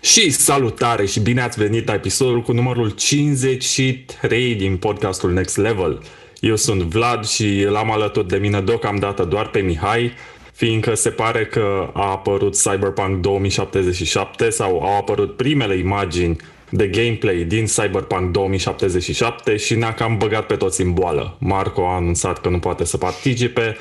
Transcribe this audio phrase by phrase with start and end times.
[0.00, 6.02] Și salutare și bine ați venit la episodul cu numărul 53 din podcastul Next Level.
[6.40, 10.12] Eu sunt Vlad și l-am alături de mine deocamdată doar pe Mihai,
[10.52, 16.36] fiindcă se pare că a apărut Cyberpunk 2077 sau au apărut primele imagini
[16.70, 21.36] de gameplay din Cyberpunk 2077 și ne-a cam băgat pe toți în boală.
[21.38, 23.76] Marco a anunțat că nu poate să participe,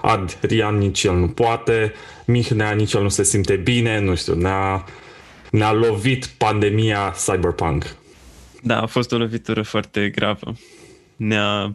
[0.00, 1.92] Adrian nici el nu poate,
[2.24, 4.84] Mihnea nici el nu se simte bine, nu știu, ne-a,
[5.54, 7.96] ne-a lovit pandemia Cyberpunk.
[8.62, 10.54] Da, a fost o lovitură foarte gravă.
[11.16, 11.74] Ne-a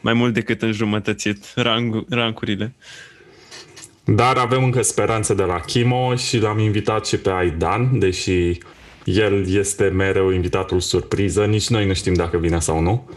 [0.00, 2.74] mai mult decât înjumătățit rang, rancurile.
[4.04, 8.58] Dar avem încă speranțe de la Kimo și l-am invitat și pe Aidan, deși
[9.04, 13.10] el este mereu invitatul surpriză, nici noi nu știm dacă vine sau nu.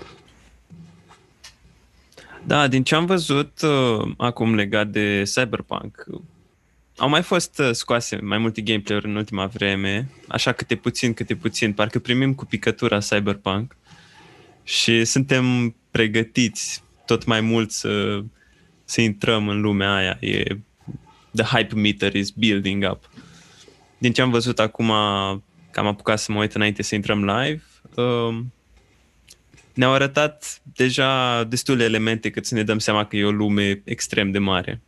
[2.44, 6.06] Da, din ce am văzut uh, acum legat de Cyberpunk,
[6.98, 11.36] au mai fost uh, scoase mai multe gameplay-uri în ultima vreme, așa câte puțin, câte
[11.36, 13.78] puțin, parcă primim cu picătura Cyberpunk
[14.64, 18.24] și suntem pregătiți tot mai mult să,
[18.86, 20.18] să intrăm în lumea aia.
[20.20, 20.44] E,
[21.36, 23.10] the hype meter is building up.
[23.98, 24.88] Din ce am văzut acum,
[25.72, 27.64] că am apucat să mă uit înainte să intrăm live,
[27.96, 28.40] uh,
[29.74, 34.32] ne-au arătat deja destule elemente cât să ne dăm seama că e o lume extrem
[34.32, 34.82] de mare.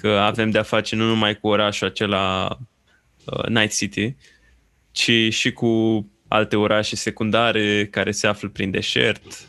[0.00, 2.58] Că avem de-a face nu numai cu orașul acela
[3.24, 4.14] uh, Night City,
[4.90, 9.48] ci și cu alte orașe secundare care se află prin deșert,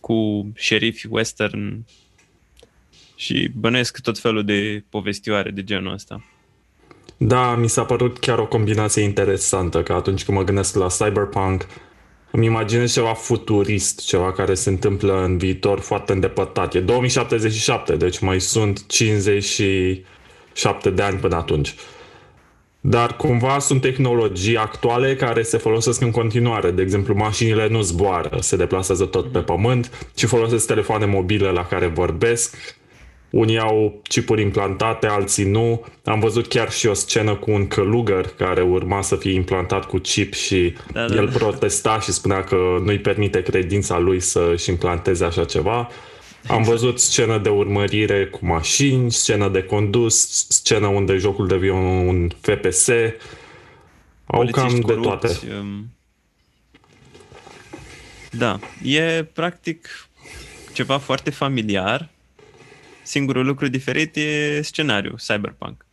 [0.00, 1.84] cu șerifi western
[3.16, 6.24] și bănuiesc tot felul de povestioare de genul ăsta.
[7.16, 11.66] Da, mi s-a părut chiar o combinație interesantă, că atunci când mă gândesc la Cyberpunk,
[12.32, 16.74] îmi imaginez ceva futurist, ceva care se întâmplă în viitor foarte îndepărtat.
[16.74, 21.74] E 2077, deci mai sunt 57 de ani până atunci.
[22.80, 26.70] Dar cumva sunt tehnologii actuale care se folosesc în continuare.
[26.70, 31.66] De exemplu, mașinile nu zboară, se deplasează tot pe pământ, ci folosesc telefoane mobile la
[31.66, 32.56] care vorbesc,
[33.32, 35.84] unii au chipuri implantate, alții nu.
[36.04, 39.98] Am văzut chiar și o scenă cu un călugăr care urma să fie implantat cu
[39.98, 41.38] chip și da, da, el da.
[41.38, 45.88] protesta și spunea că nu-i permite credința lui să-și implanteze așa ceva.
[46.46, 51.72] Am văzut scenă de urmărire cu mașini, scenă de condus, scenă unde jocul devine
[52.06, 52.88] un FPS.
[54.26, 55.28] Au cam de toate.
[55.58, 55.90] Um...
[58.30, 60.08] Da, e practic
[60.72, 62.08] ceva foarte familiar
[63.02, 65.86] Singurul lucru diferit e scenariul, Cyberpunk.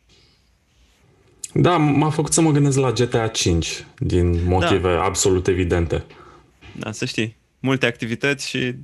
[1.54, 5.04] Da, m-a făcut să mă gândesc la GTA 5 din motive da.
[5.04, 6.06] absolut evidente.
[6.76, 7.38] Da, să știi.
[7.60, 8.76] Multe activități și...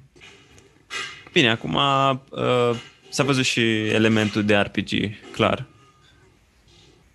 [1.32, 2.76] Bine, acum uh,
[3.10, 4.90] s-a văzut și elementul de RPG,
[5.32, 5.66] clar.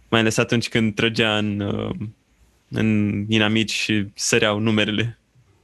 [0.09, 1.91] Mai ales atunci când trăgea în, uh,
[2.69, 5.19] în inamici și săreau numerele,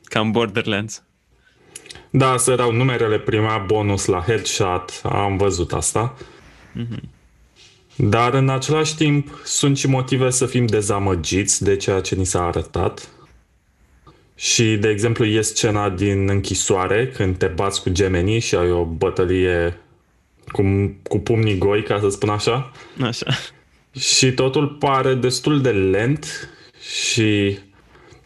[0.04, 1.02] ca în Borderlands.
[2.10, 6.16] Da, să erau numerele prima bonus la headshot, am văzut asta.
[6.74, 7.14] Mm-hmm.
[7.96, 12.46] Dar în același timp sunt și motive să fim dezamăgiți de ceea ce ni s-a
[12.46, 13.08] arătat.
[14.34, 18.84] Și, de exemplu, e scena din închisoare când te bați cu gemenii și ai o
[18.84, 19.80] bătălie
[20.52, 20.62] cu,
[21.02, 22.72] cu pumnii goi, ca să spun așa.
[23.02, 23.26] Așa.
[23.98, 27.58] Și totul pare destul de lent și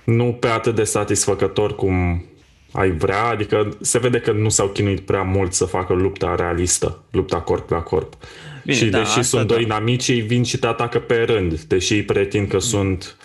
[0.04, 2.25] nu pe atât de satisfăcător cum
[2.72, 7.03] ai vrea, adică se vede că nu s-au chinuit prea mult să facă lupta realistă,
[7.10, 8.14] lupta corp la corp.
[8.64, 9.54] Bine, și da, deși sunt da.
[9.54, 12.60] doi inamici, ei vin și te atacă pe rând, deși ei pretind că mm.
[12.60, 13.16] sunt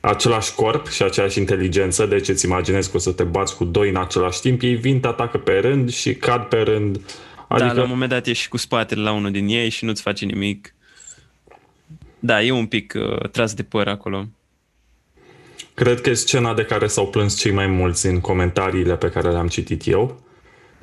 [0.00, 3.88] același corp și aceeași inteligență, deci îți imaginezi că o să te bați cu doi
[3.88, 7.00] în același timp, ei vin, te atacă pe rând și cad pe rând.
[7.48, 7.68] Adică...
[7.68, 10.24] Da, la un moment dat ești cu spatele la unul din ei și nu-ți face
[10.24, 10.74] nimic.
[12.18, 14.26] Da, e un pic uh, tras de păr acolo.
[15.74, 19.30] Cred că e scena de care s-au plâns cei mai mulți în comentariile pe care
[19.30, 20.20] le-am citit eu.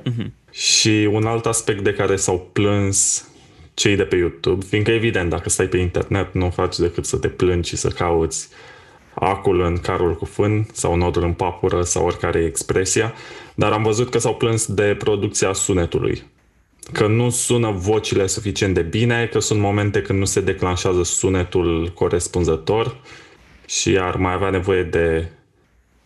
[0.01, 0.25] Uh-huh.
[0.51, 3.27] Și un alt aspect de care s-au plâns
[3.73, 7.27] cei de pe YouTube, fiindcă evident, dacă stai pe internet, nu faci decât să te
[7.27, 8.49] plângi și să cauți
[9.13, 13.13] acul în carul cu fân sau nodul în papură sau oricare e expresia,
[13.55, 16.23] dar am văzut că s-au plâns de producția sunetului.
[16.91, 21.91] Că nu sună vocile suficient de bine, că sunt momente când nu se declanșează sunetul
[21.93, 22.97] corespunzător
[23.79, 25.27] și ar mai avea nevoie de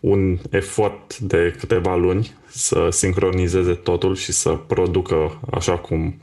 [0.00, 6.20] un efort de câteva luni să sincronizeze totul și să producă așa cum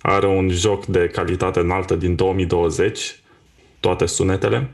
[0.00, 3.20] are un joc de calitate înaltă din 2020
[3.80, 4.70] toate sunetele.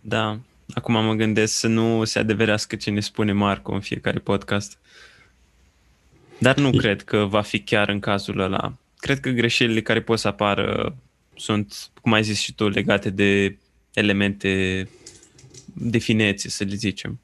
[0.00, 0.38] Da,
[0.74, 4.78] acum mă gândesc să nu se adeverească ce ne spune Marco în fiecare podcast.
[6.38, 6.76] Dar nu e...
[6.76, 8.74] cred că va fi chiar în cazul ăla.
[8.98, 10.96] Cred că greșelile care pot să apară
[11.36, 13.56] sunt, cum ai zis și tu, legate de
[13.92, 14.88] elemente
[15.74, 17.20] defineție, să le zicem.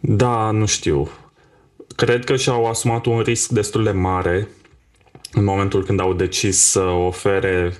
[0.00, 1.08] Da, nu știu.
[1.96, 4.48] Cred că și-au asumat un risc destul de mare
[5.32, 7.72] în momentul când au decis să ofere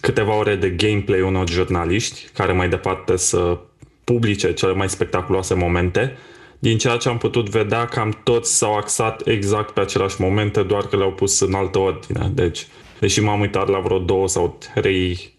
[0.00, 3.58] câteva ore de gameplay unor jurnaliști care mai departe să
[4.04, 6.16] publice cele mai spectaculoase momente.
[6.58, 10.86] Din ceea ce am putut vedea, cam toți s-au axat exact pe aceleași momente, doar
[10.86, 12.30] că le-au pus în altă ordine.
[12.34, 12.66] Deci,
[13.00, 15.36] deși m-am uitat la vreo două sau trei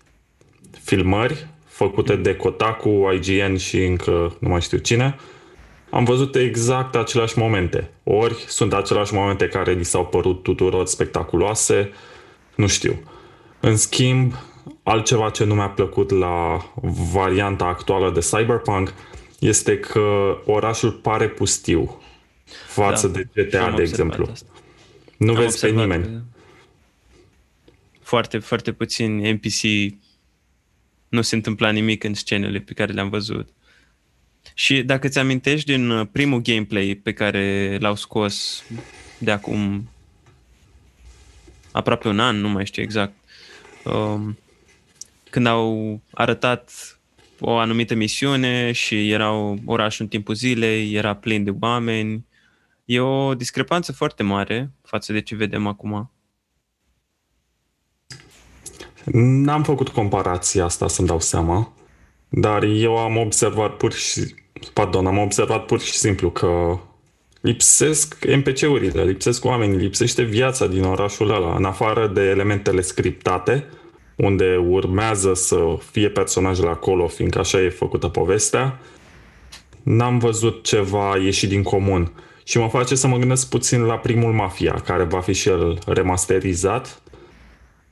[0.84, 5.16] filmări făcute de Kotaku, IGN și încă nu mai știu cine,
[5.90, 7.90] am văzut exact aceleași momente.
[8.04, 11.92] Ori sunt aceleași momente care li s-au părut tuturor spectaculoase,
[12.56, 13.04] nu știu.
[13.60, 14.34] În schimb,
[14.84, 16.66] altceva ce nu mi-a plăcut la
[17.12, 18.94] varianta actuală de Cyberpunk
[19.40, 22.02] este că orașul pare pustiu
[22.68, 24.28] față da, de GTA, de exemplu.
[24.32, 24.50] Asta.
[25.18, 26.24] Nu am vezi pe nimeni.
[28.02, 29.94] Foarte, foarte puțin NPC
[31.10, 33.50] nu se întâmpla nimic în scenele pe care le-am văzut.
[34.54, 38.64] Și dacă ți amintești din uh, primul gameplay pe care l-au scos
[39.18, 39.90] de acum
[41.72, 43.14] aproape un an, nu mai știu exact,
[43.84, 44.38] um,
[45.30, 46.72] când au arătat
[47.40, 52.26] o anumită misiune și erau orașul în timpul zilei, era plin de oameni.
[52.86, 56.12] E o discrepanță foarte mare față de ce vedem acum.
[59.12, 61.74] N-am făcut comparația asta să-mi dau seama,
[62.30, 64.36] dar eu am observat pur și
[64.74, 66.80] pardon, am observat pur și simplu că
[67.42, 73.66] lipsesc NPC-urile, lipsesc oamenii, lipsește viața din orașul ăla, în afară de elementele scriptate,
[74.16, 78.80] unde urmează să fie personajele acolo, fiindcă așa e făcută povestea,
[79.84, 82.12] n-am văzut ceva ieșit din comun.
[82.44, 85.80] Și mă face să mă gândesc puțin la primul Mafia, care va fi și el
[85.86, 87.02] remasterizat,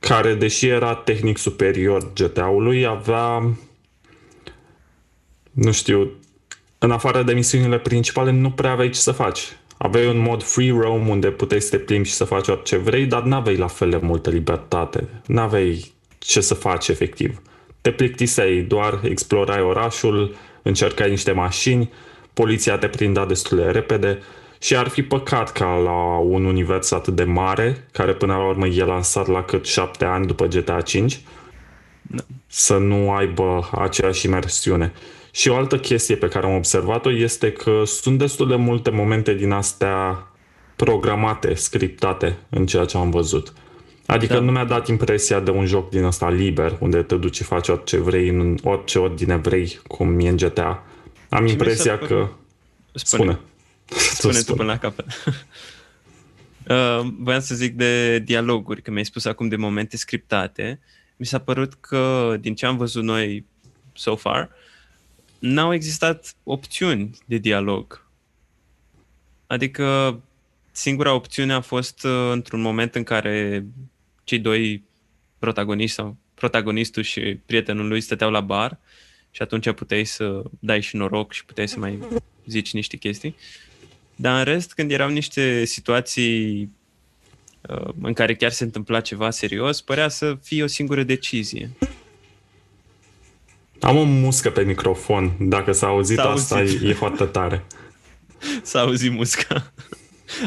[0.04, 3.56] care, deși era tehnic superior GTA-ului, avea,
[5.50, 6.10] nu știu,
[6.78, 9.40] în afară de misiunile principale, nu prea aveai ce să faci.
[9.76, 13.06] Aveai un mod free roam unde puteai să te plimbi și să faci orice vrei,
[13.06, 15.08] dar n-aveai la fel de multă libertate.
[15.26, 17.42] N-aveai ce să faci efectiv.
[17.80, 21.92] Te plictiseai, doar explorai orașul, încercai niște mașini,
[22.32, 24.18] poliția te prindea destul de repede
[24.64, 28.66] și ar fi păcat ca la un univers atât de mare, care până la urmă
[28.66, 31.20] e lansat la cât șapte ani după GTA 5,
[32.02, 32.22] da.
[32.46, 34.92] să nu aibă aceeași imersiune.
[35.30, 39.34] Și o altă chestie pe care am observat-o este că sunt destul de multe momente
[39.34, 40.26] din astea
[40.76, 43.52] programate, scriptate în ceea ce am văzut.
[44.06, 44.40] Adică da.
[44.40, 47.68] nu mi-a dat impresia de un joc din ăsta liber, unde te duci și faci
[47.68, 50.82] orice vrei, în orice ordine vrei, cum e în GTA.
[51.28, 52.28] Am Ce impresia că...
[52.92, 53.22] Spune.
[53.22, 53.38] Spune,
[53.96, 55.06] spune tu până la capăt.
[56.68, 60.80] uh, voiam să zic de dialoguri, că mi-ai spus acum de momente scriptate.
[61.16, 63.44] Mi s-a părut că, din ce am văzut noi
[63.92, 64.64] so far, uh,
[65.44, 68.06] n-au existat opțiuni de dialog.
[69.46, 70.20] Adică
[70.72, 73.66] singura opțiune a fost uh, într-un moment în care
[74.24, 74.84] cei doi
[75.38, 78.78] protagoniști sau protagonistul și prietenul lui stăteau la bar
[79.30, 81.98] și atunci puteai să dai și noroc și puteai să mai
[82.46, 83.36] zici niște chestii.
[84.16, 86.70] Dar în rest, când erau niște situații
[87.68, 91.70] uh, în care chiar se întâmpla ceva serios, părea să fie o singură decizie.
[93.80, 95.32] Am o muscă pe microfon.
[95.38, 96.82] Dacă s-a auzit s-a asta, auzit.
[96.82, 97.64] E, e foarte tare.
[98.62, 99.72] S-a auzit musca.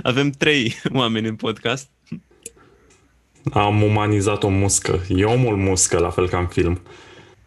[0.03, 1.89] Avem trei oameni în podcast.
[3.51, 5.05] Am umanizat o muscă.
[5.09, 6.81] E omul muscă, la fel ca în film.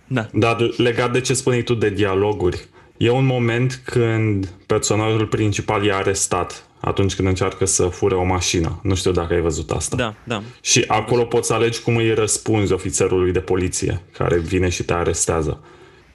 [0.06, 0.28] Da.
[0.32, 2.68] Dar legat de ce spuneai tu de dialoguri,
[3.00, 8.80] e un moment când personajul principal e arestat atunci când încearcă să fure o mașină.
[8.82, 9.96] Nu știu dacă ai văzut asta.
[9.96, 10.42] Da, da.
[10.60, 14.92] Și acolo poți să alegi cum îi răspunzi ofițerului de poliție care vine și te
[14.92, 15.64] arestează.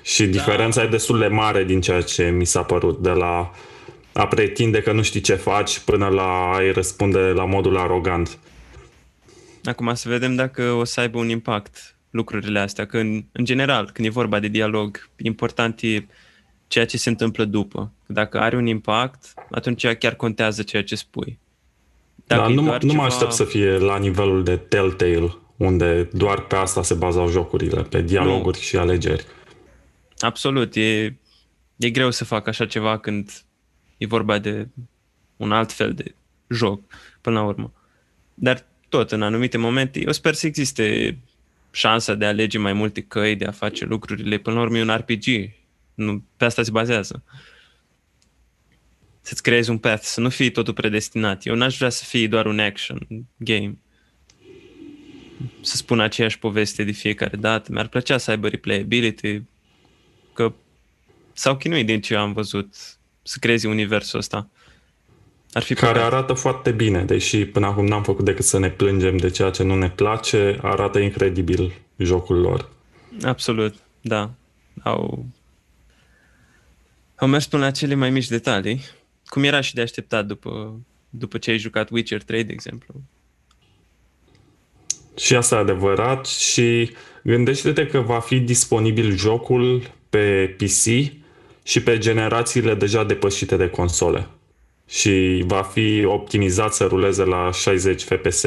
[0.01, 0.31] Și da.
[0.31, 3.51] diferența e destul de mare din ceea ce mi s-a părut, de la
[4.13, 8.37] a pretinde că nu știi ce faci până la a-i răspunde la modul arogant.
[9.63, 13.89] Acum să vedem dacă o să aibă un impact lucrurile astea, că în, în general,
[13.93, 16.05] când e vorba de dialog, important e
[16.67, 17.91] ceea ce se întâmplă după.
[18.05, 21.39] Dacă are un impact, atunci chiar contează ceea ce spui.
[22.27, 22.93] Dacă da, nu, nu ceva...
[22.93, 27.81] mă aștept să fie la nivelul de Telltale, unde doar pe asta se bazau jocurile,
[27.81, 28.63] pe dialoguri nu.
[28.63, 29.25] și alegeri.
[30.19, 31.17] Absolut, e,
[31.75, 33.31] e greu să fac așa ceva când
[33.97, 34.67] e vorba de
[35.37, 36.15] un alt fel de
[36.47, 36.81] joc,
[37.21, 37.73] până la urmă.
[38.33, 41.17] Dar tot, în anumite momente, eu sper să existe
[41.71, 44.37] șansa de a alege mai multe căi, de a face lucrurile.
[44.37, 45.23] Până la urmă e un RPG.
[45.95, 47.23] Nu, pe asta se bazează.
[49.21, 51.45] Să-ți creezi un path, să nu fii totul predestinat.
[51.45, 53.77] Eu n-aș vrea să fie doar un action game.
[55.61, 57.71] Să spun aceeași poveste de fiecare dată.
[57.71, 59.41] Mi-ar plăcea să aibă replayability,
[61.35, 62.75] s-au chinuit din ce am văzut
[63.21, 64.49] să creezi universul ăsta.
[65.53, 66.13] Ar fi care păcat.
[66.13, 69.63] arată foarte bine, deși până acum n-am făcut decât să ne plângem de ceea ce
[69.63, 72.69] nu ne place, arată incredibil jocul lor.
[73.23, 74.31] Absolut, da.
[74.83, 75.25] Au,
[77.15, 78.81] au mers până la cele mai mici detalii,
[79.25, 80.79] cum era și de așteptat după,
[81.09, 82.93] după ce ai jucat Witcher 3, de exemplu.
[85.17, 86.91] Și asta e adevărat și
[87.23, 91.11] gândește-te că va fi disponibil jocul pe PC
[91.63, 94.27] și pe generațiile deja depășite de console.
[94.87, 98.45] Și va fi optimizat să ruleze la 60 FPS.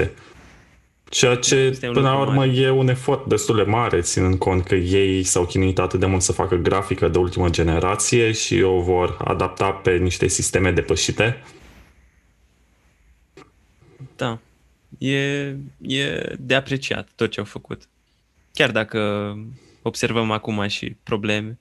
[1.11, 2.59] Ceea ce, Este un până la lucru urmă, mare.
[2.59, 6.23] e un efort destul de mare, ținând cont că ei s-au chinuit atât de mult
[6.23, 11.43] să facă grafică de ultimă generație și o vor adapta pe niște sisteme depășite.
[14.17, 14.39] Da.
[14.99, 15.19] E,
[15.81, 17.89] e de apreciat tot ce au făcut.
[18.53, 19.35] Chiar dacă
[19.83, 21.59] observăm acum și probleme.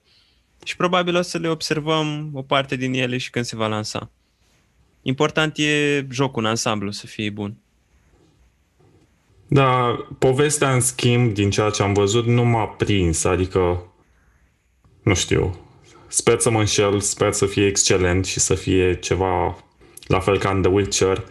[0.66, 4.12] Și probabil o să le observăm o parte din ele și când se va lansa.
[5.02, 7.58] Important e jocul în ansamblu să fie bun.
[9.48, 13.84] Da, povestea, în schimb, din ceea ce am văzut, nu m-a prins, adică,
[15.04, 15.58] nu știu,
[16.08, 19.58] sper să mă înșel, sper să fie excelent și să fie ceva
[20.08, 21.24] la fel ca în The Witcher,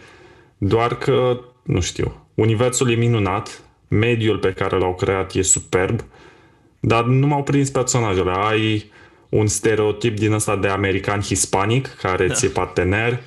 [0.57, 6.03] doar că, nu știu, universul e minunat, mediul pe care l-au creat e superb,
[6.79, 8.31] dar nu m-au prins personajele.
[8.35, 8.91] Ai
[9.29, 13.21] un stereotip din ăsta de american hispanic, care ți-e partener,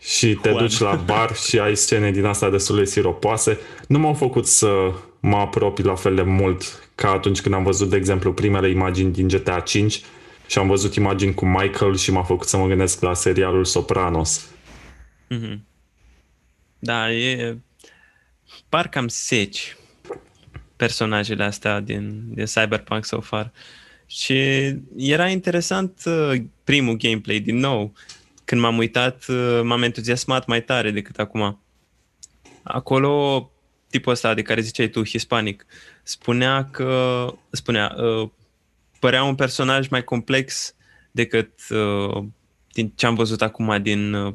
[0.00, 0.62] și te Juan.
[0.62, 3.58] duci la bar și ai scene din asta destul de siropoase.
[3.88, 7.90] Nu m-au făcut să mă apropii la fel de mult ca atunci când am văzut,
[7.90, 10.00] de exemplu, primele imagini din GTA 5
[10.46, 14.48] și am văzut imagini cu Michael și m-a făcut să mă gândesc la serialul Sopranos.
[15.28, 15.64] Mhm.
[16.78, 17.58] Da, e...
[18.68, 19.76] Par cam seci
[20.76, 23.52] personajele astea din, din Cyberpunk so far.
[24.06, 24.38] Și
[24.96, 27.92] era interesant uh, primul gameplay din nou.
[28.50, 31.60] Când m-am uitat, uh, m-am entuziasmat mai tare decât acum.
[32.62, 33.50] Acolo,
[33.90, 35.66] tipul ăsta de care ziceai tu, hispanic,
[36.02, 38.30] spunea că, spunea, uh,
[38.98, 40.74] părea un personaj mai complex
[41.10, 42.24] decât uh,
[42.72, 44.34] din ce am văzut acum din uh,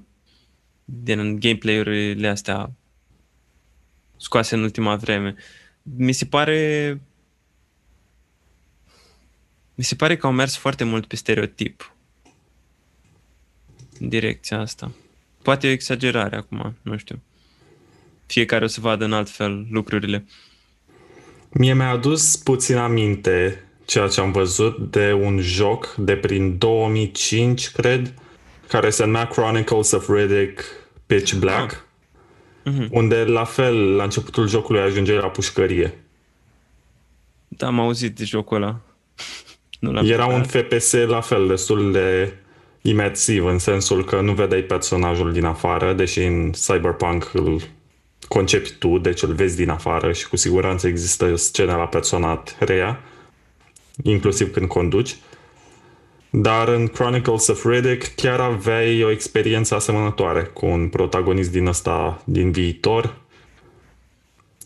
[0.85, 2.71] din gameplay-urile astea
[4.17, 5.35] scoase în ultima vreme.
[5.81, 7.01] Mi se pare
[9.75, 11.94] mi se pare că au mers foarte mult pe stereotip
[13.99, 14.91] în direcția asta.
[15.41, 17.21] Poate e o exagerare acum, nu știu.
[18.25, 20.25] Fiecare o să vadă în alt fel lucrurile.
[21.51, 27.69] Mie mi-a adus puțin aminte ceea ce am văzut de un joc de prin 2005,
[27.71, 28.13] cred,
[28.67, 30.63] care se numea Chronicles of Riddick
[31.05, 31.83] Pitch Black,
[32.63, 32.87] Mhm.
[32.91, 35.93] unde la fel, la începutul jocului ajungeai la pușcărie.
[37.47, 38.79] Da, am auzit de jocul ăla.
[39.79, 40.65] Nu l-am Era un jucat.
[40.71, 42.33] FPS la fel, destul de
[42.87, 47.61] imersiv, în sensul că nu vedeai personajul din afară, deși în Cyberpunk îl
[48.27, 52.43] concepi tu, deci îl vezi din afară și cu siguranță există scene la persoana a
[52.59, 52.99] treia,
[54.03, 55.15] inclusiv când conduci.
[56.29, 62.21] Dar în Chronicles of Riddick chiar aveai o experiență asemănătoare cu un protagonist din ăsta
[62.25, 63.15] din viitor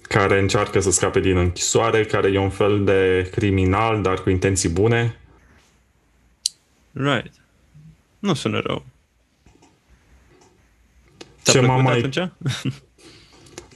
[0.01, 4.69] care încearcă să scape din închisoare, care e un fel de criminal, dar cu intenții
[4.69, 5.19] bune.
[6.91, 7.38] Right.
[8.19, 8.85] Nu sună rău.
[11.43, 12.31] Ți-a Ce m-a plăcut mai- atunci?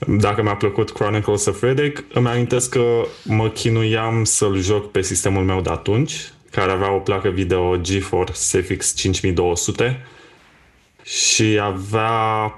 [0.22, 5.44] Dacă mi-a plăcut Chronicles of Riddick, îmi amintesc că mă chinuiam să-l joc pe sistemul
[5.44, 6.14] meu de atunci,
[6.50, 10.06] care avea o placă video GeForce FX 5200
[11.02, 12.10] și avea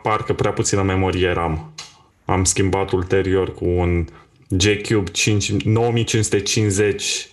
[0.03, 1.73] parcă prea puțină memorie RAM.
[2.25, 4.05] Am schimbat ulterior cu un
[4.49, 7.29] G-Cube 5, 9550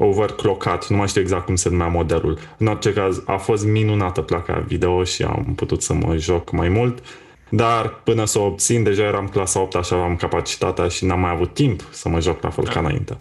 [0.00, 2.38] overclockat, nu mai știu exact cum se numea modelul.
[2.58, 6.68] În orice caz, a fost minunată placa video și am putut să mă joc mai
[6.68, 7.02] mult,
[7.48, 11.30] dar până să o obțin, deja eram clasa 8 așa aveam capacitatea și n-am mai
[11.30, 13.18] avut timp să mă joc la fel ca înainte.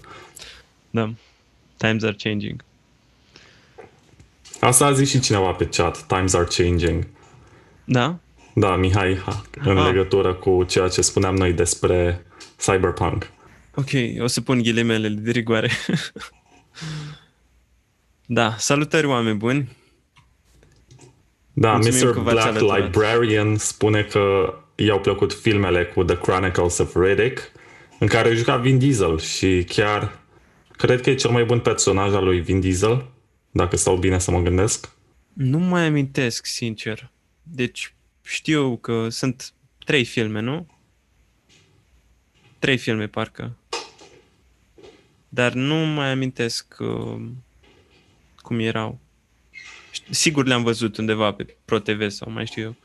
[0.90, 1.12] Da.
[1.78, 2.64] Times are changing.
[4.60, 7.08] Asta a zis și cineva pe chat, times are changing.
[7.86, 8.16] Da?
[8.54, 9.86] Da, Mihai, ha, în Ah.
[9.86, 12.26] legătură cu ceea ce spuneam noi despre
[12.66, 13.32] Cyberpunk.
[13.76, 13.90] Ok,
[14.22, 15.70] o să pun ghilimele de rigoare.
[18.26, 19.78] da, salutări oameni buni.
[21.54, 22.14] Da, Mulțumim Mr.
[22.14, 22.84] că v-ați Black alăturat.
[22.84, 27.52] Librarian spune că i-au plăcut filmele cu The Chronicles of Riddick,
[28.00, 30.20] în care juca Vin Diesel și chiar
[30.72, 33.06] cred că e cel mai bun personaj al lui Vin Diesel,
[33.52, 34.90] dacă stau bine să mă gândesc.
[35.34, 37.12] Nu mai amintesc, sincer.
[37.44, 37.94] Deci
[38.24, 39.54] știu că sunt
[39.86, 40.68] trei filme, nu?
[42.60, 43.56] Trei filme, parcă.
[45.38, 47.22] Dar nu mai amintesc uh,
[48.38, 49.00] cum erau.
[50.10, 52.76] Sigur le-am văzut undeva pe Pro TV sau mai știu eu.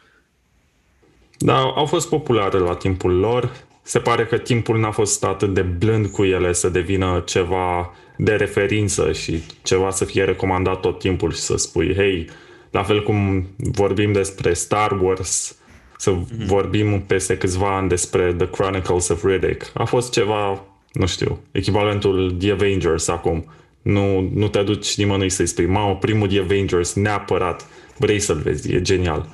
[1.38, 3.52] Da, au fost populare la timpul lor.
[3.82, 8.32] Se pare că timpul n-a fost atât de blând cu ele să devină ceva de
[8.34, 12.30] referință și ceva să fie recomandat tot timpul și să spui, hei,
[12.70, 15.56] la fel cum vorbim despre Star Wars,
[15.96, 16.46] să mm-hmm.
[16.46, 19.70] vorbim peste câțiva ani despre The Chronicles of Riddick.
[19.74, 23.52] A fost ceva, nu știu, echivalentul The Avengers acum.
[23.82, 28.72] Nu, nu te duci nimănui să-i spui, mamă, primul The Avengers, neapărat, vrei să-l vezi,
[28.72, 29.28] e genial.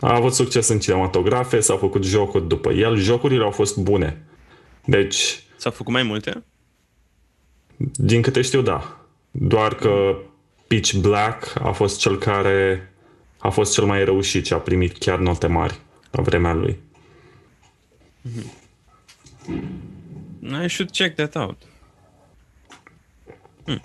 [0.00, 4.26] A avut succes în cinematografe, s-au făcut jocuri după el, jocurile au fost bune.
[4.84, 5.42] Deci...
[5.56, 6.44] S-au făcut mai multe?
[7.94, 9.06] Din câte știu, da.
[9.30, 10.16] Doar că
[10.66, 12.92] Pitch Black a fost cel care
[13.38, 15.80] a fost cel mai reușit și a primit chiar note mari
[16.10, 16.78] la vremea lui.
[18.28, 19.93] Mm-hmm.
[20.44, 21.62] I should check that out.
[23.64, 23.82] Hmm.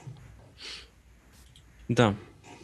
[1.86, 2.14] Da.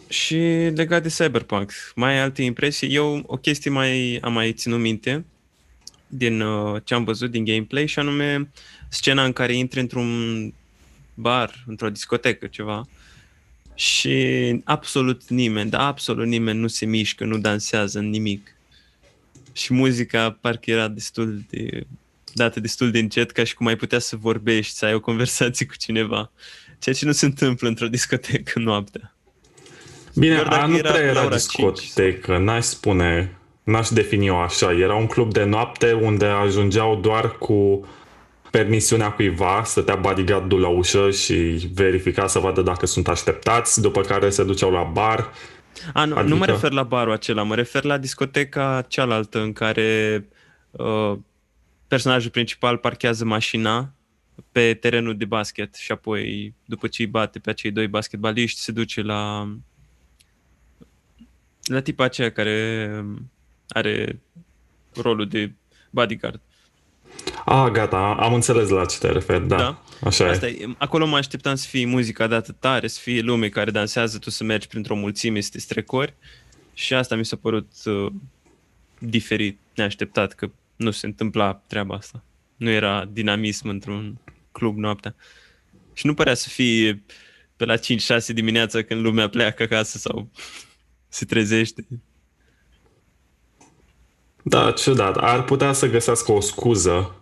[0.09, 0.35] Și
[0.75, 2.93] legat de Cyberpunk, mai ai alte impresii?
[2.93, 5.25] Eu o chestie mai am mai ținut minte
[6.07, 8.49] din uh, ce am văzut din gameplay și anume
[8.89, 10.53] scena în care intri într-un
[11.13, 12.87] bar, într-o discotecă, ceva
[13.75, 18.55] și absolut nimeni, dar absolut nimeni nu se mișcă, nu dansează nimic.
[19.53, 21.85] Și muzica parcă era destul de
[22.35, 25.65] dată destul de încet, ca și cum ai putea să vorbești, să ai o conversație
[25.65, 26.31] cu cineva.
[26.79, 29.15] Ceea ce nu se întâmplă într-o discotecă noaptea.
[30.15, 34.71] Bine, a, nu prea era discotecă, n-aș spune, n-aș defini-o așa.
[34.71, 37.87] Era un club de noapte unde ajungeau doar cu
[38.51, 41.33] permisiunea cuiva, stătea bodyguard-ul la ușă și
[41.73, 45.31] verifica să vadă dacă sunt așteptați, după care se duceau la bar.
[45.93, 46.29] A, nu, adică...
[46.29, 50.25] nu mă refer la barul acela, mă refer la discoteca cealaltă în care
[50.71, 51.17] uh,
[51.95, 53.93] personajul principal parchează mașina
[54.51, 58.71] pe terenul de basket și apoi, după ce îi bate pe acei doi basketbaliști, se
[58.71, 59.49] duce la
[61.63, 62.89] la tipa aceea care
[63.67, 64.19] are
[64.93, 65.51] rolul de
[65.89, 66.41] bodyguard.
[67.45, 69.57] Ah, gata, am înțeles la ce te referi, da.
[69.57, 69.83] da.
[70.03, 70.57] Așa Asta e.
[70.61, 70.75] e.
[70.77, 74.43] Acolo mă așteptam să fie muzica dată tare, să fie lume care dansează, tu să
[74.43, 76.13] mergi printr-o mulțime, să te strecori
[76.73, 78.11] și asta mi s-a părut uh,
[78.99, 82.23] diferit, neașteptat, că nu se întâmpla treaba asta.
[82.55, 84.19] Nu era dinamism într-un
[84.51, 85.15] club noaptea.
[85.93, 87.03] Și nu părea să fie
[87.55, 87.79] pe la 5-6
[88.33, 90.29] dimineața când lumea pleacă acasă sau
[91.07, 91.87] se trezește.
[94.43, 95.17] Da, ciudat.
[95.17, 97.15] Ar putea să găsească o scuză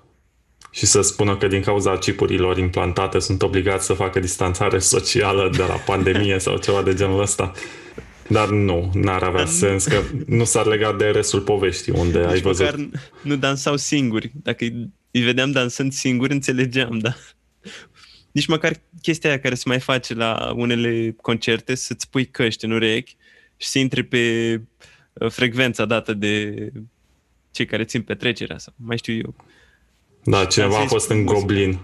[0.71, 5.63] și să spună că din cauza chipurilor implantate sunt obligați să facă distanțare socială de
[5.63, 7.51] la pandemie sau ceva de genul ăsta.
[8.33, 12.41] Dar nu, n-ar avea sens, că nu s-ar lega de restul poveștii unde Nici ai
[12.41, 12.65] văzut.
[12.65, 12.89] Măcar
[13.21, 14.31] nu dansau singuri.
[14.43, 14.65] Dacă
[15.11, 17.15] îi vedeam dansând singuri, înțelegeam, da.
[18.31, 22.71] Nici măcar chestia aia care se mai face la unele concerte, să-ți pui căști în
[22.71, 23.15] urechi
[23.57, 24.55] și să intri pe
[25.13, 26.55] uh, frecvența dată de
[27.51, 29.35] cei care țin petrecerea sau mai știu eu.
[30.23, 31.79] Da, cineva a fost în Goblin.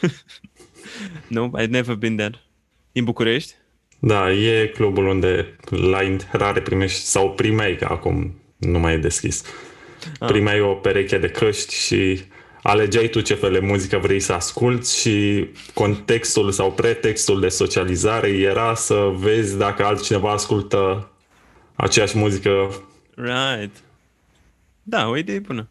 [1.28, 2.40] no, I've never been there.
[2.92, 3.54] Din București?
[4.02, 9.44] Da, e clubul unde la intrare primești, sau primeai, că acum nu mai e deschis.
[10.18, 10.28] Ah.
[10.28, 12.22] Primeai o pereche de căști și
[12.62, 18.28] alegeai tu ce fel de muzică vrei să asculti și contextul sau pretextul de socializare
[18.28, 21.10] era să vezi dacă altcineva ascultă
[21.74, 22.82] aceeași muzică.
[23.14, 23.76] Right.
[24.82, 25.68] Da, o idee bună.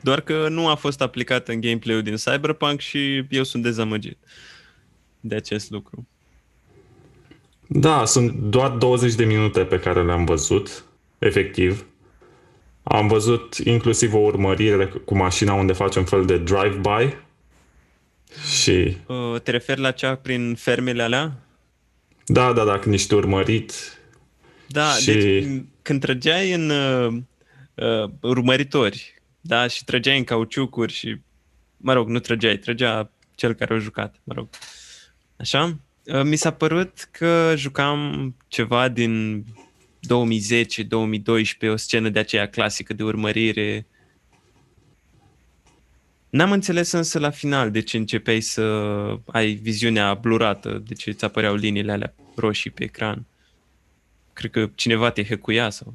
[0.00, 4.18] Doar că nu a fost aplicată în gameplay-ul din Cyberpunk și eu sunt dezamăgit
[5.20, 6.06] de acest lucru.
[7.74, 10.84] Da, sunt doar 20 de minute pe care le-am văzut,
[11.18, 11.86] efectiv.
[12.82, 17.16] Am văzut inclusiv o urmărire cu mașina unde face un fel de drive-by
[18.60, 18.96] și...
[19.06, 21.32] Uh, te referi la cea prin fermele alea?
[22.26, 23.72] Da, da, da, când ești urmărit.
[24.66, 25.12] Da, și...
[25.12, 25.46] deci
[25.82, 27.12] când trăgeai în uh,
[27.74, 31.16] uh, urmăritori, da, și trăgeai în cauciucuri și,
[31.76, 34.48] mă rog, nu trăgeai, trăgea cel care a jucat, mă rog.
[35.36, 35.76] Așa?
[36.06, 39.44] Uh, mi s-a părut că jucam ceva din
[41.66, 43.86] 2010-2012, o scenă de aceea clasică de urmărire.
[46.30, 48.62] N-am înțeles însă la final de ce începeai să
[49.26, 53.24] ai viziunea blurată, de ce îți apăreau liniile alea roșii pe ecran.
[54.32, 55.94] Cred că cineva te hecuia sau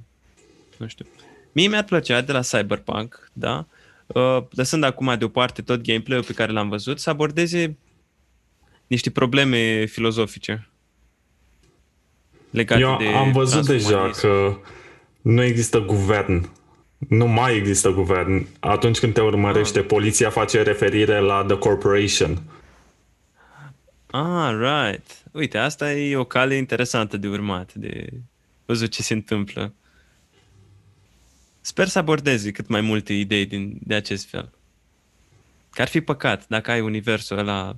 [0.78, 1.06] nu știu.
[1.52, 3.68] Mie mi-ar plăcea de la Cyberpunk, da,
[4.08, 7.78] uh, lăsând acum deoparte tot gameplay-ul pe care l-am văzut, să abordeze
[8.88, 10.70] niște probleme filozofice
[12.50, 14.58] legate Eu de am văzut deja că
[15.22, 16.50] nu există guvern.
[16.98, 18.48] Nu mai există guvern.
[18.60, 19.86] Atunci când te urmărește, ah.
[19.86, 22.42] poliția face referire la The Corporation.
[24.12, 25.24] Ah, right.
[25.32, 28.10] Uite, asta e o cale interesantă de urmat, de
[28.66, 29.74] văzut ce se întâmplă.
[31.62, 34.52] Sper să abordezi cât mai multe idei din, de acest fel.
[35.70, 37.78] Că ar fi păcat dacă ai universul ăla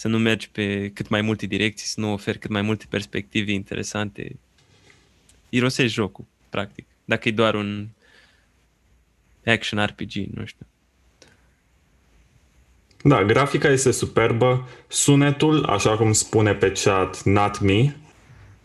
[0.00, 3.52] să nu mergi pe cât mai multe direcții, să nu oferi cât mai multe perspective
[3.52, 4.36] interesante.
[5.48, 6.86] Irosești jocul, practic.
[7.04, 7.86] Dacă e doar un
[9.46, 10.66] action RPG, nu știu.
[13.02, 14.68] Da, grafica este superbă.
[14.88, 17.96] Sunetul, așa cum spune pe chat Not Me,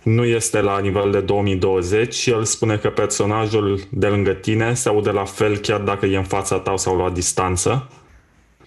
[0.04, 4.90] nu este la nivel de 2020 și el spune că personajul de lângă tine se
[4.90, 7.90] aude la fel chiar dacă e în fața ta sau la distanță,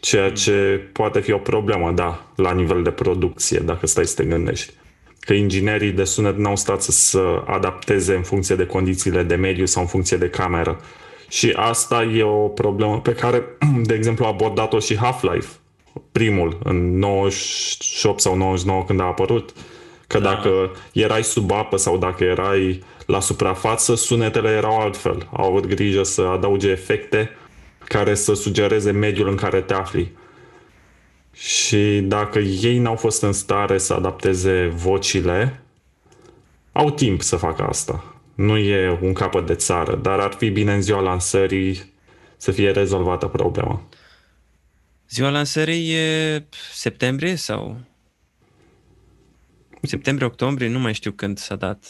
[0.01, 4.29] ceea ce poate fi o problemă, da, la nivel de producție, dacă stai să te
[4.29, 4.73] gândești.
[5.21, 9.67] Că inginerii de sunet n-au stat să se adapteze în funcție de condițiile de mediu
[9.67, 10.81] sau în funcție de cameră.
[11.29, 13.43] Și asta e o problemă pe care,
[13.89, 15.49] de exemplu, a abordat-o și Half-Life,
[16.13, 19.53] primul, în 98 sau 99 când a apărut.
[20.07, 20.29] Că da.
[20.29, 25.29] dacă erai sub apă sau dacă erai la suprafață, sunetele erau altfel.
[25.33, 27.31] Au avut grijă să adauge efecte
[27.89, 30.13] care să sugereze mediul în care te afli.
[31.33, 35.63] Și dacă ei n-au fost în stare să adapteze vocile,
[36.73, 38.15] au timp să facă asta.
[38.35, 41.93] Nu e un capăt de țară, dar ar fi bine în ziua lansării
[42.37, 43.83] să fie rezolvată problema.
[45.09, 47.77] Ziua lansării e septembrie sau?
[49.83, 51.85] Septembrie-octombrie, nu mai știu când s-a dat.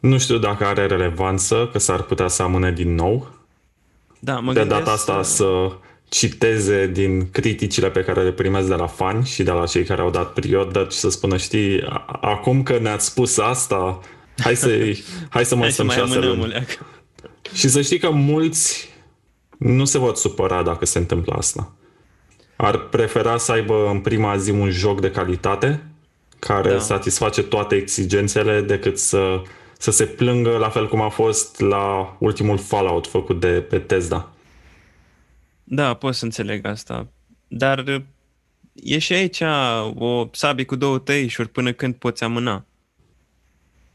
[0.00, 3.43] Nu știu dacă are relevanță, că s-ar putea să amâne din nou.
[4.24, 5.34] Da, mă de data asta să...
[5.34, 5.72] să
[6.08, 10.00] citeze din criticile pe care le primesc de la fani și de la cei care
[10.00, 10.48] au dat pre
[10.90, 11.82] și să spună, știi,
[12.20, 14.00] acum că ne-ați spus asta,
[14.38, 14.68] hai să,
[15.34, 16.66] hai să mă să mai șase luni.
[17.52, 18.88] Și să știi că mulți
[19.58, 21.72] nu se vor supăra dacă se întâmplă asta.
[22.56, 25.86] Ar prefera să aibă în prima zi un joc de calitate
[26.38, 26.78] care da.
[26.78, 29.42] satisface toate exigențele decât să,
[29.84, 34.32] să se plângă la fel cum a fost la ultimul Fallout făcut de Bethesda.
[35.64, 37.08] Da, pot să înțeleg asta.
[37.48, 38.02] Dar
[38.74, 39.40] e și aici
[39.94, 42.66] o sabie cu două tăișuri până când poți amâna.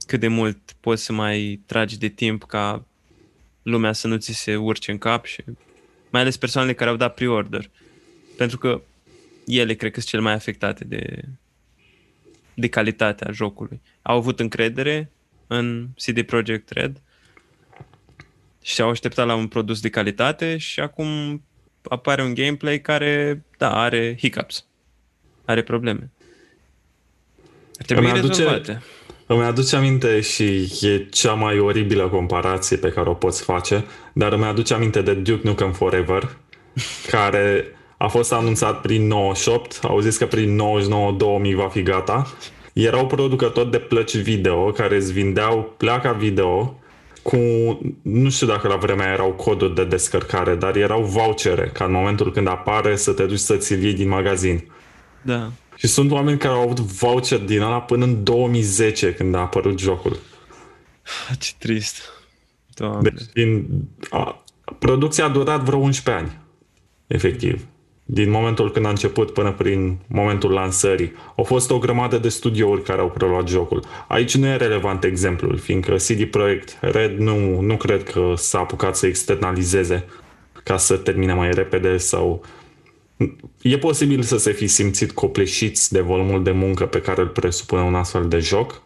[0.07, 2.85] Cât de mult poți să mai tragi de timp ca
[3.61, 5.43] lumea să nu ți se urce în cap și
[6.09, 7.69] mai ales persoanele care au dat pre-order.
[8.37, 8.81] Pentru că
[9.45, 11.23] ele cred că sunt cele mai afectate de,
[12.53, 13.81] de calitatea jocului.
[14.01, 15.11] Au avut încredere
[15.49, 17.01] în CD Projekt Red
[18.61, 21.41] și au așteptat la un produs de calitate și acum
[21.83, 24.65] apare un gameplay care, da, are hiccups,
[25.45, 26.11] are probleme.
[27.79, 28.81] Ar trebui îmi aduce, rezolvate.
[29.25, 34.31] Îmi aduce aminte și e cea mai oribilă comparație pe care o poți face, dar
[34.31, 36.37] îmi aduce aminte de Duke Nukem Forever,
[37.11, 37.65] care
[37.97, 40.61] a fost anunțat prin 98, au zis că prin
[41.51, 42.33] 99-2000 va fi gata.
[42.83, 46.79] Erau producători de plăci video care îți vindeau placa video
[47.21, 47.37] cu,
[48.01, 52.31] nu știu dacă la vremea erau coduri de descărcare, dar erau vouchere, ca în momentul
[52.31, 54.71] când apare să te duci să ți iei din magazin.
[55.21, 55.51] Da.
[55.75, 59.79] Și sunt oameni care au avut voucher din ala până în 2010, când a apărut
[59.79, 60.19] jocul.
[61.39, 62.01] Ce trist.
[62.73, 63.09] Doamne.
[63.09, 63.67] Deci, din,
[64.09, 64.43] a,
[64.79, 66.37] producția a durat vreo 11 ani,
[67.07, 67.65] efectiv
[68.11, 71.13] din momentul când a început până prin momentul lansării.
[71.35, 73.83] Au fost o grămadă de studiouri care au preluat jocul.
[74.07, 78.95] Aici nu e relevant exemplul, fiindcă CD Projekt Red nu, nu cred că s-a apucat
[78.95, 80.05] să externalizeze
[80.63, 82.43] ca să termine mai repede sau
[83.61, 87.81] E posibil să se fi simțit copleșiți de volumul de muncă pe care îl presupune
[87.81, 88.81] un astfel de joc.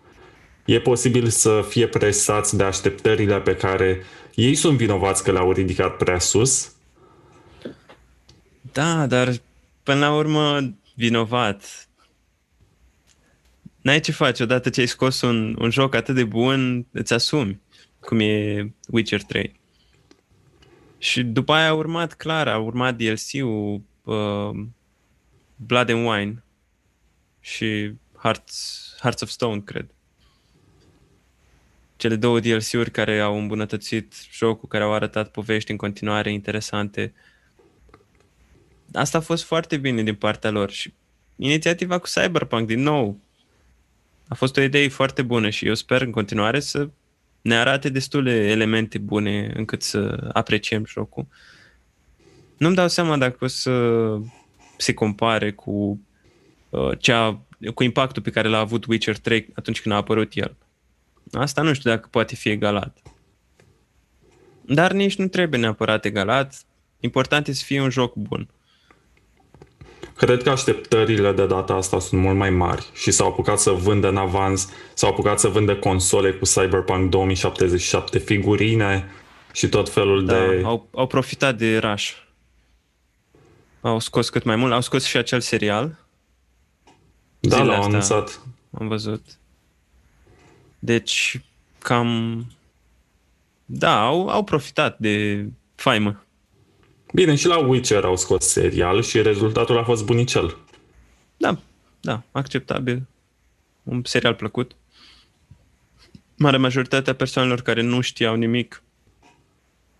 [0.65, 4.01] E posibil să fie presați de așteptările pe care
[4.35, 6.71] ei sunt vinovați că le-au ridicat prea sus
[8.73, 9.33] da, dar
[9.83, 11.87] până la urmă vinovat.
[13.81, 17.61] N-ai ce faci odată ce ai scos un, un joc atât de bun, îți asumi,
[17.99, 19.59] cum e Witcher 3.
[20.97, 24.65] Și după aia a urmat, clar, a urmat DLC-ul uh,
[25.55, 26.43] Blood and Wine
[27.39, 29.89] și Hearts, Hearts of Stone, cred.
[31.95, 37.32] Cele două DLC-uri care au îmbunătățit jocul, care au arătat povești în continuare interesante, uh,
[38.93, 40.93] asta a fost foarte bine din partea lor și
[41.35, 43.19] inițiativa cu Cyberpunk, din nou,
[44.27, 46.89] a fost o idee foarte bună și eu sper în continuare să
[47.41, 51.27] ne arate destule elemente bune încât să apreciem jocul.
[52.57, 54.17] Nu-mi dau seama dacă o să
[54.77, 55.99] se compare cu
[56.69, 57.41] uh, cea,
[57.73, 60.55] cu impactul pe care l-a avut Witcher 3 atunci când a apărut el.
[61.31, 62.97] Asta nu știu dacă poate fi egalat.
[64.65, 66.65] Dar nici nu trebuie neapărat egalat.
[66.99, 68.49] Important e să fie un joc bun.
[70.17, 74.07] Cred că așteptările de data asta sunt mult mai mari și s-au apucat să vândă
[74.07, 79.11] în avans, s-au apucat să vândă console cu Cyberpunk 2077, figurine
[79.53, 80.61] și tot felul Da, de...
[80.65, 82.11] au, au profitat de rush.
[83.81, 84.71] Au scos cât mai mult.
[84.73, 85.97] Au scos și acel serial,
[87.39, 87.87] Da, zilele l-au astea.
[87.87, 88.39] anunțat.
[88.79, 89.25] am văzut.
[90.79, 91.41] Deci,
[91.79, 92.45] cam...
[93.65, 95.45] Da, au, au profitat de
[95.75, 96.22] faimă.
[97.13, 100.57] Bine, și la Witcher au scos serial și rezultatul a fost bunicel.
[101.37, 101.59] Da,
[102.01, 103.07] da, acceptabil.
[103.83, 104.75] Un serial plăcut.
[106.37, 108.83] Marea majoritatea persoanelor care nu știau nimic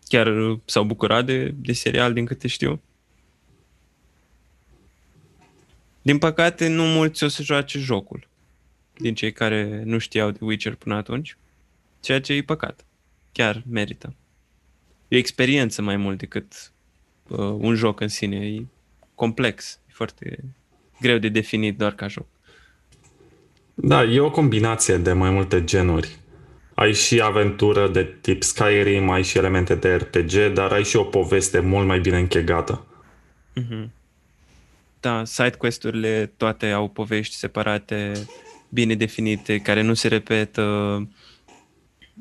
[0.07, 2.81] chiar uh, s-au bucurat de, de serial, din câte știu.
[6.01, 8.27] Din păcate, nu mulți o să joace jocul
[8.97, 11.37] din cei care nu știau de Witcher până atunci,
[11.99, 12.85] ceea ce e păcat.
[13.31, 14.15] Chiar merită.
[15.07, 16.72] E o experiență mai mult decât
[17.27, 18.35] uh, un joc în sine.
[18.35, 18.65] E
[19.15, 20.43] complex, e foarte
[21.01, 22.25] greu de definit doar ca joc.
[23.73, 26.17] Da, e o combinație de mai multe genuri.
[26.73, 31.03] Ai și aventură de tip Skyrim, ai și elemente de RPG, dar ai și o
[31.03, 32.85] poveste mult mai bine închegată.
[34.99, 38.11] Da, side quest-urile toate au povești separate,
[38.69, 40.61] bine definite, care nu se repetă.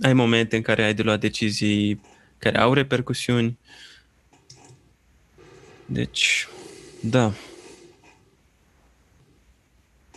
[0.03, 2.01] Ai momente în care ai de luat decizii
[2.39, 3.59] care au repercusiuni.
[5.93, 6.49] Deci,
[7.01, 7.33] da.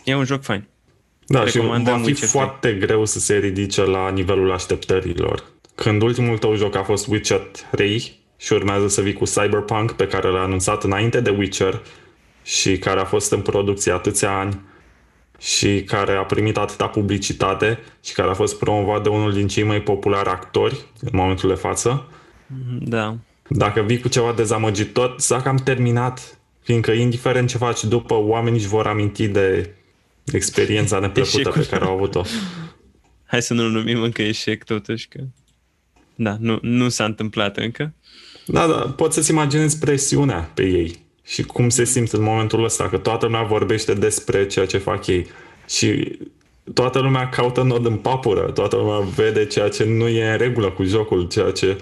[0.04, 0.64] E un joc fain.
[1.26, 2.40] Da, și Recomandăm va fi Witcher trei.
[2.40, 5.44] foarte greu să se ridice la nivelul așteptărilor.
[5.74, 10.06] Când ultimul tău joc a fost Witcher 3 și urmează să vii cu Cyberpunk pe
[10.06, 11.82] care l-a anunțat înainte de Witcher
[12.42, 14.60] și care a fost în producție atâția ani
[15.38, 19.62] și care a primit atâta publicitate și care a fost promovat de unul din cei
[19.62, 22.08] mai populari actori în momentul de față,
[22.80, 23.16] Da.
[23.48, 28.68] Dacă vii cu ceva dezamăgitor, s-a cam terminat, fiindcă indiferent ce faci după, oamenii își
[28.68, 29.74] vor aminti de
[30.32, 31.60] experiența neplăcută Eșecul.
[31.60, 32.22] pe care au avut-o.
[33.26, 35.20] Hai să nu-l numim încă eșec totuși că...
[36.14, 37.94] Da, nu, nu s-a întâmplat încă.
[38.46, 42.88] Da, da, poți să-ți imaginezi presiunea pe ei și cum se simt în momentul ăsta,
[42.88, 45.26] că toată lumea vorbește despre ceea ce fac ei
[45.68, 46.18] și
[46.74, 50.70] toată lumea caută nod în papură, toată lumea vede ceea ce nu e în regulă
[50.70, 51.78] cu jocul, ceea ce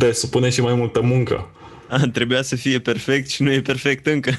[0.00, 1.50] presupune și mai multă muncă.
[1.88, 4.30] A, trebuia să fie perfect și nu e perfect încă.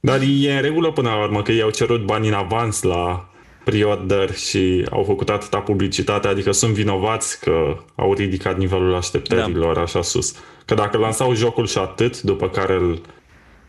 [0.00, 3.28] Dar e în regulă până la urmă că ei au cerut bani în avans la
[3.64, 10.02] pre-order și au făcut atâta publicitate, adică sunt vinovați că au ridicat nivelul așteptărilor așa
[10.02, 10.34] sus.
[10.64, 13.00] Că dacă lansau jocul și atât, după care îl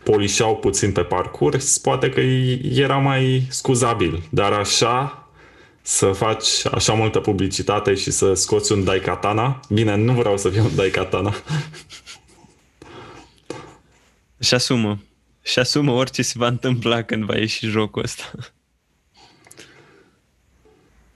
[0.03, 2.19] polișau puțin pe parcurs, poate că
[2.81, 4.21] era mai scuzabil.
[4.29, 5.24] Dar așa,
[5.87, 10.63] să faci așa multă publicitate și să scoți un Daikatana, bine, nu vreau să fiu
[10.63, 11.33] un Daikatana,
[14.39, 14.99] Și asumă.
[15.41, 18.31] Și asumă orice se va întâmpla când va ieși jocul ăsta.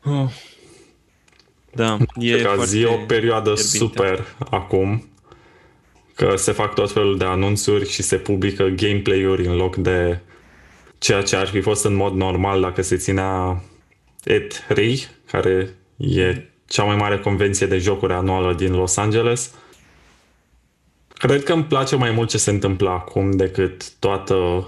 [0.04, 0.30] Oh.
[1.74, 3.78] Da, e E ca foarte zi o perioadă fierbinte.
[3.78, 5.10] super acum,
[6.16, 10.20] că se fac tot felul de anunțuri și se publică gameplay-uri în loc de
[10.98, 13.64] ceea ce ar fi fost în mod normal dacă se ținea
[14.28, 15.00] E3,
[15.32, 19.52] care e cea mai mare convenție de jocuri anuală din Los Angeles.
[21.14, 24.68] Cred că îmi place mai mult ce se întâmplă acum decât toată...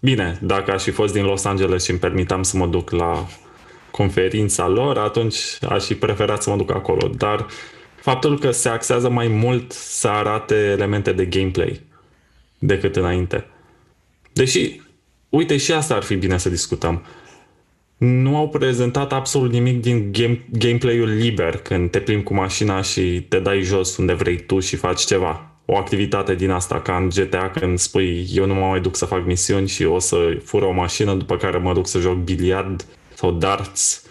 [0.00, 3.26] Bine, dacă aș fi fost din Los Angeles și îmi permitam să mă duc la
[3.90, 5.38] conferința lor, atunci
[5.68, 7.08] aș fi preferat să mă duc acolo.
[7.08, 7.46] Dar
[8.00, 11.80] faptul că se axează mai mult să arate elemente de gameplay
[12.58, 13.46] decât înainte.
[14.32, 14.80] Deși,
[15.28, 17.04] uite, și asta ar fi bine să discutăm.
[18.04, 23.26] Nu au prezentat absolut nimic din game, gameplay-ul liber când te plimbi cu mașina și
[23.28, 25.46] te dai jos unde vrei tu și faci ceva.
[25.64, 29.04] O activitate din asta, ca în GTA când spui eu nu mă mai duc să
[29.04, 32.86] fac misiuni și o să fură o mașină după care mă duc să joc biliard
[33.14, 34.04] sau darts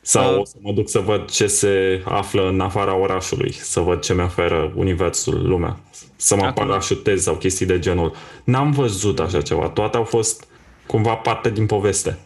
[0.00, 0.40] sau Uh.
[0.40, 4.14] o să mă duc să văd ce se află în afara orașului, să văd ce
[4.14, 5.80] mi oferă universul, lumea,
[6.16, 8.12] să mă Acum- parașutez sau chestii de genul.
[8.44, 10.44] N-am văzut așa ceva, toate au fost
[10.86, 12.18] cumva parte din poveste.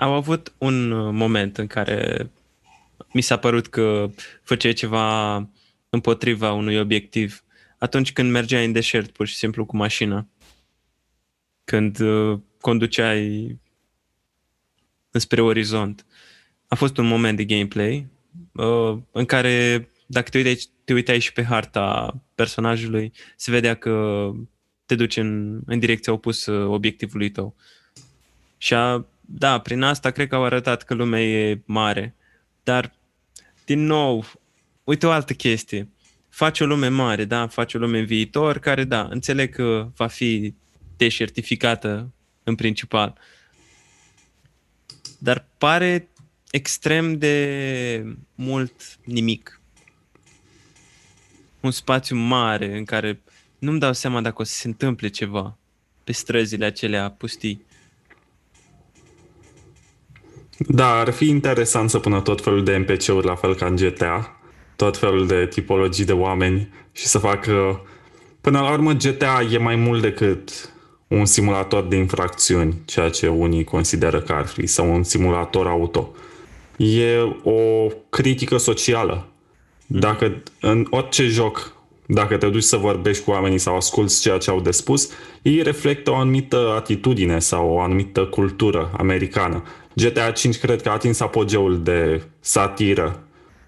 [0.00, 2.30] Au avut un uh, moment în care
[3.12, 4.10] mi s-a părut că
[4.42, 5.36] făceai ceva
[5.88, 7.44] împotriva unui obiectiv
[7.78, 10.26] atunci când mergeai în deșert pur și simplu cu mașina.
[11.64, 13.58] Când uh, conduceai
[15.10, 16.06] înspre orizont.
[16.68, 18.06] A fost un moment de gameplay
[18.52, 24.30] uh, în care dacă te uitai, te uitai și pe harta personajului, se vedea că
[24.86, 27.54] te duci în, în direcția opusă obiectivului tău.
[28.58, 32.14] Și a, da, prin asta cred că au arătat că lumea e mare.
[32.62, 32.92] Dar,
[33.64, 34.24] din nou,
[34.84, 35.88] uite o altă chestie.
[36.28, 37.46] Faci o lume mare, da?
[37.46, 40.54] Faci o lume în viitor care, da, înțeleg că va fi
[40.96, 42.12] deșertificată
[42.42, 43.18] în principal.
[45.18, 46.08] Dar pare
[46.50, 49.60] extrem de mult nimic.
[51.60, 53.20] Un spațiu mare în care
[53.58, 55.58] nu-mi dau seama dacă o să se întâmple ceva
[56.04, 57.68] pe străzile acelea pustii.
[60.66, 64.40] Da, ar fi interesant să pună tot felul de NPC-uri la fel ca în GTA,
[64.76, 67.80] tot felul de tipologii de oameni și să facă...
[68.40, 70.72] Până la urmă, GTA e mai mult decât
[71.08, 76.14] un simulator de infracțiuni, ceea ce unii consideră că ar fi, sau un simulator auto.
[76.76, 79.26] E o critică socială.
[79.86, 81.72] Dacă în orice joc,
[82.06, 85.10] dacă te duci să vorbești cu oamenii sau asculți ceea ce au de spus,
[85.42, 89.62] ei reflectă o anumită atitudine sau o anumită cultură americană.
[89.94, 93.24] GTA 5 cred că a atins apogeul de satiră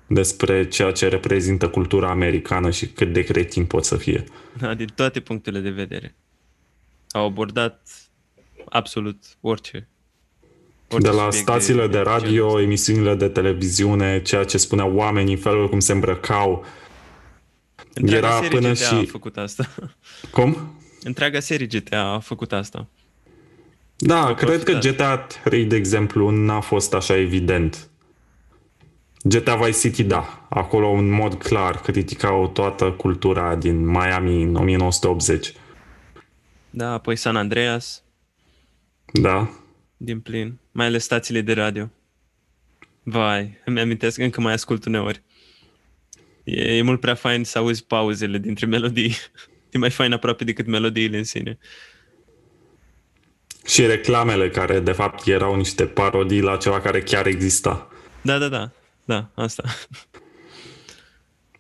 [0.07, 4.25] despre ceea ce reprezintă cultura americană și cât de cretin pot să fie.
[4.59, 6.15] Da, din toate punctele de vedere.
[7.11, 7.89] Au abordat
[8.69, 9.89] absolut orice.
[10.89, 15.69] orice de la stațiile de, de radio, emisiunile de televiziune, ceea ce spuneau oamenii, felul
[15.69, 16.65] cum se îmbrăcau.
[17.95, 18.95] Întreaga Era până GTA și...
[18.95, 19.69] a făcut asta.
[20.31, 20.77] Cum?
[21.03, 22.89] Întreaga serie GTA a făcut asta.
[24.05, 27.91] Da, cred că GTA 3, de exemplu, n-a fost așa evident.
[29.23, 30.47] GTA Vice City, da.
[30.51, 35.53] Acolo, în mod clar, criticau toată cultura din Miami în 1980.
[36.71, 38.03] Da, apoi San Andreas.
[39.13, 39.51] Da.
[39.97, 40.59] Din plin.
[40.73, 41.91] Mai ales stațiile de radio.
[43.03, 45.23] Vai, îmi amintesc, încă mai ascult uneori.
[46.45, 49.15] E, e mult prea fain să auzi pauzele dintre melodii.
[49.71, 51.59] E mai fain aproape decât melodiile în sine.
[53.67, 57.89] Și reclamele care, de fapt, erau niște parodii la ceva care chiar exista.
[58.21, 58.71] Da, da, da.
[59.05, 59.63] Da, asta.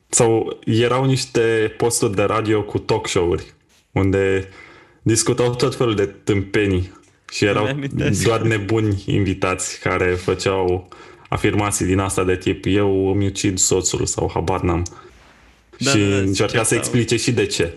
[0.09, 3.55] Sau erau niște posturi de radio cu talk show-uri,
[3.93, 4.49] unde
[5.03, 6.93] discutau tot felul de tâmpenii
[7.33, 7.79] și erau
[8.25, 10.89] doar nebuni invitați care făceau
[11.29, 14.87] afirmații din asta de tip eu îmi ucid soțul sau habar n-am.
[15.79, 17.75] Da, și da, da, încerca să explice și de ce.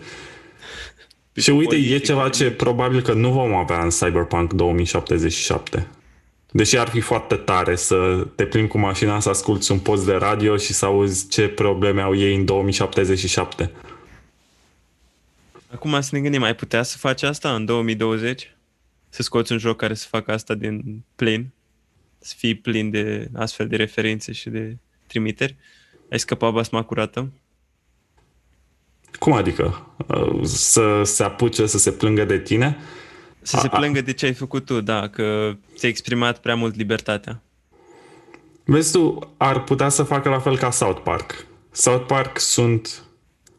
[1.36, 5.86] Și uite, e ceva ce probabil că nu vom avea în Cyberpunk 2077.
[6.50, 10.12] Deși ar fi foarte tare să te plimbi cu mașina, să asculti un post de
[10.12, 13.70] radio și să auzi ce probleme au ei în 2077.
[15.72, 18.56] Acum să ne gândim, ai putea să faci asta în 2020?
[19.08, 21.50] Să scoți un joc care să facă asta din plin?
[22.18, 25.56] Să fii plin de astfel de referințe și de trimiteri?
[26.10, 27.30] Ai scăpat basma curată?
[29.18, 29.86] Cum adică?
[30.06, 32.76] Uh, să se apuce să se plângă de tine?
[33.42, 37.42] Să se plângă de ce ai făcut tu, da, că ți-ai exprimat prea mult libertatea.
[38.64, 41.46] Vezi tu, ar putea să facă la fel ca South Park.
[41.70, 43.02] South Park sunt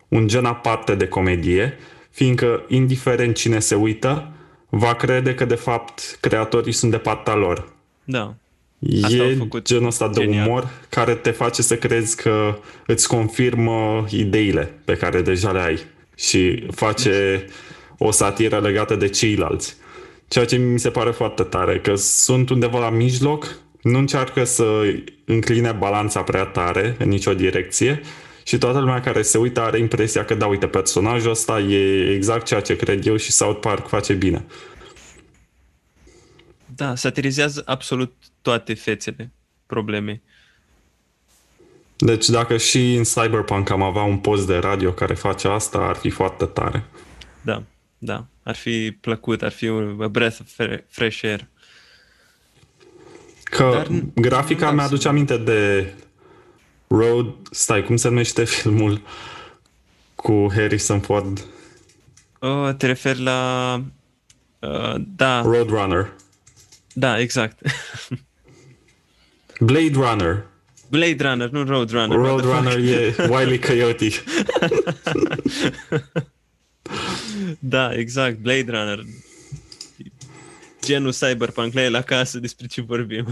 [0.08, 1.78] un gen aparte de comedie,
[2.10, 4.32] fiindcă, indiferent cine se uită,
[4.70, 7.74] va crede că, de fapt, creatorii sunt de partea lor.
[8.04, 8.36] Da.
[9.04, 10.48] Asta e genul ăsta de genial.
[10.48, 15.80] umor care te face să crezi că îți confirmă ideile pe care deja le ai
[16.16, 17.46] și face
[17.98, 19.76] o satiră legată de ceilalți.
[20.28, 24.94] Ceea ce mi se pare foarte tare, că sunt undeva la mijloc, nu încearcă să
[25.26, 28.02] încline balanța prea tare în nicio direcție
[28.44, 32.46] și toată lumea care se uită are impresia că, da, uite, personajul ăsta e exact
[32.46, 34.46] ceea ce cred eu și South Park face bine.
[36.76, 38.13] Da, satirizează absolut
[38.48, 39.32] toate fețele
[39.66, 40.22] problemei.
[41.98, 45.96] Deci dacă și în Cyberpunk am avea un post de radio care face asta, ar
[45.96, 46.84] fi foarte tare.
[47.42, 47.64] Da,
[47.98, 48.26] da.
[48.44, 51.48] Ar fi plăcut, ar fi un breath of fresh air.
[53.44, 55.94] Că Dar, grafica mi-aduce aminte de
[56.88, 57.36] Road...
[57.52, 59.02] Stai, cum se numește filmul
[60.16, 61.46] cu Harrison Ford?
[62.40, 63.82] Oh, te referi la...
[64.60, 65.42] Uh, da.
[65.42, 66.14] Roadrunner.
[66.94, 67.60] Da, exact.
[69.60, 70.46] Blade Runner.
[70.89, 72.17] Blade Runner, nu Roadrunner.
[72.17, 74.08] Roadrunner e Wiley Coyote.
[77.60, 79.04] da, exact, Blade Runner.
[80.82, 83.25] Genul Cyberpunk, la el acasă, despre ce vorbim.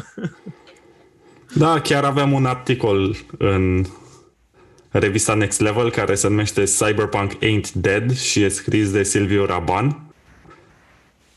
[1.58, 3.86] da, chiar aveam un articol în
[4.90, 10.05] revista Next Level care se numește Cyberpunk Ain't Dead și e scris de Silviu Raban.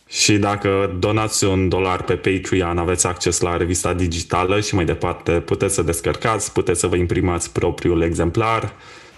[0.09, 5.33] Și dacă donați un dolar pe Patreon, aveți acces la revista digitală și mai departe.
[5.33, 8.73] Puteți să descărcați, puteți să vă imprimați propriul exemplar.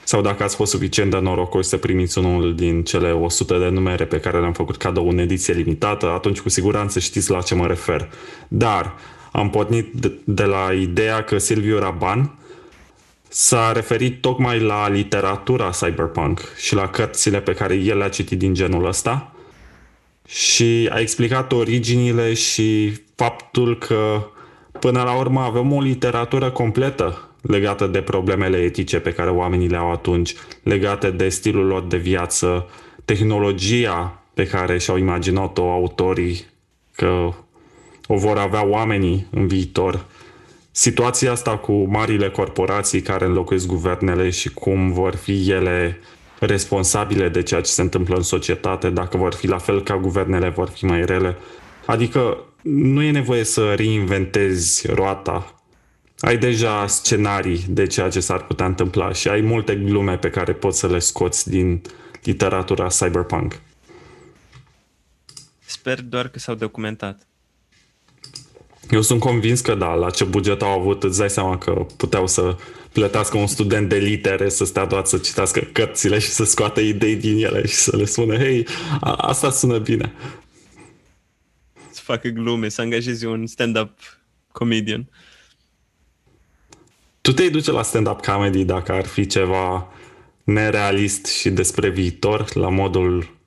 [0.04, 4.04] Sau dacă ați fost suficient de norocoși să primiți unul din cele 100 de numere
[4.04, 7.66] pe care le-am făcut cadou în ediție limitată, atunci cu siguranță știți la ce mă
[7.66, 8.08] refer.
[8.48, 8.94] Dar
[9.32, 12.34] am pornit de, de la ideea că Silviu Raban
[13.28, 18.54] s-a referit tocmai la literatura cyberpunk și la cărțile pe care el le-a citit din
[18.54, 19.32] genul ăsta
[20.32, 24.26] și a explicat originile și faptul că
[24.78, 29.76] până la urmă avem o literatură completă legată de problemele etice pe care oamenii le
[29.76, 32.68] au atunci, legate de stilul lor de viață,
[33.04, 36.46] tehnologia pe care și-au imaginat-o autorii
[36.94, 37.32] că
[38.06, 40.04] o vor avea oamenii în viitor.
[40.70, 45.98] Situația asta cu marile corporații care înlocuiesc guvernele și cum vor fi ele
[46.40, 50.48] responsabile de ceea ce se întâmplă în societate, dacă vor fi la fel ca guvernele,
[50.48, 51.36] vor fi mai rele.
[51.86, 55.54] Adică nu e nevoie să reinventezi roata.
[56.18, 60.52] Ai deja scenarii de ceea ce s-ar putea întâmpla și ai multe glume pe care
[60.52, 61.82] poți să le scoți din
[62.22, 63.60] literatura cyberpunk.
[65.64, 67.26] Sper doar că s-au documentat.
[68.90, 72.26] Eu sunt convins că da, la ce buget au avut, îți dai seama că puteau
[72.26, 72.56] să
[72.92, 77.16] plătească un student de litere să stea doar să citească cărțile și să scoată idei
[77.16, 78.66] din ele și să le spună, hei,
[79.00, 80.12] a- asta sună bine.
[81.90, 83.90] Să facă glume, să angajezi un stand-up
[84.52, 85.08] comedian.
[87.20, 89.92] Tu te duce la stand-up comedy dacă ar fi ceva
[90.44, 93.38] nerealist și despre viitor, la modul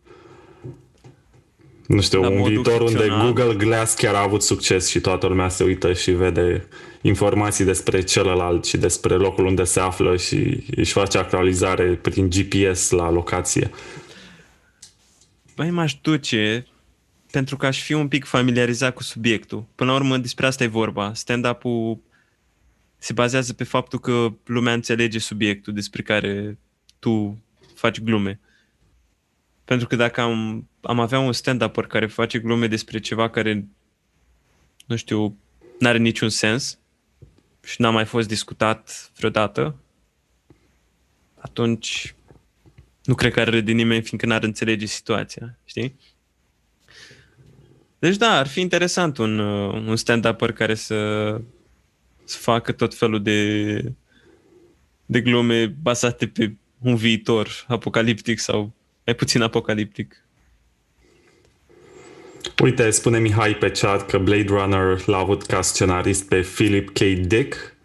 [1.87, 3.33] nu știu, La un modul viitor unde ficțional.
[3.33, 6.67] Google Glass chiar a avut succes și toată lumea se uită și vede
[7.05, 12.89] informații despre celălalt și despre locul unde se află și își face actualizare prin GPS
[12.89, 13.69] la locație.
[15.55, 16.67] Băi, m-aș duce
[17.31, 19.65] pentru că aș fi un pic familiarizat cu subiectul.
[19.75, 21.13] Până la urmă, despre asta e vorba.
[21.13, 21.99] Stand-up-ul
[22.97, 26.57] se bazează pe faptul că lumea înțelege subiectul despre care
[26.99, 27.43] tu
[27.75, 28.39] faci glume.
[29.65, 33.67] Pentru că dacă am, am avea un stand-upper care face glume despre ceva care,
[34.85, 35.37] nu știu,
[35.79, 36.79] n-are niciun sens
[37.63, 39.75] și n-a mai fost discutat vreodată,
[41.35, 42.15] atunci
[43.03, 45.99] nu cred că ar râde nimeni, fiindcă n-ar înțelege situația, știi?
[47.99, 51.41] Deci da, ar fi interesant un, uh, un stand-upper care să,
[52.23, 53.93] să facă tot felul de,
[55.05, 58.73] de glume bazate pe un viitor apocaliptic sau
[59.05, 60.22] mai puțin apocaliptic.
[62.61, 66.99] Uite, spune Mihai pe chat că Blade Runner l-a avut ca scenarist pe Philip K.
[66.99, 67.75] Dick.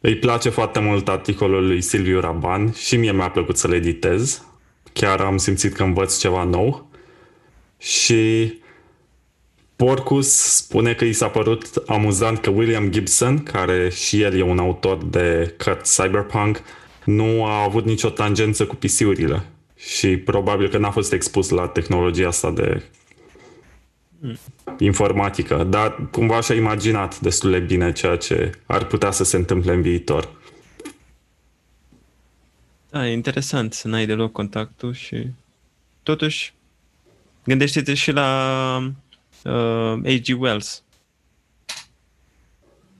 [0.00, 4.44] Îi place foarte mult articolul lui Silviu Raban și mie mi-a plăcut să-l editez.
[4.92, 6.90] Chiar am simțit că învăț ceva nou.
[7.78, 8.52] Și
[9.76, 14.58] Porcus spune că i s-a părut amuzant că William Gibson, care și el e un
[14.58, 16.62] autor de cărți cyberpunk,
[17.04, 19.46] nu a avut nicio tangență cu PC-urile.
[19.76, 22.82] Și probabil că n-a fost expus la tehnologia asta de
[24.78, 29.72] informatică, dar cumva și-a imaginat destul de bine ceea ce ar putea să se întâmple
[29.72, 30.38] în viitor.
[32.90, 35.26] Da, e interesant să n-ai deloc contactul și
[36.02, 36.54] totuși
[37.44, 38.92] gândește-te și la
[39.44, 39.52] uh,
[40.04, 40.40] A.G.
[40.40, 40.82] Wells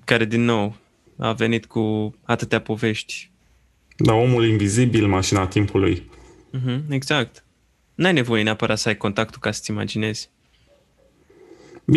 [0.04, 0.76] care din nou
[1.16, 3.30] a venit cu atâtea povești.
[3.96, 6.10] Dar omul invizibil, mașina timpului,
[6.58, 7.44] Uh-huh, exact.
[7.94, 10.30] N-ai nevoie neapărat să ai contactul ca să-ți imaginezi.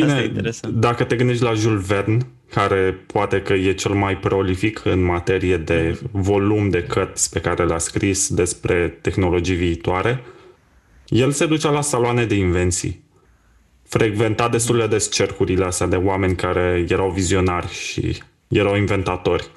[0.01, 0.73] Asta e Bine, interesant.
[0.73, 2.17] dacă te gândești la Jules Verne,
[2.49, 7.65] care poate că e cel mai prolific în materie de volum de cărți pe care
[7.65, 10.23] le-a scris despre tehnologii viitoare,
[11.07, 13.03] el se ducea la saloane de invenții.
[13.83, 18.17] Frecventa destul de des cercurile astea de oameni care erau vizionari și
[18.47, 19.47] erau inventatori.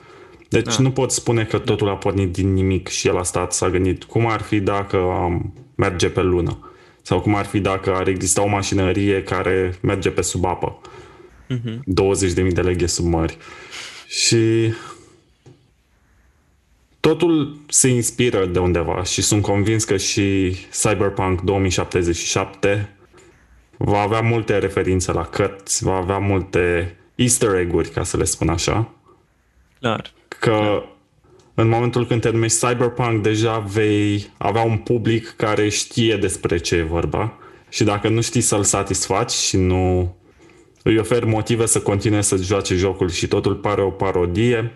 [0.49, 0.82] Deci Da.
[0.82, 4.05] nu pot spune că totul a pornit din nimic și el a stat, s-a gândit
[4.05, 6.59] cum ar fi dacă am merge pe lună
[7.07, 10.81] sau cum ar fi dacă ar exista o mașinărie care merge pe sub apă.
[11.51, 11.77] Uh-huh.
[12.47, 13.37] 20.000 de leghe sub mări.
[14.07, 14.73] Și
[17.01, 22.97] totul se inspiră de undeva și sunt convins că și Cyberpunk 2077
[23.77, 28.49] va avea multe referințe la cărți, va avea multe easter egg-uri, ca să le spun
[28.49, 28.95] așa,
[29.79, 30.13] Clar.
[30.29, 30.83] că
[31.59, 36.75] în momentul când te numești Cyberpunk deja vei avea un public care știe despre ce
[36.75, 37.39] e vorba
[37.69, 40.17] și dacă nu știi să-l satisfaci și nu
[40.83, 44.73] îi oferi motive să continue să joace jocul și totul pare o parodie,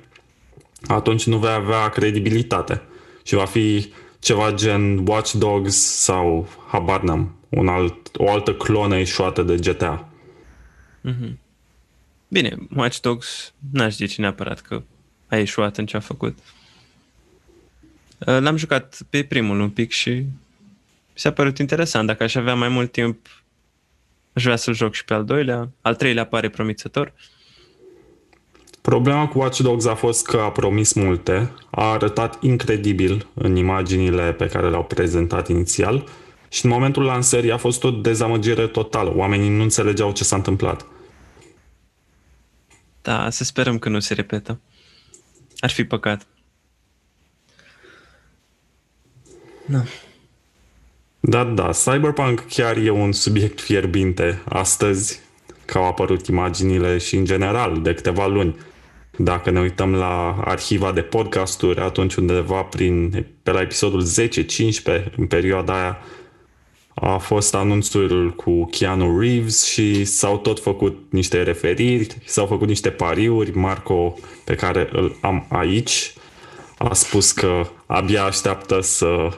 [0.87, 2.83] atunci nu vei avea credibilitate
[3.23, 8.99] și va fi ceva gen Watch Dogs sau habar n-am, un alt, o altă clonă
[8.99, 10.09] eșuată de GTA.
[12.29, 14.83] Bine, Watch Dogs n-aș zice neapărat că
[15.29, 16.39] a ieșuat în ce a făcut.
[18.27, 20.29] Uh, L-am jucat pe primul un pic și mi
[21.15, 22.07] s-a părut interesant.
[22.07, 23.27] Dacă aș avea mai mult timp,
[24.33, 25.71] aș vrea să-l joc și pe al doilea.
[25.81, 27.13] Al treilea pare promițător.
[28.81, 34.33] Problema cu Watch Dogs a fost că a promis multe, a arătat incredibil în imaginile
[34.33, 36.09] pe care le-au prezentat inițial
[36.49, 39.15] și în momentul lansării a fost o dezamăgire totală.
[39.15, 40.87] Oamenii nu înțelegeau ce s-a întâmplat.
[43.03, 44.61] Da, să sperăm că nu se repetă.
[45.59, 46.27] Ar fi păcat.
[49.71, 49.83] Da.
[51.21, 55.21] Da, da, Cyberpunk chiar e un subiect fierbinte astăzi,
[55.65, 58.57] că au apărut imaginile și în general de câteva luni.
[59.17, 65.27] Dacă ne uităm la arhiva de podcasturi, atunci undeva prin, pe la episodul 10-15, în
[65.27, 65.99] perioada aia,
[66.95, 72.91] a fost anunțul cu Keanu Reeves și s-au tot făcut niște referiri, s-au făcut niște
[72.91, 73.59] pariuri.
[73.59, 76.15] Marco, pe care îl am aici,
[76.79, 79.29] a spus că abia așteaptă să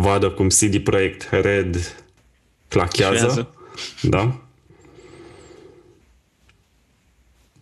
[0.00, 2.04] vadă cum CD Projekt Red
[2.68, 3.54] clachează.
[4.02, 4.40] Da?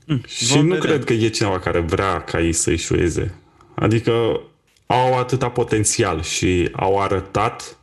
[0.06, 0.78] Mm, și nu vedea.
[0.78, 3.34] cred că e cineva care vrea ca ei să șueze.
[3.74, 4.40] Adică
[4.86, 7.78] au atâta potențial și au arătat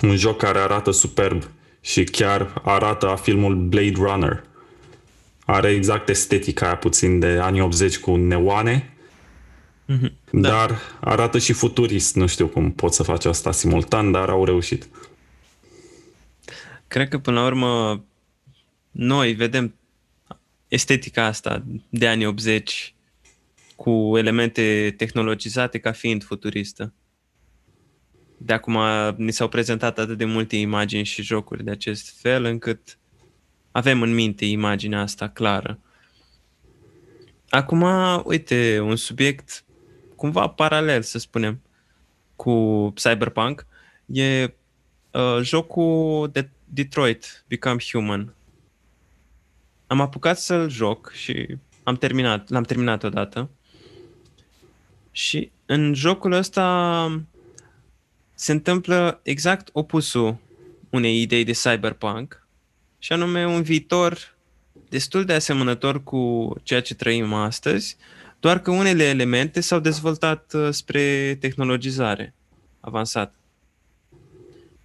[0.00, 1.48] un joc care arată superb
[1.80, 4.44] și chiar arată a filmul Blade Runner.
[5.44, 8.95] Are exact estetica aia puțin de anii 80 cu neoane,
[9.88, 10.78] mm-hmm, dar da.
[11.00, 12.14] arată și futurist.
[12.14, 14.88] Nu știu cum pot să faci asta simultan, dar au reușit.
[16.88, 18.04] Cred că până la urmă
[18.90, 19.74] noi vedem
[20.68, 22.94] estetica asta de anii 80
[23.76, 26.92] cu elemente tehnologizate ca fiind futuristă.
[28.36, 28.78] De acum
[29.16, 32.98] ni s-au prezentat atât de multe imagini și jocuri de acest fel încât
[33.70, 35.78] avem în minte imaginea asta clară.
[37.48, 37.84] Acum,
[38.24, 39.64] uite, un subiect
[40.16, 41.60] cumva paralel, să spunem,
[42.36, 43.66] cu Cyberpunk
[44.06, 48.34] e uh, jocul de Detroit Become Human
[49.86, 53.50] am apucat să-l joc și am terminat, l-am terminat odată.
[55.10, 57.22] Și în jocul ăsta
[58.34, 60.36] se întâmplă exact opusul
[60.90, 62.46] unei idei de cyberpunk,
[62.98, 64.36] și anume un viitor
[64.88, 67.96] destul de asemănător cu ceea ce trăim astăzi,
[68.46, 72.34] doar că unele elemente s-au dezvoltat uh, spre tehnologizare
[72.80, 73.34] avansat.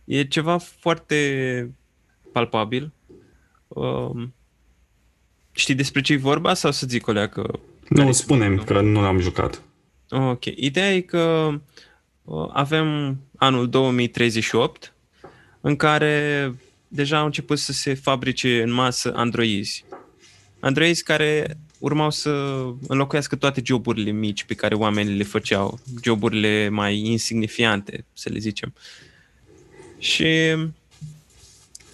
[0.06, 1.76] E ceva foarte
[2.32, 2.92] palpabil.
[3.68, 4.34] Um,
[5.52, 7.60] Știi despre ce e vorba sau să zic o leacă?
[7.90, 9.62] Nu, spunem că nu l-am jucat.
[10.10, 10.46] Ok.
[10.46, 11.54] Ideea e că
[12.24, 14.94] uh, avem anul 2038
[15.62, 16.54] în care
[16.88, 19.86] deja au început să se fabrice în masă androizi.
[20.60, 22.30] Androizi care urmau să
[22.88, 28.74] înlocuiască toate joburile mici pe care oamenii le făceau, joburile mai insignifiante, să le zicem.
[29.98, 30.56] Și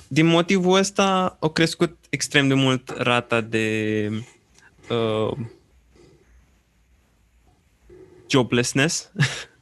[0.08, 4.10] din motivul ăsta au crescut extrem de mult rata de
[4.90, 5.38] uh,
[8.30, 9.12] joblessness,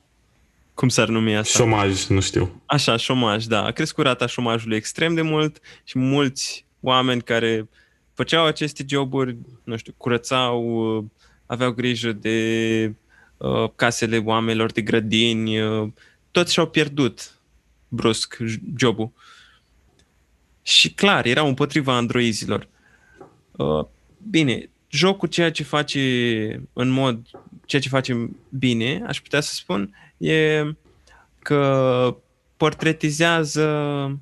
[0.74, 1.60] cum s-ar numi asta?
[1.60, 2.62] Șomaj, nu știu.
[2.66, 3.66] Așa, șomaj, da.
[3.66, 7.68] A crescut rata șomajului extrem de mult și mulți oameni care
[8.16, 10.64] făceau aceste joburi, nu știu, curățau,
[10.98, 11.04] uh,
[11.46, 12.94] aveau grijă de
[13.38, 15.92] uh, casele oamenilor, de grădini, uh,
[16.32, 17.40] toți și-au pierdut
[17.88, 18.38] brusc
[18.78, 19.12] jobul.
[20.62, 22.68] Și clar, erau împotriva androizilor.
[23.52, 23.86] Uh,
[24.30, 27.28] bine, jocul ceea ce face în mod,
[27.66, 30.64] ceea ce face bine, aș putea să spun, e
[31.40, 32.18] că
[32.58, 34.20] portretizează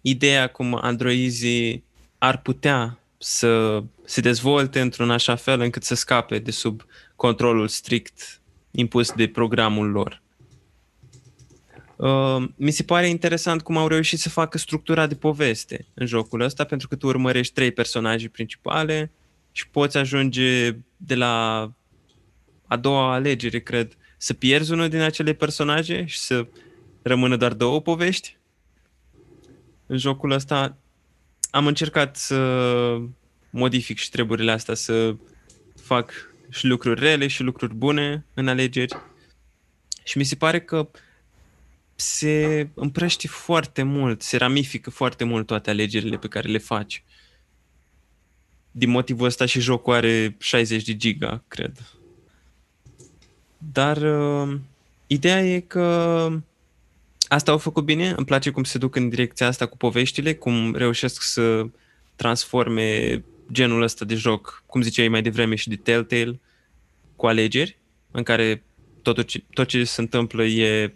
[0.00, 1.84] ideea cum androizii
[2.20, 6.82] ar putea să se dezvolte într-un așa fel încât să scape de sub
[7.16, 8.40] controlul strict
[8.70, 10.22] impus de programul lor.
[11.96, 16.40] Uh, mi se pare interesant cum au reușit să facă structura de poveste în jocul
[16.40, 19.10] ăsta, pentru că tu urmărești trei personaje principale
[19.52, 21.62] și poți ajunge de la
[22.66, 26.46] a doua alegere, cred, să pierzi unul din acele personaje și să
[27.02, 28.36] rămână doar două povești.
[29.86, 30.76] În jocul ăsta
[31.50, 32.98] am încercat să
[33.50, 35.16] modific și treburile astea, să
[35.82, 36.12] fac
[36.48, 38.96] și lucruri rele și lucruri bune în alegeri.
[40.04, 40.88] Și mi se pare că uh,
[42.00, 47.04] se împrăște foarte mult, se ramifică foarte mult toate alegerile pe care le faci.
[48.70, 51.78] Din motivul ăsta și jocul are 60 de giga, cred.
[53.58, 54.56] Dar uh,
[55.06, 56.28] ideea e că
[57.32, 60.74] asta au făcut bine, îmi place cum se duc în direcția asta cu poveștile, cum
[60.74, 61.66] reușesc să
[62.16, 63.22] transforme
[63.52, 66.40] genul ăsta de joc, cum ziceai mai devreme și de Telltale,
[67.16, 67.76] cu alegeri,
[68.10, 68.62] în care
[69.02, 70.94] totul ce, tot ce se întâmplă e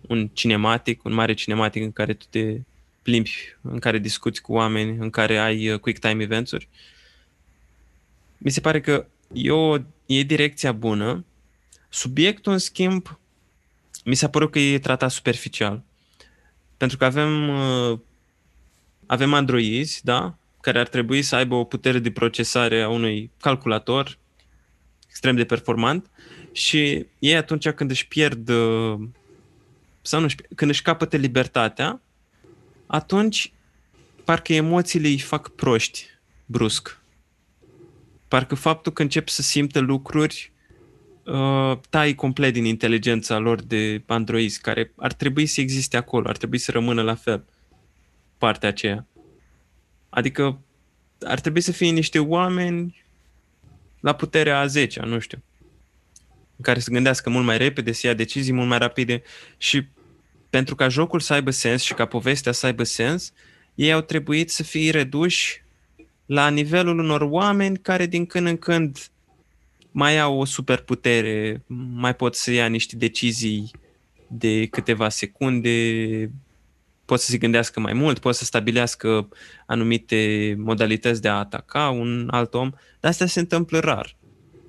[0.00, 2.60] un cinematic, un mare cinematic în care tu te
[3.02, 6.68] plimbi, în care discuți cu oameni, în care ai uh, quick time events-uri.
[8.38, 11.24] Mi se pare că e, o, e direcția bună.
[11.88, 13.18] Subiectul, în schimb,
[14.08, 15.82] mi s-a părut că e tratat superficial.
[16.76, 17.98] Pentru că avem, uh,
[19.06, 20.36] avem androizi, da?
[20.60, 24.18] Care ar trebui să aibă o putere de procesare a unui calculator
[25.08, 26.10] extrem de performant
[26.52, 28.98] și ei atunci când își pierd uh,
[30.02, 32.00] sau nu când își capătă libertatea,
[32.86, 33.52] atunci
[34.24, 36.06] parcă emoțiile îi fac proști
[36.46, 37.00] brusc.
[38.28, 40.52] Parcă faptul că încep să simtă lucruri
[41.28, 46.36] uh, tai complet din inteligența lor de androizi, care ar trebui să existe acolo, ar
[46.36, 47.44] trebui să rămână la fel
[48.38, 49.06] partea aceea.
[50.08, 50.60] Adică
[51.20, 53.04] ar trebui să fie niște oameni
[54.00, 55.42] la puterea a 10 nu știu,
[56.56, 59.22] în care să gândească mult mai repede, să ia decizii mult mai rapide
[59.56, 59.86] și
[60.50, 63.32] pentru ca jocul să aibă sens și ca povestea să aibă sens,
[63.74, 65.62] ei au trebuit să fie reduși
[66.26, 69.10] la nivelul unor oameni care din când în când
[69.98, 73.70] mai au o superputere, mai pot să ia niște decizii
[74.26, 76.30] de câteva secunde,
[77.04, 79.28] pot să se gândească mai mult, pot să stabilească
[79.66, 82.70] anumite modalități de a ataca un alt om,
[83.00, 84.16] dar asta se întâmplă rar.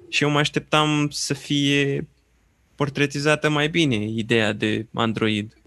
[0.07, 2.07] Și eu mă așteptam să fie
[2.75, 5.58] portretizată mai bine ideea de Android.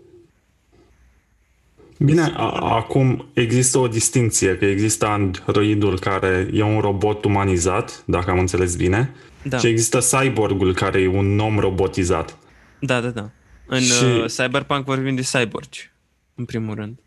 [2.05, 8.31] Bine, a- acum există o distinție, că există androidul care e un robot umanizat, dacă
[8.31, 9.59] am înțeles bine, da.
[9.59, 12.37] și există cyborgul care e un om robotizat.
[12.79, 13.31] Da, da, da.
[13.67, 14.05] În și...
[14.05, 15.91] uh, Cyberpunk vorbim de cyborgi,
[16.35, 16.99] în primul rând.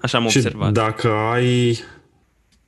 [0.00, 0.72] Așa am și observat.
[0.72, 1.78] dacă ai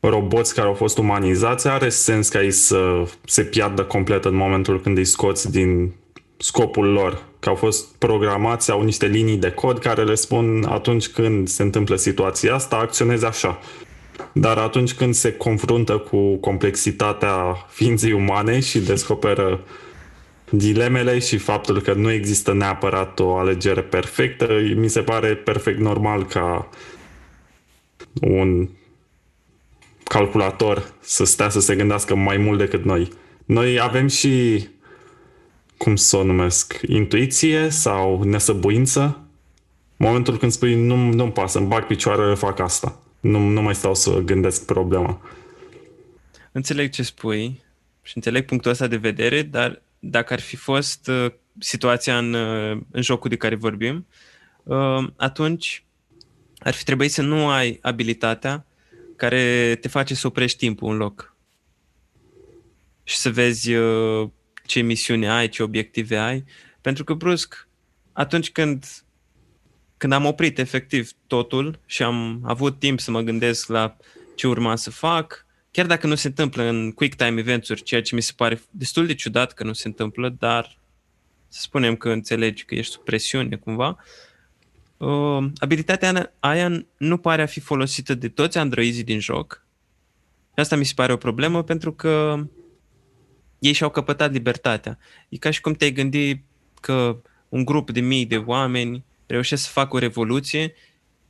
[0.01, 4.81] roboți care au fost umanizați, are sens ca ei să se piardă complet în momentul
[4.81, 5.95] când îi scoți din
[6.37, 11.09] scopul lor, că au fost programați, au niște linii de cod care le spun atunci
[11.09, 13.59] când se întâmplă situația asta, acționezi așa.
[14.33, 19.61] Dar atunci când se confruntă cu complexitatea ființei umane și descoperă
[20.51, 26.27] dilemele și faptul că nu există neapărat o alegere perfectă, mi se pare perfect normal
[26.27, 26.69] ca
[28.21, 28.69] un
[30.05, 33.09] calculator să stea să se gândească mai mult decât noi.
[33.45, 34.67] Noi avem și
[35.79, 39.21] cum să o numesc, intuiție sau nesăbuință.
[39.97, 43.01] Momentul când spui nu, nu-mi pasă, îmi bag picioarele, fac asta.
[43.21, 45.21] Nu, nu mai stau să gândesc problema.
[46.53, 47.61] Înțeleg ce spui
[48.03, 52.81] și înțeleg punctul ăsta de vedere, dar dacă ar fi fost uh, situația în, uh,
[52.91, 54.07] în jocul de care vorbim,
[54.63, 55.85] uh, atunci
[56.59, 58.67] ar fi trebuit să nu ai abilitatea
[59.17, 61.37] care te face să oprești timpul în loc
[63.05, 64.29] și să vezi uh,
[64.69, 66.45] ce misiune ai, ce obiective ai,
[66.81, 67.69] pentru că brusc,
[68.13, 68.87] atunci când,
[69.97, 73.97] când am oprit efectiv totul și am avut timp să mă gândesc la
[74.35, 78.15] ce urma să fac, chiar dacă nu se întâmplă în quick time events-uri, ceea ce
[78.15, 80.79] mi se pare destul de ciudat că nu se întâmplă, dar
[81.49, 84.05] să spunem că înțelegi că ești sub presiune cumva,
[84.97, 89.67] uh, abilitatea aia nu pare a fi folosită de toți androizii din joc.
[90.55, 92.45] Asta mi se pare o problemă pentru că
[93.59, 94.99] ei și-au căpătat libertatea.
[95.29, 96.41] E ca și cum te-ai gândi
[96.81, 97.17] că
[97.49, 100.75] un grup de mii de oameni reușesc să facă o revoluție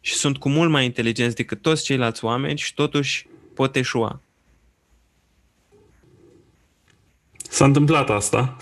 [0.00, 4.20] și sunt cu mult mai inteligenți decât toți ceilalți oameni și totuși pot eșua.
[7.48, 8.56] S-a întâmplat asta.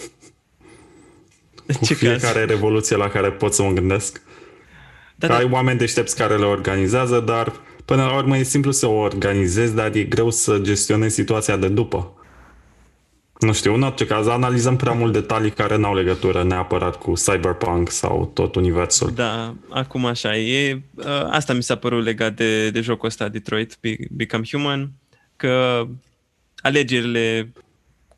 [1.67, 2.49] Cu Ce fiecare caz?
[2.49, 4.23] revoluție la care pot să mă gândesc.
[5.17, 5.37] Da, da.
[5.37, 9.75] Ai oameni deștepți care le organizează, dar până la urmă e simplu să o organizezi,
[9.75, 12.26] dar e greu să gestionezi situația de după.
[13.41, 17.91] Nu știu, în orice caz, analizăm prea mult detalii care n-au legătură neapărat cu Cyberpunk
[17.91, 19.13] sau tot universul.
[19.15, 20.83] Da, acum așa e.
[20.99, 23.79] Ă, asta mi s-a părut legat de, de jocul ăsta, Detroit
[24.11, 24.91] Become Human,
[25.37, 25.87] că
[26.57, 27.53] alegerile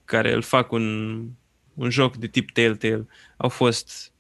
[0.05, 1.19] care îl fac un,
[1.75, 3.07] un joc de tip Telltale
[3.37, 4.13] au fost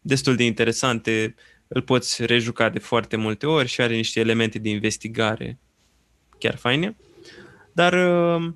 [0.00, 1.34] destul de interesante,
[1.68, 5.58] îl poți rejuca de foarte multe ori și are niște elemente de investigare
[6.38, 6.96] chiar faine,
[7.72, 8.54] dar ă,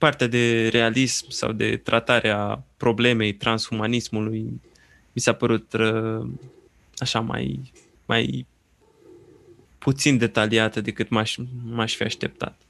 [0.00, 4.60] partea de realism sau de tratarea problemei transhumanismului
[5.12, 6.26] mi s-a părut uh,
[6.96, 7.72] așa mai,
[8.06, 8.46] mai
[9.78, 12.60] puțin detaliată decât m-aș, m-aș fi așteptat.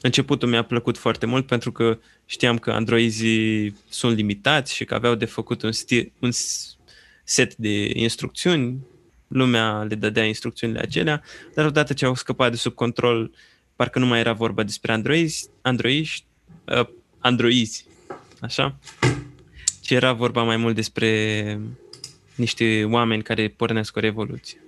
[0.00, 5.14] Începutul mi-a plăcut foarte mult pentru că știam că androizii sunt limitați și că aveau
[5.14, 6.30] de făcut un, sti- un
[7.24, 8.78] set de instrucțiuni,
[9.28, 11.22] lumea le dădea instrucțiunile acelea,
[11.54, 13.30] dar odată ce au scăpat de sub control,
[13.76, 16.25] parcă nu mai era vorba despre androizi, androiști,
[16.66, 16.86] uh,
[17.18, 17.84] androizi,
[18.40, 18.76] așa?
[19.80, 21.60] Ci era vorba mai mult despre
[22.34, 24.60] niște oameni care pornesc o revoluție.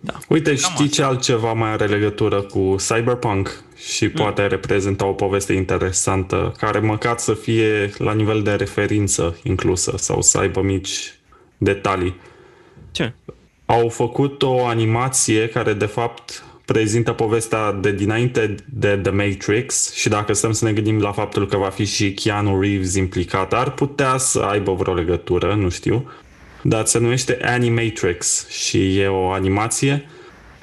[0.00, 0.18] Da.
[0.28, 0.94] Uite, Cam știi așa.
[0.94, 4.10] ce altceva mai are legătură cu Cyberpunk și mm.
[4.10, 10.22] poate reprezenta o poveste interesantă, care măcar să fie la nivel de referință inclusă sau
[10.22, 11.14] să aibă mici
[11.58, 12.16] detalii.
[12.90, 13.12] Ce?
[13.66, 20.08] au făcut o animație care de fapt prezintă povestea de dinainte de The Matrix și
[20.08, 23.70] dacă stăm să ne gândim la faptul că va fi și Keanu Reeves implicat, ar
[23.70, 26.10] putea să aibă vreo legătură, nu știu,
[26.62, 30.08] dar se numește Animatrix și e o animație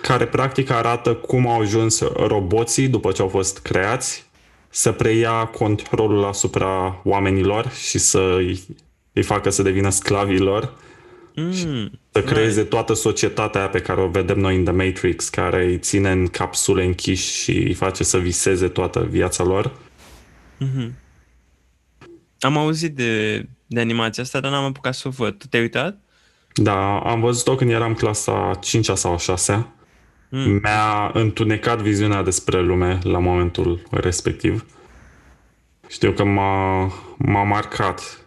[0.01, 4.27] care practic arată cum au ajuns roboții după ce au fost creați
[4.69, 8.63] să preia controlul asupra oamenilor și să îi,
[9.13, 10.73] îi facă să devină sclavilor
[11.35, 12.69] mm, să creeze right.
[12.69, 16.83] toată societatea pe care o vedem noi în The Matrix, care îi ține în capsule
[16.83, 19.71] închiși și îi face să viseze toată viața lor.
[20.63, 20.89] Mm-hmm.
[22.39, 25.37] Am auzit de, de animația asta, dar n-am apucat să o văd.
[25.37, 25.97] Tu te-ai uitat?
[26.53, 29.67] Da, am văzut-o când eram clasa 5 sau 6
[30.31, 30.59] Mm.
[30.63, 34.65] Mi-a întunecat viziunea despre lume la momentul respectiv.
[35.87, 36.85] Știu că m-a,
[37.17, 38.21] m-a marcat.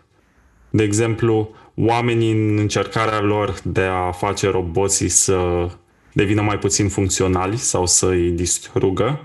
[0.70, 5.68] De exemplu, oamenii în încercarea lor de a face roboții să
[6.12, 9.20] devină mai puțin funcționali sau să îi distrugă,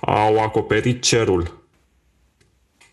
[0.00, 1.66] au acoperit cerul.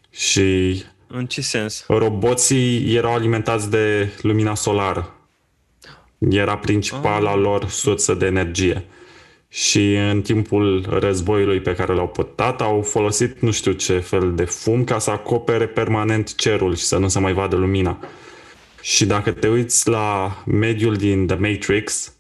[0.10, 1.86] Și în ce sens?
[1.88, 5.14] Roboții erau alimentați de lumina solară.
[6.30, 7.40] Era principala ah.
[7.40, 8.86] lor sursă de energie
[9.48, 14.44] și în timpul războiului pe care l-au pătat au folosit nu știu ce fel de
[14.44, 18.00] fum ca să acopere permanent cerul și să nu se mai vadă lumina.
[18.86, 22.14] Și dacă te uiți la mediul din The Matrix,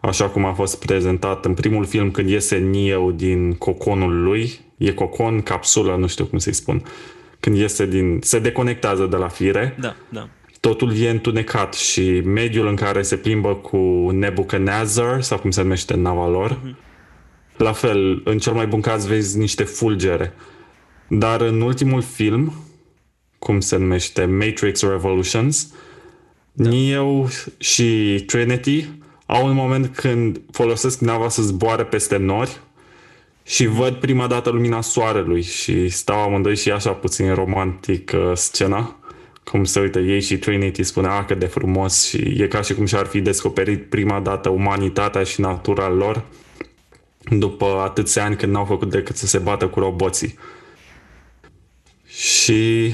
[0.00, 4.92] așa cum a fost prezentat în primul film când iese Neo din coconul lui, e
[4.92, 6.82] cocon, capsulă, nu știu cum să-i spun,
[7.40, 10.28] când iese din, se deconectează de la fire, da, da
[10.60, 15.94] totul e întunecat și mediul în care se plimbă cu Nebuchadnezzar, sau cum se numește
[15.94, 16.76] nava lor, mm-hmm.
[17.56, 20.32] la fel, în cel mai bun caz vezi niște fulgere.
[21.08, 22.52] Dar în ultimul film,
[23.38, 25.74] cum se numește, Matrix Revolutions,
[26.56, 26.68] da.
[26.68, 27.26] Neo
[27.58, 28.88] și Trinity
[29.26, 32.60] au un moment când folosesc nava să zboare peste nori
[33.42, 38.96] și văd prima dată lumina soarelui și stau amândoi și așa puțin romantic uh, scena
[39.50, 42.74] cum se uită ei și Trinity spune, a, cât de frumos și e ca și
[42.74, 46.24] cum și-ar fi descoperit prima dată umanitatea și natura lor
[47.30, 50.38] după atâția ani când n-au făcut decât să se bată cu roboții.
[52.06, 52.92] Și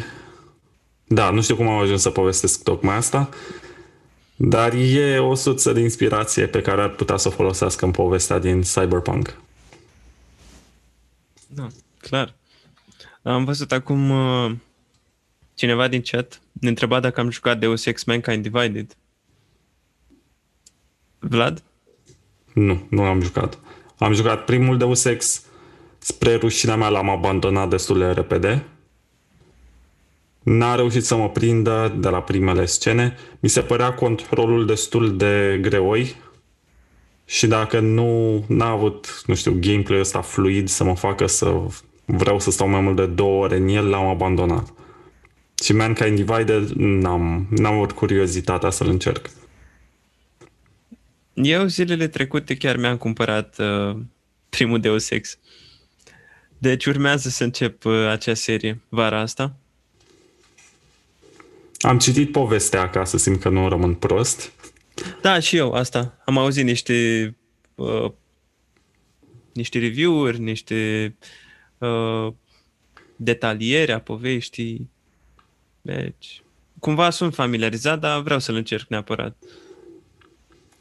[1.15, 3.29] da, nu știu cum am ajuns să povestesc tocmai asta,
[4.37, 8.39] dar e o suță de inspirație pe care ar putea să o folosească în povestea
[8.39, 9.41] din Cyberpunk.
[11.47, 11.67] Da,
[11.99, 12.35] clar.
[13.23, 14.53] Am văzut acum uh,
[15.55, 18.97] cineva din chat ne întreba dacă am jucat Deus Ex Mankind Divided.
[21.19, 21.63] Vlad?
[22.53, 23.59] Nu, nu am jucat.
[23.99, 25.43] Am jucat primul Deus Ex,
[25.99, 28.67] spre rușinea mea l-am abandonat destul de repede.
[30.43, 33.17] N-a reușit să mă prindă de la primele scene.
[33.41, 36.15] Mi se părea controlul destul de greoi
[37.25, 41.61] și dacă nu n-a avut, nu știu, gameplay ăsta fluid să mă facă să
[42.05, 44.73] vreau să stau mai mult de două ore în el, l-am abandonat.
[45.63, 49.31] Și Mankind Divided n-am, n-am avut curiozitatea să-l încerc.
[51.35, 53.97] Eu zilele trecute chiar mi-am cumpărat uh,
[54.49, 55.39] primul Deus Ex.
[56.59, 59.57] Deci urmează să încep uh, acea serie vara asta.
[61.83, 64.53] Am citit povestea ca să simt că nu rămân prost.
[65.21, 66.23] Da, și eu asta.
[66.25, 67.37] Am auzit niște
[67.75, 68.11] uh,
[69.53, 71.17] niște review-uri, niște
[71.79, 72.33] uh,
[73.17, 74.91] detaliere a poveștii.
[75.81, 76.43] Deci,
[76.79, 79.37] cumva sunt familiarizat, dar vreau să-l încerc neapărat.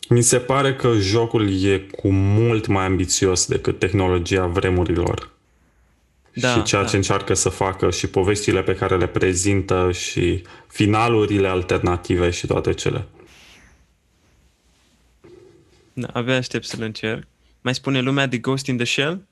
[0.10, 5.31] Mi se pare că jocul e cu mult mai ambițios decât tehnologia vremurilor.
[6.34, 6.88] Da, și ceea da.
[6.88, 12.74] ce încearcă să facă și poveștile pe care le prezintă și finalurile alternative și toate
[12.74, 13.08] cele.
[15.94, 17.28] Da, abia aștept să-l încerc.
[17.62, 19.28] Mai spune lumea de Ghost in the Shell?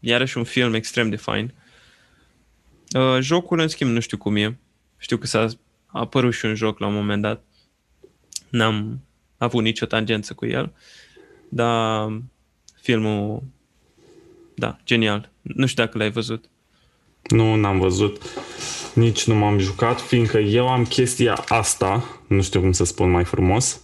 [0.00, 1.54] Iarăși un film extrem de fain.
[2.94, 4.58] Uh, jocul, în schimb, nu știu cum e.
[4.98, 5.48] Știu că s-a
[5.86, 7.44] apărut și un joc la un moment dat.
[8.48, 9.00] N-am
[9.36, 10.72] avut nicio tangență cu el.
[11.48, 12.12] Dar
[12.80, 13.42] filmul,
[14.54, 15.31] da, genial.
[15.42, 16.44] Nu știu dacă l-ai văzut.
[17.22, 18.22] Nu, n-am văzut.
[18.94, 23.24] Nici nu m-am jucat, fiindcă eu am chestia asta, nu știu cum să spun mai
[23.24, 23.80] frumos.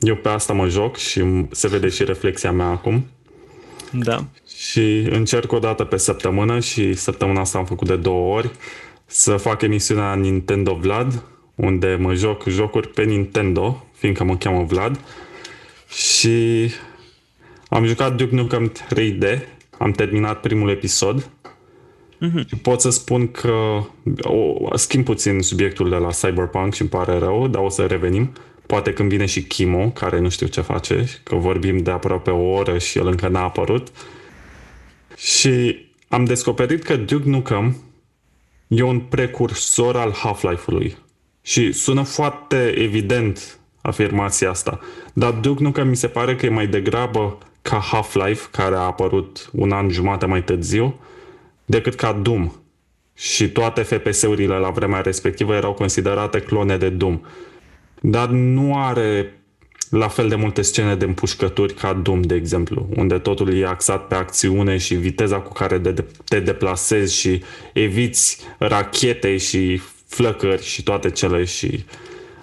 [0.00, 3.06] Eu pe asta mă joc și se vede și reflexia mea acum.
[3.92, 4.24] Da.
[4.56, 8.50] Și încerc o dată pe săptămână și săptămâna asta am făcut de două ori
[9.06, 11.22] să fac emisiunea Nintendo Vlad,
[11.54, 15.00] unde mă joc jocuri pe Nintendo, fiindcă mă cheamă Vlad.
[15.88, 16.70] Și
[17.68, 21.30] am jucat Duke Nukem 3D, am terminat primul episod
[22.20, 22.46] mm-hmm.
[22.46, 23.82] și pot să spun că
[24.22, 28.32] o, schimb puțin subiectul de la Cyberpunk și îmi pare rău, dar o să revenim.
[28.66, 32.50] poate când vine și Kimo, care nu știu ce face, că vorbim de aproape o
[32.50, 33.88] oră și el încă n-a apărut.
[35.16, 37.76] Și am descoperit că Duke Nukem
[38.68, 40.96] e un precursor al Half-Life-ului.
[41.42, 44.80] Și sună foarte evident afirmația asta.
[45.12, 47.38] Dar Duke Nukem mi se pare că e mai degrabă
[47.68, 51.00] ca Half-Life, care a apărut un an jumate mai târziu,
[51.64, 52.52] decât ca Doom.
[53.14, 57.20] Și toate FPS-urile la vremea respectivă erau considerate clone de Doom.
[58.00, 59.40] Dar nu are
[59.90, 64.06] la fel de multe scene de împușcături ca Doom, de exemplu, unde totul e axat
[64.06, 67.42] pe acțiune și viteza cu care de, te deplasezi și
[67.72, 71.84] eviți rachete și flăcări și toate cele și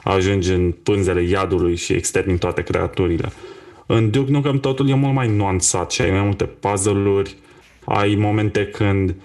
[0.04, 3.32] ajungi în pânzele iadului și extermin toate creaturile.
[3.86, 7.36] În Duke Nukem totul e mult mai nuanțat și ai mai multe puzzle-uri,
[7.86, 9.16] ai momente când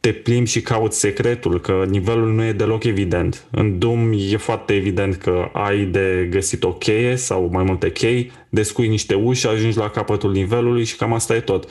[0.00, 3.46] te plimbi și cauți secretul, că nivelul nu e deloc evident.
[3.50, 8.32] În Doom e foarte evident că ai de găsit o cheie sau mai multe chei,
[8.48, 11.68] descui niște uși, ajungi la capătul nivelului și cam asta e tot.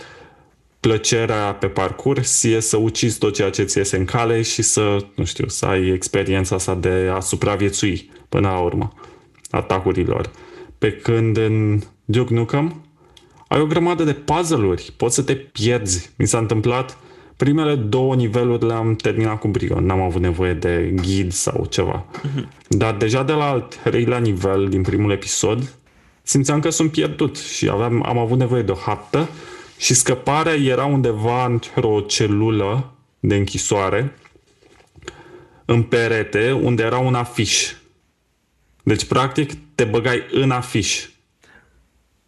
[0.80, 4.98] Plăcerea pe parcurs e să ucizi tot ceea ce ți iese în cale și să,
[5.16, 8.94] nu știu, să ai experiența asta de a supraviețui până la urmă
[9.50, 10.32] atacurilor.
[10.78, 12.86] Pe când în Duke Nukem
[13.48, 16.10] ai o grămadă de puzzle-uri, poți să te pierzi.
[16.18, 16.98] Mi s-a întâmplat
[17.38, 22.06] primele două niveluri le-am terminat cu brio, n-am avut nevoie de ghid sau ceva.
[22.06, 22.68] Uh-huh.
[22.68, 25.74] Dar deja de la al treilea nivel din primul episod
[26.24, 29.30] simțeam că sunt pierdut și aveam, am avut nevoie de o hartă
[29.78, 34.18] și scăparea era undeva într-o celulă de închisoare
[35.66, 37.74] în perete unde era un afiș.
[38.84, 41.08] Deci, practic, te băgai în afiș.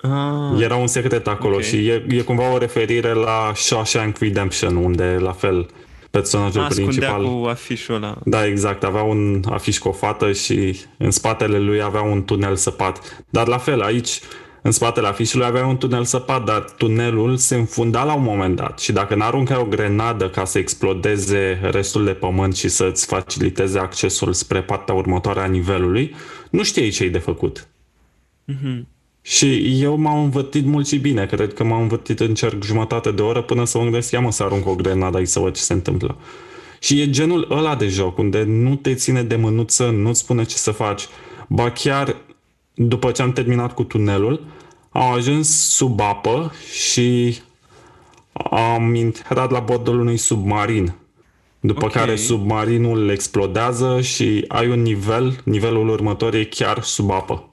[0.01, 1.67] Ah, Era un secret acolo okay.
[1.67, 5.69] și e, e cumva o referire la Shawshank Redemption, unde la fel
[6.11, 7.23] personajul ah, principal...
[7.23, 8.17] cu afișul ăla.
[8.23, 8.83] Da, exact.
[8.83, 13.23] Avea un afiș cu o fată și în spatele lui avea un tunel săpat.
[13.29, 14.19] Dar la fel, aici,
[14.61, 18.79] în spatele afișului avea un tunel săpat, dar tunelul se înfunda la un moment dat
[18.79, 24.33] și dacă n-aruncai o grenadă ca să explodeze restul de pământ și să-ți faciliteze accesul
[24.33, 26.15] spre partea următoare a nivelului,
[26.49, 27.67] nu știai ce-i de făcut.
[28.51, 28.94] Mm-hmm.
[29.27, 31.25] Și eu m-am învățit mult și bine.
[31.25, 34.31] Cred că m-am învățit în cerc jumătate de oră până să mă gândesc, ia mă
[34.31, 36.17] să arunc o grenadă aici să văd ce se întâmplă.
[36.79, 40.55] Și e genul ăla de joc, unde nu te ține de mânuță, nu-ți spune ce
[40.55, 41.03] să faci.
[41.47, 42.15] Ba chiar
[42.73, 44.45] după ce am terminat cu tunelul,
[44.89, 47.37] am ajuns sub apă și
[48.51, 50.93] am intrat la bordul unui submarin.
[51.59, 52.01] După okay.
[52.01, 57.49] care submarinul explodează și ai un nivel, nivelul următor e chiar sub apă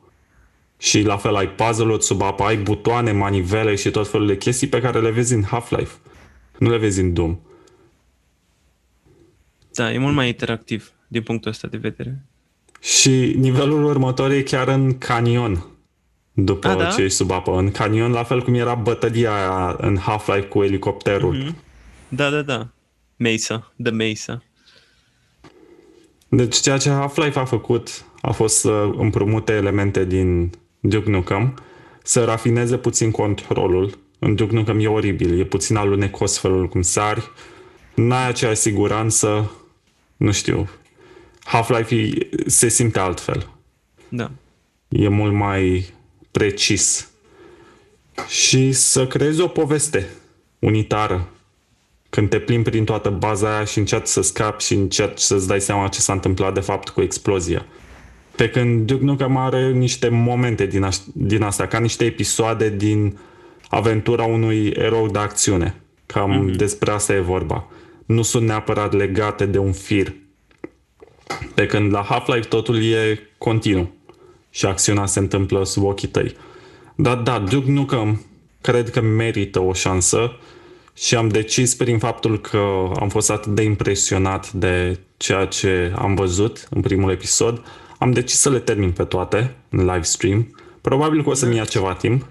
[0.83, 4.67] și la fel ai puzzle-uri sub apă, ai butoane, manivele și tot felul de chestii
[4.67, 5.93] pe care le vezi în Half-Life.
[6.59, 7.39] Nu le vezi în Doom.
[9.73, 12.25] Da, e mult mai interactiv din punctul ăsta de vedere.
[12.81, 15.67] Și nivelul următor e chiar în canion.
[16.33, 16.89] După A, da?
[16.89, 17.57] ce ești sub apă.
[17.57, 21.37] În canion, la fel cum era bătălia aia în Half-Life cu elicopterul.
[21.37, 21.57] Mm-hmm.
[22.09, 22.69] Da, da, da.
[23.17, 23.73] Mesa.
[23.83, 24.43] The Mesa.
[26.29, 30.51] Deci ceea ce Half-Life a făcut a fost să împrumute elemente din
[30.85, 31.59] Duke Nukem,
[32.03, 33.99] să rafineze puțin controlul.
[34.19, 37.31] În Duke Nukem e oribil, e puțin alunecos felul cum sari,
[37.95, 39.51] n-ai aceeași siguranță,
[40.17, 40.69] nu știu,
[41.45, 43.49] Half-Life se simte altfel.
[44.09, 44.31] Da.
[44.89, 45.93] E mult mai
[46.31, 47.11] precis.
[48.29, 50.09] Și să creezi o poveste
[50.59, 51.29] unitară.
[52.11, 55.61] Când te plimbi prin toată baza aia și încerci să scapi și încerci să-ți dai
[55.61, 57.67] seama ce s-a întâmplat de fapt cu explozia.
[58.43, 63.19] Pe când Duke Nukem are niște momente din, aș, din astea, ca niște episoade din
[63.69, 65.83] aventura unui erou de acțiune.
[66.07, 66.57] Cam mm-hmm.
[66.57, 67.69] despre asta e vorba.
[68.07, 70.13] Nu sunt neapărat legate de un fir.
[71.55, 73.95] Pe când la Half-Life totul e continuu
[74.51, 76.37] și acțiunea se întâmplă sub ochii tăi.
[76.95, 78.25] Dar da, Duke Nukem
[78.61, 80.37] cred că merită o șansă
[80.95, 86.15] și am decis prin faptul că am fost atât de impresionat de ceea ce am
[86.15, 87.63] văzut în primul episod,
[88.03, 90.57] am decis să le termin pe toate în live stream.
[90.81, 92.27] Probabil că o să-mi ia ceva timp.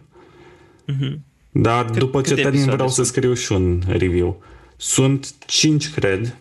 [0.91, 1.19] Mm-hmm.
[1.51, 4.43] Dar Cât, după ce termin vreau să scriu și un review.
[4.77, 6.35] Sunt 5, cred.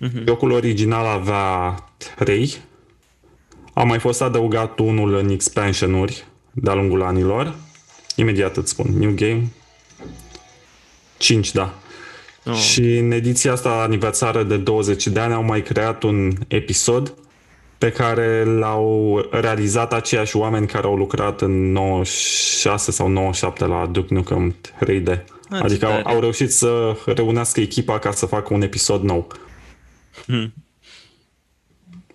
[0.00, 0.24] Mm-hmm.
[0.26, 1.74] Jocul original avea
[2.16, 2.56] 3.
[3.74, 7.54] A mai fost adăugat unul în expansionuri de-a lungul anilor.
[8.16, 8.86] Imediat îți spun.
[8.98, 9.52] New Game.
[11.16, 11.74] 5, da.
[12.44, 12.54] Oh.
[12.54, 17.14] Și în ediția asta aniversară de 20 de ani au mai creat un episod
[17.84, 24.14] pe care l-au realizat aceiași oameni care au lucrat în 96 sau 97 la Duke
[24.14, 24.54] Nukem
[24.84, 25.24] 3D.
[25.50, 29.26] Ah, adică au, au reușit să reunească echipa ca să facă un episod nou.
[30.26, 30.54] Hmm.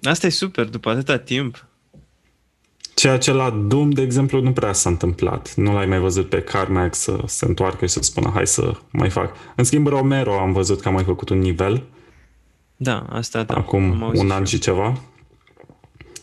[0.02, 1.66] Asta e super, după atâta timp.
[2.94, 5.54] Ceea ce la Doom, de exemplu, nu prea s-a întâmplat.
[5.56, 9.10] Nu l-ai mai văzut pe Carmack să se întoarcă și să spună hai să mai
[9.10, 9.36] fac.
[9.56, 11.84] În schimb, Romero am văzut că a mai făcut un nivel.
[12.76, 13.54] Da, asta da.
[13.54, 15.02] Acum un an și ceva.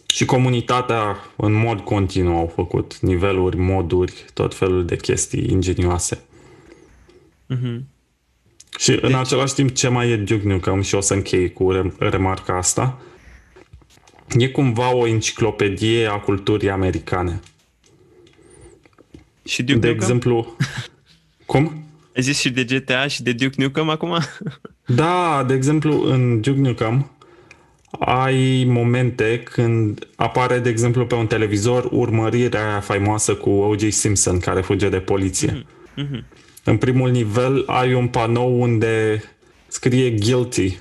[0.06, 6.24] Și comunitatea în mod continuu au făcut niveluri, moduri, tot felul de chestii ingenioase.
[7.54, 7.80] Mm-hmm.
[8.78, 9.02] Și deci...
[9.02, 13.00] în același timp ce mai e Duke Nukem și o să închei cu remarca asta,
[14.38, 17.40] e cumva o enciclopedie a culturii americane.
[19.44, 20.02] Și Duke de Nukem?
[20.02, 20.56] exemplu,
[21.46, 21.84] cum?
[22.16, 24.18] Ai zis și de GTA și de Duke Nukem acum?
[24.86, 27.10] da, de exemplu, în Duke Nukem
[27.98, 33.88] ai momente când apare, de exemplu, pe un televizor urmărirea aia faimoasă cu O.J.
[33.88, 35.66] Simpson care fuge de poliție.
[35.96, 36.34] Mm-hmm.
[36.64, 39.22] În primul nivel ai un panou unde
[39.66, 40.78] scrie guilty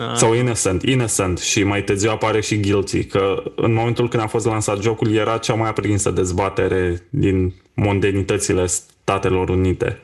[0.00, 0.16] Ah.
[0.16, 4.46] sau innocent, innocent și mai târziu apare și guilty, că în momentul când a fost
[4.46, 10.00] lansat jocul era cea mai aprinsă dezbatere din mondenitățile Statelor Unite.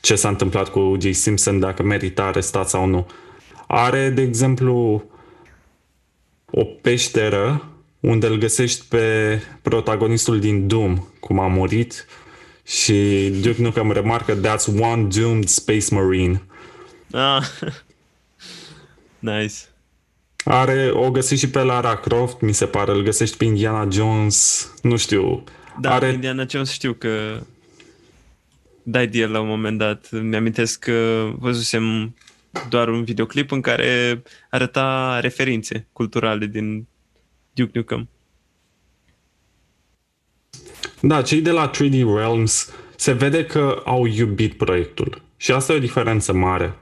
[0.00, 1.10] Ce s-a întâmplat cu J.
[1.10, 3.06] Simpson, dacă merită arestat sau nu.
[3.66, 5.04] Are, de exemplu,
[6.50, 7.68] o peșteră
[8.00, 12.06] unde îl găsești pe protagonistul din Doom, cum a murit,
[12.66, 16.42] și Duke Nukem remarcă That's one doomed space marine.
[17.12, 17.42] Ah.
[19.18, 19.54] nice.
[20.44, 24.70] Are, o găsești și pe Lara Croft, mi se pare, îl găsești pe Indiana Jones,
[24.82, 25.44] nu știu.
[25.80, 26.12] Da, are...
[26.12, 27.40] Indiana Jones știu că
[28.82, 30.10] dai de el la un moment dat.
[30.10, 32.14] Mi-amintesc că văzusem
[32.68, 36.86] doar un videoclip în care arăta referințe culturale din
[37.52, 38.08] Duke Nukem.
[41.00, 45.22] Da, cei de la 3D Realms se vede că au iubit proiectul.
[45.36, 46.74] Și asta e o diferență mare.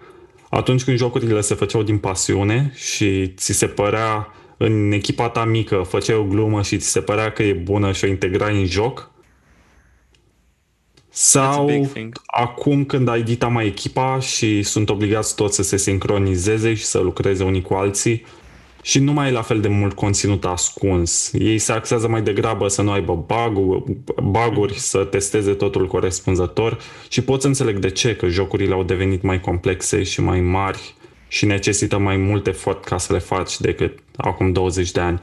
[0.51, 5.85] Atunci când jocurile se făceau din pasiune și ți se părea în echipa ta mică,
[5.89, 9.11] făceai o glumă și ți se părea că e bună și o integrai în joc,
[11.13, 11.89] sau
[12.27, 16.99] acum când ai dita mai echipa și sunt obligați toți să se sincronizeze și să
[16.99, 18.25] lucreze unii cu alții,
[18.83, 21.33] și nu mai e la fel de mult conținut ascuns.
[21.33, 27.23] Ei se axează mai degrabă să nu aibă bug-uri, bug să testeze totul corespunzător și
[27.23, 30.95] pot să înțeleg de ce, că jocurile au devenit mai complexe și mai mari
[31.29, 35.21] și necesită mai mult efort ca să le faci decât acum 20 de ani.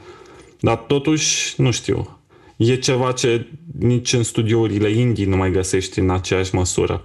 [0.60, 2.19] Dar totuși, nu știu,
[2.68, 3.46] e ceva ce
[3.78, 7.04] nici în studiourile indie nu mai găsești în aceeași măsură.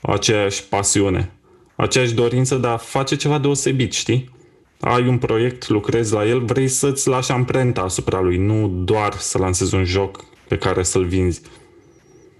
[0.00, 1.32] Aceeași pasiune,
[1.74, 4.34] aceeași dorință de a face ceva deosebit, știi?
[4.80, 9.38] ai un proiect, lucrezi la el, vrei să-ți lași amprenta asupra lui, nu doar să
[9.38, 11.40] lansezi un joc pe care să-l vinzi.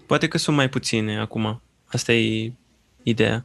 [0.07, 1.63] Poate că sunt mai puține acum.
[1.87, 2.53] Asta e
[3.03, 3.45] ideea.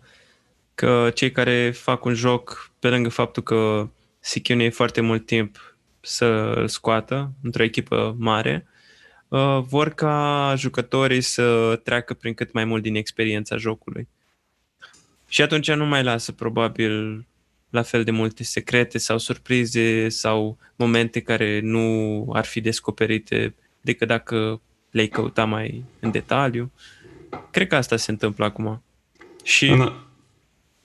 [0.76, 3.90] Că cei care fac un joc, pe lângă faptul că
[4.20, 8.71] se chinuie foarte mult timp să îl scoată într-o echipă mare, uh,
[9.68, 14.08] vor ca jucătorii să treacă prin cât mai mult din experiența jocului.
[15.28, 17.26] Și atunci nu mai lasă probabil
[17.70, 24.08] la fel de multe secrete sau surprize sau momente care nu ar fi descoperite decât
[24.08, 24.62] dacă
[24.92, 26.72] le-ai căuta mai în detaliu.
[27.52, 28.84] Cred că asta se întâmplă acum.
[29.44, 29.68] Și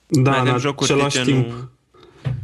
[0.09, 1.69] da, în același timp, nu...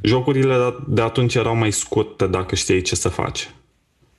[0.02, 3.50] jocurile de atunci erau mai scurte dacă știai ce să faci.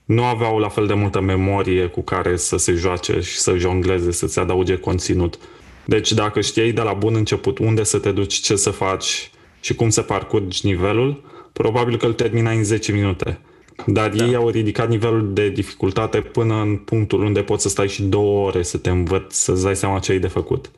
[0.05, 4.11] Nu aveau la fel de multă memorie cu care să se joace și să jongleze,
[4.11, 5.39] să-ți adauge conținut.
[5.85, 9.31] Deci dacă știai de la bun început unde să te duci, ce să faci,
[9.61, 11.23] și cum să parcurgi nivelul,
[11.53, 13.39] probabil că îl terminai în 10 minute.
[13.85, 14.25] Dar da.
[14.25, 18.47] ei au ridicat nivelul de dificultate până în punctul unde poți să stai și două
[18.47, 20.71] ore să te învăț, să-ți dai seama ce ai de făcut.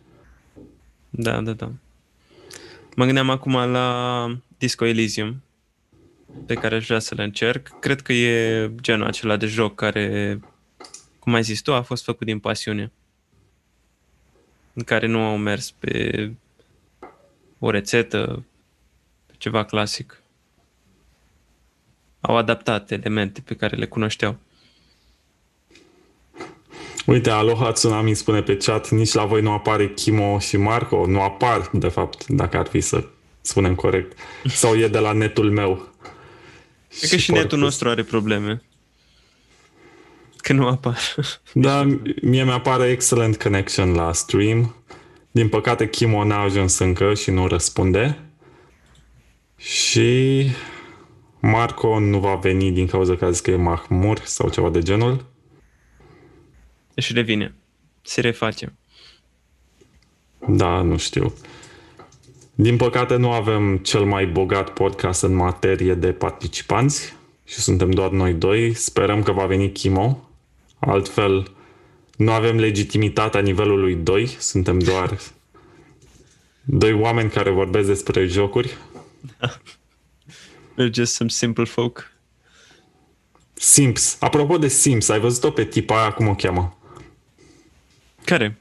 [1.10, 1.72] Da, da, da.
[2.96, 5.42] Mă gândeam acum la Disco Elysium,
[6.46, 7.80] pe care aș vrea să le încerc.
[7.80, 10.40] Cred că e genul acela de joc care,
[11.20, 12.92] cum ai zis tu, a fost făcut din pasiune.
[14.74, 16.32] În care nu au mers pe
[17.60, 18.46] o rețetă,
[19.38, 20.22] ceva clasic.
[22.20, 24.38] Au adaptat elemente pe care le cunoșteau.
[27.06, 31.22] Uite, Aloha Tsunami spune pe chat, nici la voi nu apare Kimo și Marco, nu
[31.22, 33.08] apar, de fapt, dacă ar fi să
[33.42, 34.18] spunem corect.
[34.46, 35.95] Sau e de la netul meu.
[36.98, 38.62] Cred că și, și netul nostru are probleme.
[40.38, 40.98] Că nu apar.
[41.54, 41.84] Da,
[42.22, 44.76] mie mi-apare excellent connection la stream.
[45.32, 48.20] Din păcate, Kimo n-a ajuns încă și nu răspunde.
[49.58, 50.50] Și
[51.40, 54.82] Marco nu va veni din cauza că a zis că e mahmur sau ceva de
[54.82, 55.26] genul.
[56.96, 57.56] Și revine.
[58.02, 58.74] Se reface.
[60.48, 61.34] Da, nu știu.
[62.58, 67.14] Din păcate nu avem cel mai bogat podcast în materie de participanți.
[67.46, 68.74] și suntem doar noi doi.
[68.74, 70.30] Sperăm că va veni Chimo.
[70.80, 71.52] Altfel,
[72.18, 74.28] nu avem legitimitatea nivelului 2.
[74.28, 75.20] Suntem doar
[76.64, 78.78] doi oameni care vorbesc despre jocuri.
[80.78, 82.12] We're just some simple folk.
[83.54, 84.18] Sims.
[84.20, 86.78] Apropo de Sims, ai văzut-o pe tipa aia, cum o cheamă?
[88.26, 88.60] Care?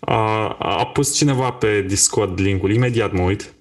[0.00, 3.54] A, a pus cineva pe Discord linkul, imediat mă uit.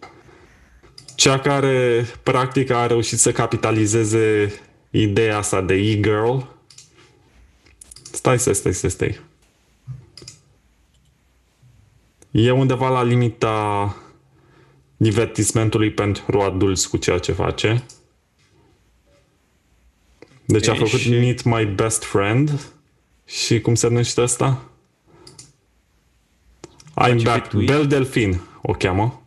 [1.16, 4.54] Cea care practic a reușit să capitalizeze
[4.90, 6.38] ideea asta de e-girl.
[8.12, 9.20] Stai, stai, stai, stai, stai.
[12.32, 13.96] E undeva la limita
[14.98, 17.84] divertismentului pentru adulți cu ceea ce face.
[20.46, 22.60] Deci Ok, a făcut și- Meet My Best Friend
[23.26, 24.70] și cum se numește asta?
[26.98, 27.41] I'm Face back.
[27.43, 27.72] pe Twitch.
[27.72, 29.26] Bel Delfin o cheamă.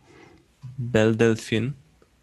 [0.75, 1.73] Bel Delfin.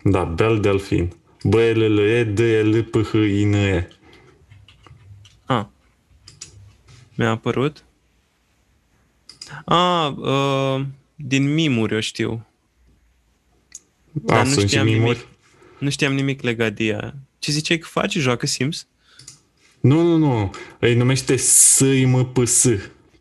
[0.02, 1.12] Da, Bel Delfin.
[1.42, 3.88] b l l e d l p h i n e
[5.44, 5.64] Ah.
[7.14, 7.84] Mi-a apărut.
[9.64, 10.84] Ah, uh,
[11.14, 12.46] din mimuri o știu.
[14.12, 15.16] Da, nu sunt și știam mimuri.
[15.16, 15.26] nimic.
[15.78, 17.14] Nu știam nimic legat de ea.
[17.38, 18.18] Ce ziceai că face?
[18.20, 18.86] Joacă Sims?
[19.80, 20.50] Nu, nu, nu.
[20.78, 22.66] Îi numește s i m p s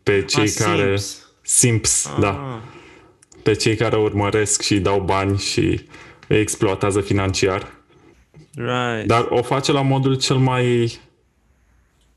[0.02, 0.96] pe cei Ah, care...
[0.96, 1.25] Sims.
[1.46, 2.28] Simps, da.
[2.28, 2.58] Ah.
[3.42, 5.80] Pe cei care o urmăresc și îi dau bani și
[6.28, 7.72] îi exploatează financiar.
[8.54, 9.06] Right.
[9.06, 10.98] Dar o face la modul cel mai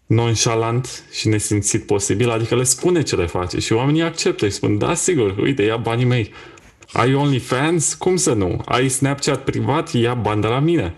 [0.06, 4.78] nonchalant și nesimțit posibil, adică le spune ce le face și oamenii acceptă și spun,
[4.78, 6.34] da, sigur, uite, ia banii mei.
[6.92, 7.94] Ai OnlyFans?
[7.94, 8.62] Cum să nu?
[8.66, 9.94] Ai Snapchat privat?
[9.94, 10.96] Ia bani de la mine.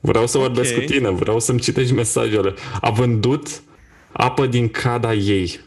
[0.00, 0.78] Vreau să vorbesc Ok.
[0.78, 2.54] cu tine, vreau să-mi citești mesajele.
[2.80, 3.62] A vândut
[4.12, 5.60] apă din cada ei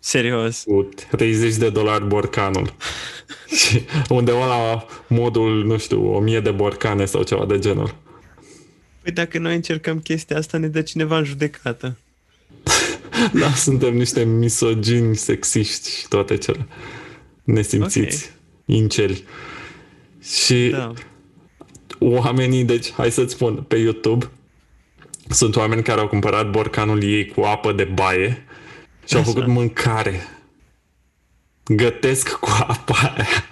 [0.00, 0.62] Serios.
[0.62, 2.74] cu 30 de dolari borcanul.
[3.58, 7.94] și undeva la modul, nu știu, 1000 de borcane sau ceva de genul.
[9.02, 11.96] Păi dacă noi încercăm chestia asta, ne dă cineva în judecată.
[13.32, 16.66] Da, suntem niște misogini, sexiști și toate cele
[17.44, 18.30] nesimțiți,
[18.64, 19.24] inceli.
[20.22, 20.92] Și Da.
[21.98, 24.30] oamenii, deci, hai să-ți spun, pe YouTube
[25.28, 28.44] sunt oameni care au cumpărat borcanul ei cu apă de baie
[29.10, 29.30] și au Așa.
[29.30, 30.28] făcut mâncare.
[31.64, 33.48] Gătesc cu apa aia.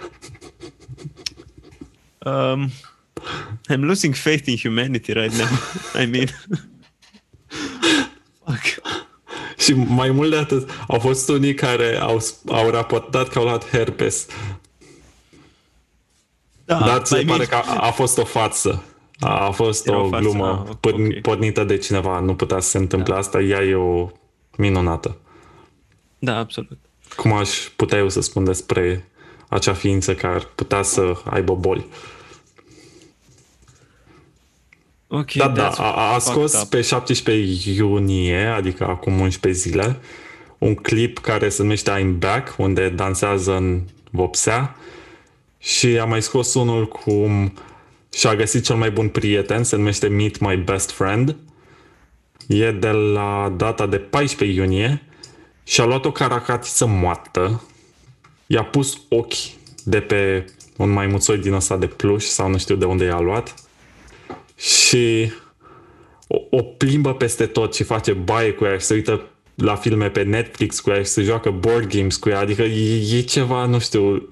[2.53, 2.69] Um,
[3.73, 5.47] I'm losing faith in humanity right now.
[6.03, 6.25] I mean...
[8.45, 8.87] Fuck.
[9.57, 13.69] Și mai mult de atât, au fost unii care au, au raportat că au luat
[13.69, 14.25] herpes.
[16.65, 18.83] Da, Dar se I pare mean- că a, a fost o față.
[19.19, 21.21] A, a fost Era o, o față, glumă ah, porn- ok.
[21.21, 22.19] pornită de cineva.
[22.19, 23.19] Nu putea să se întâmple Da.
[23.19, 23.41] asta.
[23.41, 24.09] Ea e o
[24.57, 25.17] minunată.
[26.19, 26.77] Da, absolut.
[27.15, 29.09] Cum aș putea eu să spun despre
[29.47, 31.85] acea ființă care ar putea să aibă boli.
[35.07, 36.69] Ok, Da, da, that's a, a fucked scos up.
[36.69, 39.97] pe 17 iunie, adică acum 11 zile,
[40.57, 44.75] un clip care se numește I'm Back, unde dansează în vopsea
[45.57, 47.53] și a mai scos unul cum
[48.13, 51.35] și-a găsit cel mai bun prieten, se numește Meet My Best Friend.
[52.47, 55.08] E de la data de 14 iunie
[55.69, 57.63] și a luat o caracatiță moartă,
[58.47, 59.33] i-a pus ochi
[59.83, 60.45] de pe
[60.77, 63.53] un maimuțoi din ăsta de pluș sau nu știu de unde i-a luat
[64.55, 65.31] și
[66.27, 70.09] o, o plimbă peste tot și face baie cu ea și se uită la filme
[70.09, 72.39] pe Netflix cu ea și se joacă board games cu ea.
[72.39, 74.29] Adică e, e ceva, nu știu,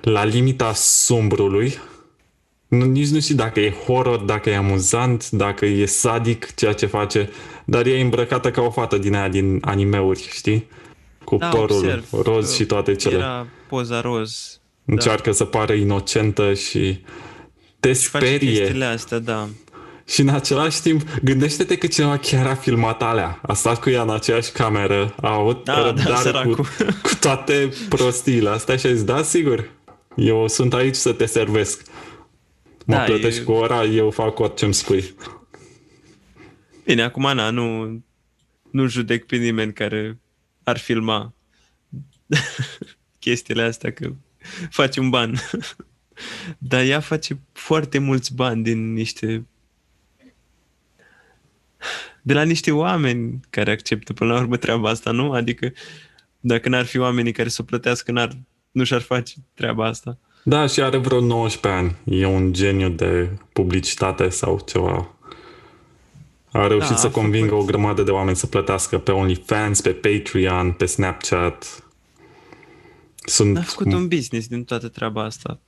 [0.00, 1.78] la limita sumbrului.
[2.68, 6.86] Nu, nici nu știu dacă e horror, dacă e amuzant, dacă e sadic ceea ce
[6.86, 7.30] face,
[7.64, 10.68] dar e îmbrăcată ca o fată din aia din animeuri, știi?
[11.24, 13.16] Cu Da, părul observ roz că și toate cele.
[13.16, 14.60] Era poza roz.
[14.84, 17.00] Încearcă să pară inocentă și
[17.80, 18.52] te Și face sperie.
[18.52, 19.48] chestiile astea, da.
[20.06, 23.38] Și în același timp, gândește-te că cineva chiar a filmat alea.
[23.42, 26.54] A stat cu ea în aceeași cameră, a avut Da, da, răbdare cu, săracul.
[27.02, 29.70] cu toate prostiile astea și a zis, da, sigur,
[30.16, 31.82] eu sunt aici să te servesc.
[32.86, 35.14] Mă Da, plătești e- cu ora, eu fac orice îmi spui.
[36.90, 37.86] Bine, acum, na, nu,
[38.70, 40.18] nu judec pe nimeni care
[40.62, 41.34] ar filma
[43.18, 44.12] chestiile astea, că
[44.70, 45.34] face un ban.
[46.58, 49.46] Dar ea face foarte mulți bani din niște
[52.22, 55.32] de la niște oameni care acceptă până la urmă treaba asta, nu?
[55.32, 55.72] Adică
[56.40, 58.36] dacă n-ar fi oamenii care să o plătească, n-ar,
[58.70, 60.18] nu și-ar face treaba asta.
[60.42, 62.18] Da, și are vreo 19 ani.
[62.20, 65.14] E un geniu de publicitate sau ceva.
[66.52, 69.80] A reușit Da, să a convingă făcut- o grămadă de oameni să plătească pe OnlyFans,
[69.80, 71.84] pe Patreon, pe Snapchat.
[73.24, 73.56] Sunt...
[73.56, 75.60] A făcut un business din toată treaba asta.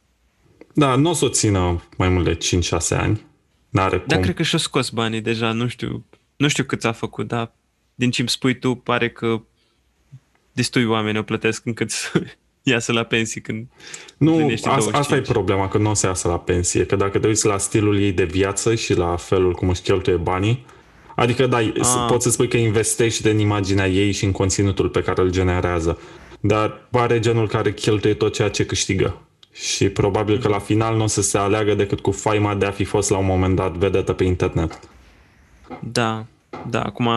[0.75, 3.27] Da, nu o să o țină mai mult de 5-6 ani.
[3.69, 4.23] N-are Da, cum.
[4.23, 6.05] cred că și-a scos banii deja, nu știu,
[6.37, 7.53] nu știu cât a făcut, dar
[7.95, 9.41] din ce îmi spui tu, pare că
[10.53, 12.23] destui oameni o plătesc încât să
[12.63, 13.67] iasă la pensii când
[14.17, 15.27] Nu, împlinește asta, asta e 25.
[15.27, 16.87] problema, că nu o să iasă la pensie.
[16.87, 20.17] Că dacă te uiți la stilul ei de viață și la felul cum își cheltuie
[20.17, 20.67] banii,
[21.17, 22.07] adică da, Ah.
[22.09, 25.99] poți să spui că investești în imaginea ei și în conținutul pe care îl generează,
[26.41, 29.17] dar pare genul care cheltuie tot ceea ce câștigă.
[29.53, 32.71] Și probabil că la final nu o să se aleagă decât cu faima de a
[32.71, 34.79] fi fost la un moment dat vedetă pe internet.
[35.81, 36.27] Da,
[36.71, 37.09] da, acum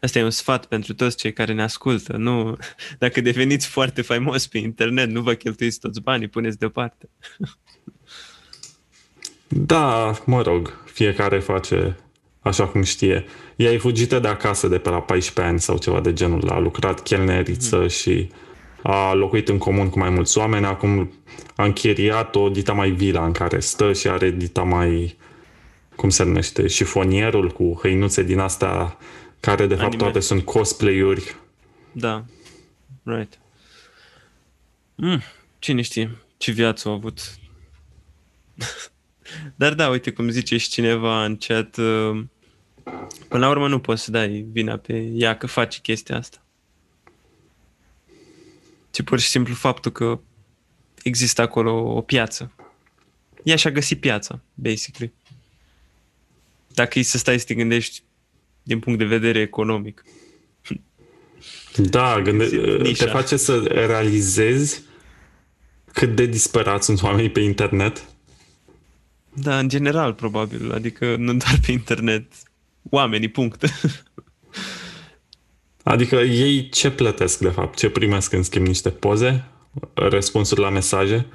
[0.00, 2.16] asta e un sfat pentru toți cei care ne ascultă.
[2.16, 2.56] Nu,
[2.98, 7.08] dacă deveniți foarte faimos pe internet, nu vă cheltuiți toți banii, puneți deoparte.
[9.52, 11.96] Da, mă rog, fiecare face
[12.40, 13.24] așa cum știe.
[13.56, 16.48] Ea e fugită de acasă de pe la 14 ani sau ceva de genul.
[16.48, 17.90] A lucrat chelneriță mm-hmm.
[17.90, 18.28] și
[18.82, 20.64] a locuit în comun cu mai mulți oameni.
[20.64, 21.12] Acum
[21.56, 25.16] a închiriat o dita mai vila în care stă și are dita mai,
[25.96, 28.96] cum se numește, șifonierul cu hăinuțe din astea
[29.40, 30.02] care de fapt Anime.
[30.02, 31.36] toate sunt cosplay-uri.
[31.92, 32.24] Da,
[33.02, 33.38] right.
[34.94, 35.22] Mm,
[35.58, 37.20] cine știe ce viață a avut.
[39.56, 42.22] Dar da, uite cum zice și cineva în chat, uh,
[43.28, 46.44] până la urmă nu poți să dai vina pe ea că face chestia asta.
[48.90, 50.20] Ci pur și simplu faptul că
[51.02, 52.52] există acolo o piață.
[53.42, 55.12] Ea și-a găsit piața, basically.
[56.74, 58.02] Dacă e să stai să te gândești
[58.62, 60.04] din punct de vedere economic.
[61.76, 63.10] Da, gânde- te nișa.
[63.10, 64.82] face să realizezi
[65.92, 68.04] cât de disperați sunt oamenii pe internet.
[69.34, 70.72] Da, în general, probabil.
[70.72, 72.32] Adică nu doar pe internet.
[72.90, 73.64] Oamenii, punct.
[75.82, 77.78] Adică ei ce plătesc de fapt?
[77.78, 78.66] Ce primesc în schimb?
[78.66, 79.44] Niște poze?
[79.94, 81.26] Răspunsuri la mesaje?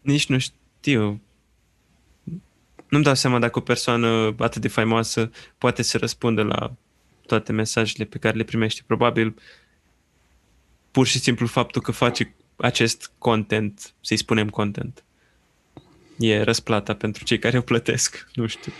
[0.00, 1.20] Nici nu știu.
[2.88, 6.72] Nu-mi dau seama dacă o persoană atât de faimoasă poate să răspundă la
[7.26, 8.82] toate mesajele pe care le primește.
[8.86, 9.34] Probabil
[10.90, 15.03] pur și simplu faptul că face acest content, să-i spunem content,
[16.18, 18.26] e răsplata pentru cei care o plătesc.
[18.34, 18.72] Nu știu.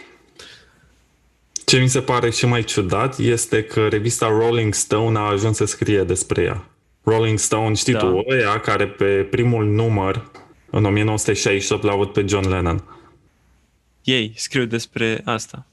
[1.65, 5.65] Ce mi se pare și mai ciudat este că revista Rolling Stone a ajuns să
[5.65, 6.69] scrie despre ea.
[7.03, 7.99] Rolling Stone, știi Da.
[7.99, 10.31] tu, ăia care pe primul număr
[10.71, 12.85] în 1968 l-a avut pe John Lennon.
[14.05, 15.67] Ei scriu despre asta,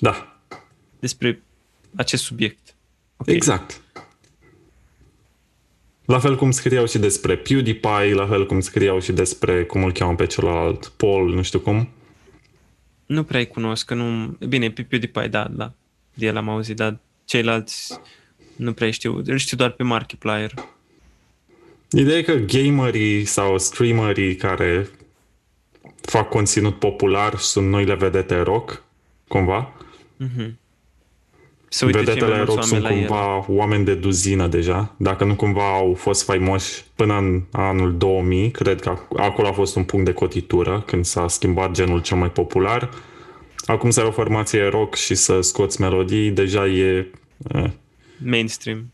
[0.00, 0.40] Da,
[0.98, 1.42] despre
[1.96, 2.74] acest subiect.
[3.16, 3.26] Ok.
[3.28, 3.80] exact.
[6.08, 9.92] La fel cum scriau și despre PewDiePie, la fel cum scriau și despre, cum îl
[9.92, 11.88] cheamă pe celălalt, Paul, nu știu cum.
[13.06, 14.36] Nu prea-i cunosc, că nu...
[14.48, 15.72] Bine, pe PewDiePie, da, da.
[16.14, 18.00] De el am auzit, dar ceilalți
[18.56, 19.22] nu prea știu.
[19.24, 20.54] Îl știu doar pe Markiplier.
[21.90, 24.88] Ideea e că gamerii sau streamerii care
[26.00, 28.82] fac conținut popular sunt noile vedete rock,
[29.26, 29.72] cumva.
[31.68, 33.08] Să uite cei mai Vedetele mulți rock sunt oameni la el.
[33.08, 34.94] cumva oameni de duzină deja.
[34.96, 39.52] Dacă nu cumva au fost faimoși până în anul 2000, cred că ac- acolo a
[39.52, 42.90] fost un punct de cotitură când s-a schimbat genul cel mai popular.
[43.66, 47.10] Acum să ai o formație rock și să scoți melodii, deja e...
[47.54, 47.70] Eh,
[48.24, 48.92] Mainstream.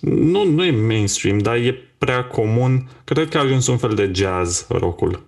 [0.00, 2.88] nu, nu e mainstream, dar e prea comun.
[3.04, 5.22] Cred că a ajuns un fel de jazz rockul.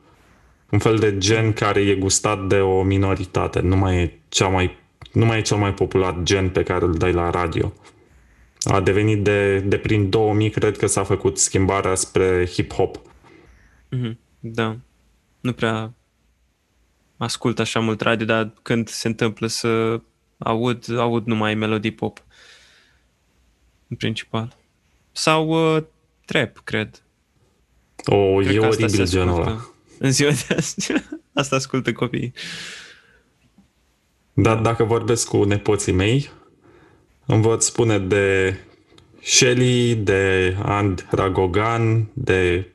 [0.70, 3.60] Un fel de gen care e gustat de o minoritate.
[3.60, 4.76] Nu mai e, cea mai,
[5.16, 7.72] nu mai e cel mai popular gen pe care îl dai la radio.
[8.64, 13.00] A devenit de, de prin 2000, cred că s-a făcut schimbarea spre hip-hop.
[13.90, 14.18] Mhm.
[14.40, 14.76] Da.
[15.40, 15.94] Nu prea
[17.16, 20.00] ascult așa mult radio, dar când se întâmplă să
[20.38, 22.24] aud, aud numai melodii pop.
[23.88, 24.56] În principal.
[25.12, 25.82] Sau uh,
[26.24, 27.02] trap, cred.
[28.04, 29.44] O, Cred e că asta se oribil genul ăla.
[29.50, 29.74] ascultă.
[29.98, 30.92] În ziua de azi.
[31.32, 32.32] Asta ascultă copiii.
[34.38, 36.30] Dar dacă vorbesc cu nepoții mei,
[37.26, 38.56] îmi văd spune de
[39.22, 42.70] Shelly, de And Ragogan, de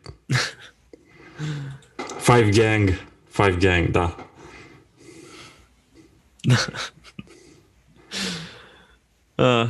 [2.19, 2.89] Five Gang.
[3.27, 4.15] Five Gang, da.
[9.35, 9.69] Uh,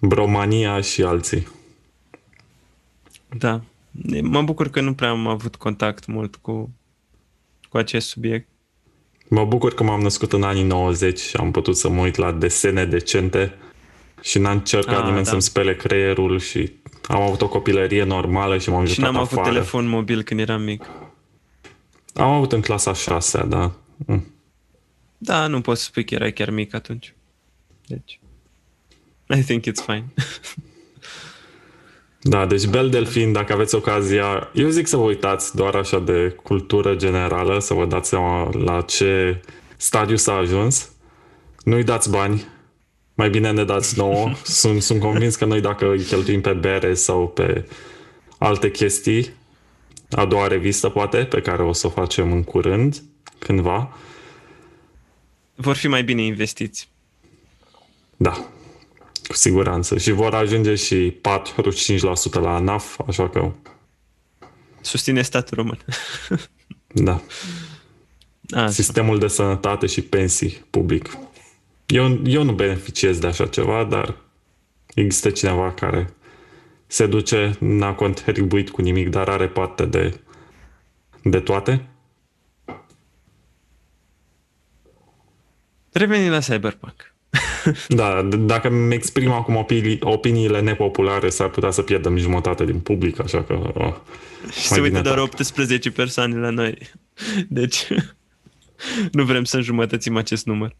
[0.10, 1.48] Bromania și alții.
[3.38, 3.60] da.
[4.22, 6.70] Mă bucur că nu prea am avut contact mult cu,
[7.68, 8.48] cu acest subiect.
[9.28, 12.32] Mă bucur că m-am născut în anii 90 și am putut să mă uit la
[12.32, 13.54] desene decente
[14.22, 15.30] și n-a încercat Ah, nimeni da.
[15.30, 16.72] să-mi spele creierul și
[17.08, 19.52] am avut o copilărie normală și m-am Și jucat n-am avut afară.
[19.54, 20.84] telefon mobil când eram mic.
[22.14, 23.72] Am avut în clasa 6 da.
[23.96, 24.32] Mm.
[25.18, 27.14] Da, nu poți să spui că erai chiar mic atunci.
[27.86, 28.20] Deci,
[29.36, 30.04] I think it's fine.
[32.20, 36.36] Da, deci Bel Delfin, dacă aveți ocazia, eu zic să vă uitați doar așa de
[36.42, 39.42] cultură generală, să vă dați seama la ce
[39.76, 40.90] stadiu s-a ajuns.
[41.64, 42.46] Nu-i dați bani,
[43.14, 44.32] mai bine ne dați nouă.
[44.42, 47.68] Sunt, sunt convins că noi dacă îi cheltuim pe bere sau pe
[48.38, 49.30] alte chestii,
[50.10, 53.02] a doua revistă poate, pe care o să o facem în curând,
[53.38, 53.96] cândva.
[55.54, 56.88] Vor fi mai bine investiți.
[58.16, 58.48] Da,
[59.28, 59.98] cu siguranță.
[59.98, 61.20] Și vor ajunge și
[62.30, 63.52] 45% la ANAF, așa că...
[64.80, 65.78] Susține statul român.
[67.08, 67.22] da.
[68.50, 68.70] Așa.
[68.70, 71.16] Sistemul de sănătate și pensii public.
[71.86, 74.16] Eu, eu nu beneficiez de așa ceva, dar
[74.94, 76.12] există cineva care
[76.86, 80.20] se duce, n-a contribuit cu nimic, dar are parte de,
[81.22, 81.88] de toate.
[85.92, 87.07] Revenim la Cyberpunk.
[87.88, 93.20] da, dacă îmi exprim acum opinii, opiniile nepopulare, s-ar putea să pierdem jumătate din public,
[93.20, 93.70] așa că...
[93.74, 93.94] Oh,
[94.52, 96.78] și se uită doar 18 persoane la noi.
[97.48, 97.86] Deci,
[99.12, 100.76] nu vrem să înjumătățim acest număr.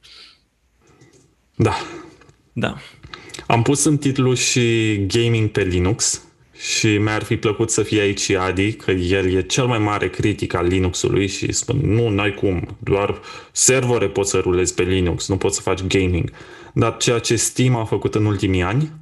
[1.54, 1.74] Da.
[2.52, 2.76] Da.
[3.46, 6.22] Am pus în titlu și gaming pe Linux
[6.58, 10.08] și mi-ar fi plăcut să fie aici și Adi, că el e cel mai mare
[10.08, 13.20] critic al Linuxului și spun, nu, n-ai cum, doar
[13.52, 16.30] servere poți să rulezi pe Linux, nu poți să faci gaming.
[16.72, 18.92] Dar ceea ce Steam a făcut în ultimii ani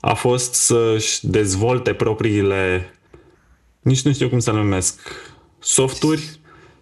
[0.00, 2.94] a fost să-și dezvolte propriile,
[3.80, 5.00] nici nu știu cum să numesc,
[5.58, 6.20] softuri,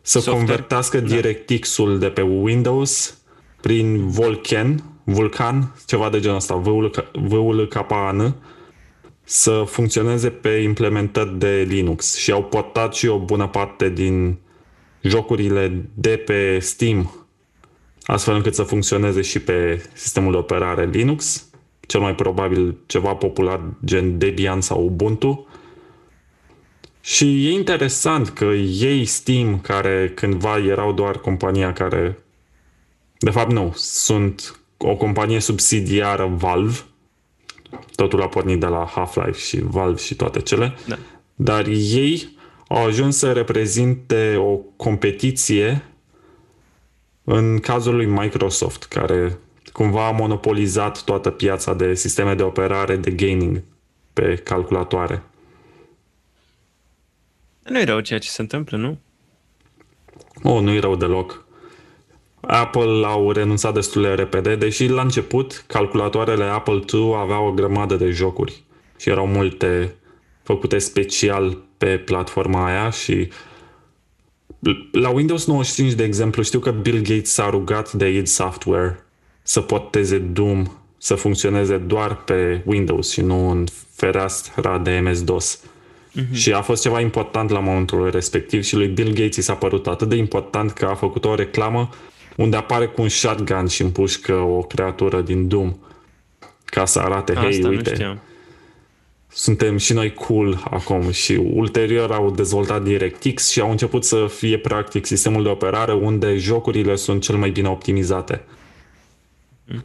[0.00, 0.38] să Software.
[0.38, 1.14] convertească da.
[1.14, 3.18] DirectX-ul de pe Windows
[3.60, 6.62] prin Vulkan, Vulkan, ceva de genul ăsta,
[7.12, 8.36] VULKAN,
[9.28, 14.38] să funcționeze pe implementări de Linux și au portat și o bună parte din
[15.02, 17.26] jocurile de pe Steam
[18.02, 21.48] astfel încât să funcționeze și pe sistemul de operare Linux,
[21.80, 25.46] cel mai probabil ceva popular gen Debian sau Ubuntu.
[27.00, 28.44] Și e interesant că
[28.80, 32.18] ei Steam, care cândva erau doar compania care
[33.18, 33.72] de fapt, nu.
[33.76, 36.78] Sunt o companie subsidiară Valve.
[37.94, 40.74] Totul a pornit de la Half-Life și Valve și toate cele.
[40.86, 40.98] Da.
[41.34, 42.36] Dar ei
[42.68, 45.84] au ajuns să reprezinte o competiție
[47.24, 49.38] în cazul lui Microsoft, care
[49.72, 53.62] cumva a monopolizat toată piața de sisteme de operare de gaming
[54.12, 55.22] pe calculatoare.
[57.62, 58.98] Nu e rău ceea ce se întâmplă, nu?
[60.43, 61.45] Oh, nu e rău deloc.
[62.47, 67.94] Apple au renunțat destul de repede, deși la început calculatoarele Apple II aveau o grămadă
[67.94, 68.62] de jocuri
[68.98, 69.94] și erau multe
[70.43, 73.28] făcute special pe platforma aia și
[74.93, 79.05] la Windows 95, de exemplu, știu că Bill Gates s-a rugat de id Software
[79.43, 80.66] să poteze Doom
[80.98, 83.64] să funcționeze doar pe Windows și nu în
[83.94, 85.60] fereastra de MS-DOS.
[85.60, 86.32] Uh-huh.
[86.32, 89.86] Și a fost ceva important la momentul respectiv și lui Bill Gates i s-a părut
[89.86, 91.90] atât de important că a făcut o reclamă
[92.36, 95.76] unde apare cu un shotgun și împușcă o creatură din Doom
[96.64, 98.18] ca să arate, Asta hei, uite,
[99.28, 104.58] suntem și noi cool acum și ulterior au dezvoltat DirectX și au început să fie
[104.58, 108.44] practic sistemul de operare unde jocurile sunt cel mai bine optimizate.
[109.64, 109.84] Mm.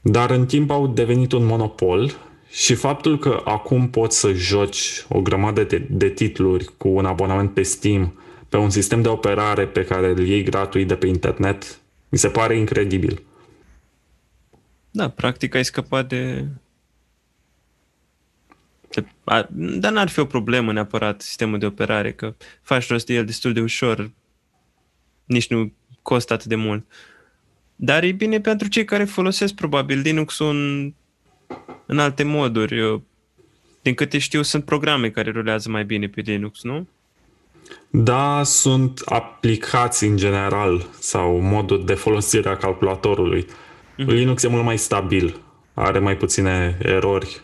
[0.00, 2.16] Dar în timp au devenit un monopol
[2.50, 7.54] și faptul că acum poți să joci o grămadă de, de titluri cu un abonament
[7.54, 8.12] pe Steam
[8.48, 12.28] pe un sistem de operare pe care îl iei gratuit de pe internet, mi se
[12.28, 13.22] pare incredibil.
[14.90, 16.46] Da, practic ai scăpat de...
[18.90, 19.04] de...
[19.78, 23.52] Dar n-ar fi o problemă neapărat sistemul de operare, că faci rost de el destul
[23.52, 24.10] de ușor,
[25.24, 25.72] nici nu
[26.02, 26.86] costă atât de mult.
[27.76, 30.94] Dar e bine pentru cei care folosesc probabil Linux-ul în,
[31.86, 33.02] în alte moduri.
[33.82, 36.88] din câte știu, sunt programe care rulează mai bine pe Linux, nu?
[37.90, 43.44] Da, sunt aplicații în general sau modul de folosire a calculatorului.
[43.44, 44.06] Mm-hmm.
[44.06, 45.40] Linux e mult mai stabil,
[45.74, 47.40] are mai puține erori.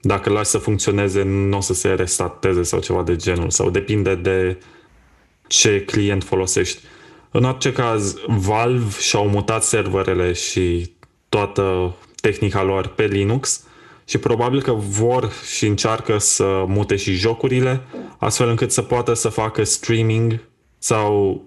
[0.00, 3.70] Dacă îl lași să funcționeze, nu o să se restateze sau ceva de genul, sau
[3.70, 4.58] depinde de
[5.46, 6.82] ce client folosești.
[7.30, 10.90] În orice caz, Valve și-au mutat serverele și
[11.28, 13.65] toată tehnica lor pe Linux
[14.08, 17.80] și probabil că vor și încearcă să mute și jocurile,
[18.18, 20.40] astfel încât să poată să facă streaming
[20.78, 21.44] sau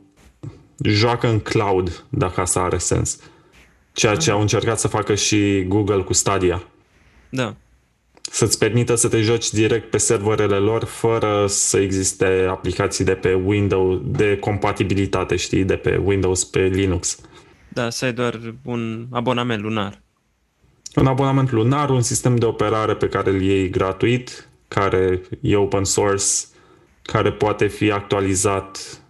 [0.83, 3.19] joacă în cloud, dacă asta are sens.
[3.93, 6.63] Ceea ce au încercat să facă și Google cu Stadia.
[7.29, 7.55] Da.
[8.21, 13.33] Să-ți permită să te joci direct pe serverele lor fără să existe aplicații de pe
[13.33, 17.19] Windows, de compatibilitate, știi, de pe Windows pe Linux.
[17.67, 20.01] Da, să ai doar un abonament lunar.
[20.95, 25.83] Un abonament lunar, un sistem de operare pe care îl iei gratuit, care e open
[25.83, 26.25] source,
[27.01, 29.01] care poate fi actualizat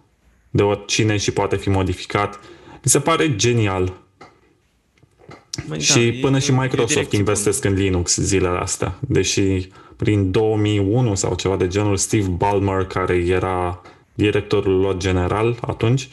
[0.50, 2.40] de oricine și poate fi modificat.
[2.70, 3.92] Mi se pare genial.
[5.66, 7.74] Mai și da, până e, și Microsoft investesc bună.
[7.74, 8.98] în Linux zilele astea.
[9.00, 13.80] Deși prin 2001 sau ceva de genul, Steve Ballmer, care era
[14.14, 16.08] directorul lor general atunci,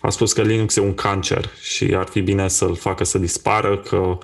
[0.00, 3.78] a spus că Linux e un cancer și ar fi bine să-l facă să dispară,
[3.78, 4.18] că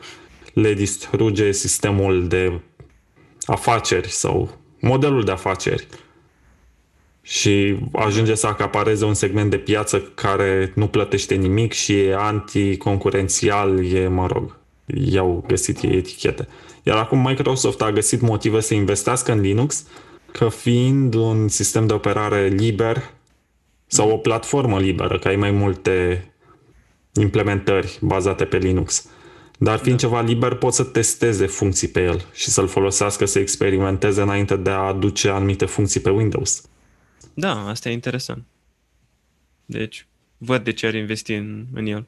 [0.53, 2.61] le distruge sistemul de
[3.45, 5.87] afaceri sau modelul de afaceri
[7.23, 13.93] și ajunge să acapareze un segment de piață care nu plătește nimic și e anticoncurențial,
[13.93, 16.49] e, mă rog, i-au găsit ei etichete.
[16.83, 19.87] Iar acum Microsoft a găsit motive să investească în Linux,
[20.33, 23.11] că fiind un sistem de operare liber
[23.87, 26.25] sau o platformă liberă, că ai mai multe
[27.15, 29.09] implementări bazate pe Linux.
[29.63, 30.07] Dar fiind da.
[30.07, 34.71] ceva liber, poți să testeze funcții pe el și să-l folosească să experimenteze înainte de
[34.71, 36.63] a aduce anumite funcții pe Windows.
[37.35, 38.45] Da, asta e interesant.
[39.65, 40.07] Deci,
[40.39, 42.07] văd de ce ar investi în, în el.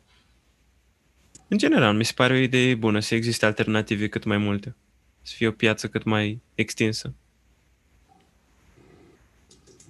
[1.48, 4.76] În general, mi se pare o idee bună să existe alternative cât mai multe.
[5.22, 7.14] Să fie o piață cât mai extinsă.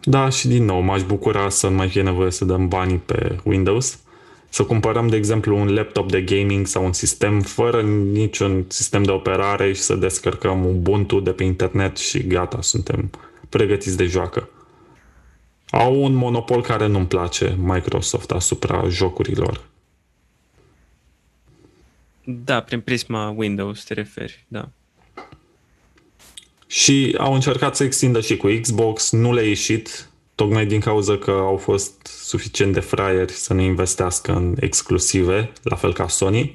[0.05, 3.39] Da, și din nou, m-aș bucura să nu mai fie nevoie să dăm banii pe
[3.45, 4.01] Windows.
[4.55, 9.11] Să cumpărăm, de exemplu, un laptop de gaming sau un sistem fără niciun sistem de
[9.11, 13.11] operare și să descărcăm Ubuntu de pe internet și gata, suntem
[13.49, 14.49] pregătiți de joacă.
[15.71, 19.65] Au un monopol care nu-mi place, Microsoft, asupra jocurilor.
[22.25, 24.69] Da, prin prisma Windows te referi, da.
[26.67, 30.11] Și au încercat să extindă și cu Xbox, nu le-a ieșit,
[30.43, 35.77] tocmai din cauza că au fost suficient de fraieri să ne investească în exclusive, la
[35.77, 36.55] fel ca Sony.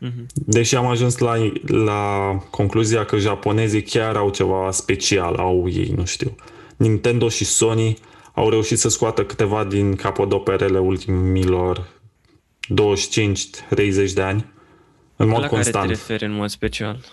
[0.00, 0.26] Mm-hmm.
[0.34, 6.04] Deși am ajuns la, la concluzia că japonezii chiar au ceva special, au ei, nu
[6.04, 6.34] știu.
[6.76, 7.96] Nintendo și Sony
[8.32, 11.88] au reușit să scoată câteva din capodoperele ultimilor
[14.08, 14.52] 25-30 de ani
[15.16, 15.74] în mod la constant.
[15.74, 17.04] La care te referi în mod special?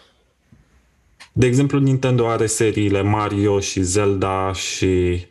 [1.33, 5.29] De exemplu, Nintendo are seriile Mario și Zelda și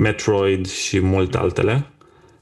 [0.00, 1.86] Metroid și multe altele.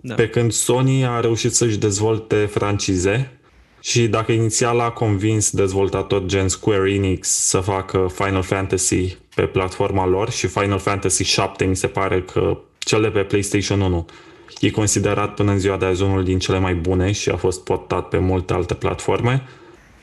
[0.01, 0.15] Da.
[0.15, 3.39] Pe când Sony a reușit să-și dezvolte francize
[3.81, 10.07] și dacă inițial a convins dezvoltatori gen Square Enix să facă Final Fantasy pe platforma
[10.07, 14.07] lor și Final Fantasy 7 mi se pare că cel de pe PlayStation 1
[14.61, 17.65] e considerat până în ziua de azi unul din cele mai bune și a fost
[17.65, 19.49] portat pe multe alte platforme.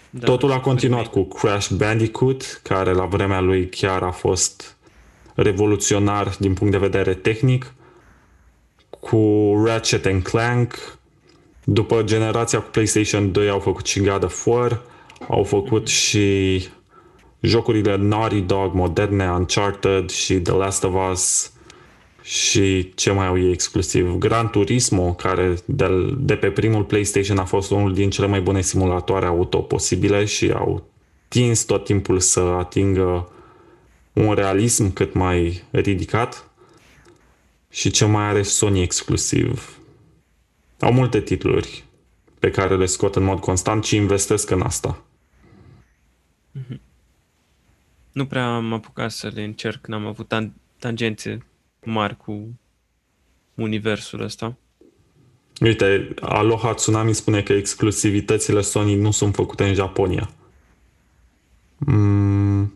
[0.09, 4.74] Da, Totul a continuat cu Crash Bandicoot, care la vremea lui chiar a fost
[5.35, 7.73] revoluționar din punct de vedere tehnic,
[8.89, 10.97] cu Ratchet and Clank,
[11.63, 14.81] după generația cu PlayStation 2 au făcut și God of War,
[15.29, 16.67] au făcut și
[17.41, 21.51] jocurile Naughty Dog moderne, Uncharted și The Last of Us,
[22.25, 24.15] și ce mai au ei exclusiv?
[24.17, 25.87] Gran Turismo, care de,
[26.17, 30.51] de pe primul PlayStation a fost unul din cele mai bune simulatoare auto posibile și
[30.51, 30.83] au
[31.27, 33.29] tins tot timpul să atingă
[34.15, 36.49] un realism cât mai ridicat
[37.69, 39.79] și ce mai are Sony exclusiv.
[40.79, 41.83] Au multe titluri
[42.39, 45.03] pe care le scot în mod constant și investesc în asta.
[46.59, 46.79] Mm-hmm.
[48.11, 51.45] Nu prea am apucat să le încerc, n-am avut tan- tangențe
[51.83, 52.59] mari cu
[53.55, 54.57] universul ăsta.
[55.61, 60.29] Uite, Aloha Tsunami spune că exclusivitățile Sony nu sunt făcute în Japonia.
[61.77, 62.73] Mm,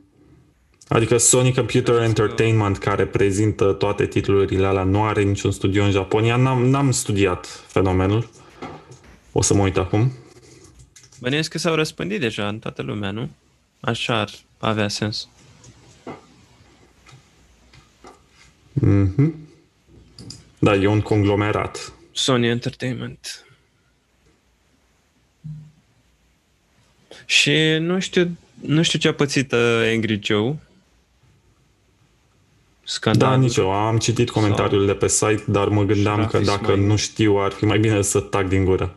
[0.89, 6.35] adică Sony Computer Entertainment, care prezintă toate titlurile alea, nu are niciun studio în Japonia.
[6.35, 8.29] N-am, n-am studiat fenomenul.
[9.31, 10.11] O să mă uit acum.
[11.19, 13.29] Bănuiesc că s-au răspândit deja în toată lumea, nu?
[13.79, 15.27] Așa ar avea sens.
[18.85, 19.31] Mm-hmm.
[20.59, 21.93] Da, e un conglomerat.
[22.11, 23.45] Sony Entertainment.
[27.25, 30.55] Și nu știu, nu știu ce a pățit uh, Angry Joe.
[32.89, 33.29] Scandal.
[33.29, 33.71] Da, nici eu.
[33.71, 36.85] Am citit comentariul de pe site, dar mă gândeam că dacă mai...
[36.85, 38.95] nu știu, ar fi mai bine să tac din gură.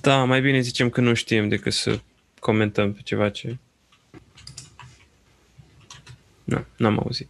[0.00, 1.98] Da, mai bine zicem că nu știm decât să
[2.38, 3.56] comentăm pe ceva ce...
[6.44, 7.28] Nu, n-am auzit.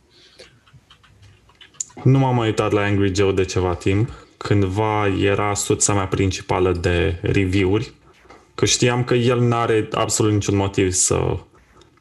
[2.04, 4.10] Nu m-am mai uitat la Angry Joe de ceva timp.
[4.36, 7.92] Cândva era sursa mea principală de review-uri,
[8.54, 11.36] că știam că el nu are absolut niciun motiv să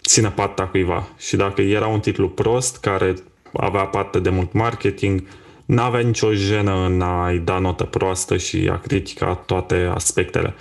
[0.01, 1.07] țină partea cuiva.
[1.17, 3.15] Și dacă era un titlu prost, care
[3.53, 5.23] avea parte de mult marketing,
[5.65, 10.53] n-avea nicio jenă în a-i da notă proastă și a critica toate aspectele.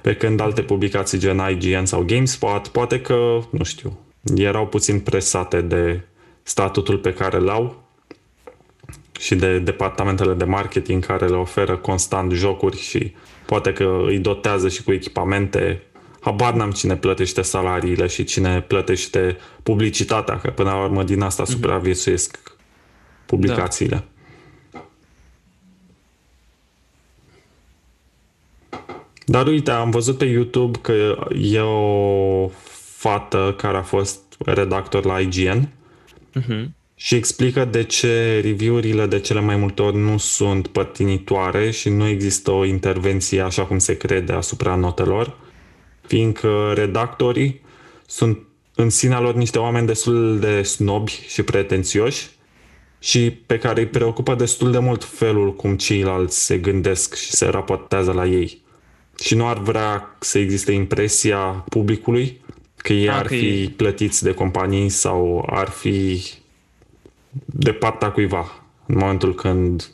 [0.00, 3.98] Pe când alte publicații gen IGN sau GameSpot, poate că, nu știu,
[4.34, 6.00] erau puțin presate de
[6.42, 7.84] statutul pe care l-au
[9.18, 13.14] și de departamentele de marketing care le oferă constant jocuri și
[13.46, 15.82] poate că îi dotează și cu echipamente.
[16.26, 21.42] Habar n-am cine plătește salariile și cine plătește publicitatea, că până la urmă din asta
[21.42, 21.46] mm-hmm.
[21.46, 22.56] supraviețuiesc
[23.26, 24.04] publicațiile.
[24.70, 24.84] Da.
[29.24, 32.48] Dar uite, am văzut pe YouTube că e o
[32.96, 35.68] fată care a fost redactor la IGN
[36.38, 36.64] uh-huh.
[36.94, 42.06] și explică de ce review-urile de cele mai multe ori nu sunt părtinitoare și nu
[42.06, 45.44] există o intervenție așa cum se crede asupra notelor,
[46.06, 47.60] fiindcă redactorii
[48.06, 48.38] sunt
[48.74, 52.28] în sinea lor niște oameni destul de snobi și pretențioși
[52.98, 57.46] și pe care îi preocupă destul de mult felul cum ceilalți se gândesc și se
[57.46, 58.64] raportează la ei.
[59.20, 62.40] Și nu ar vrea să existe impresia publicului
[62.76, 66.22] că ei ar fi plătiți de companii sau ar fi
[67.44, 69.90] de partea cuiva în momentul când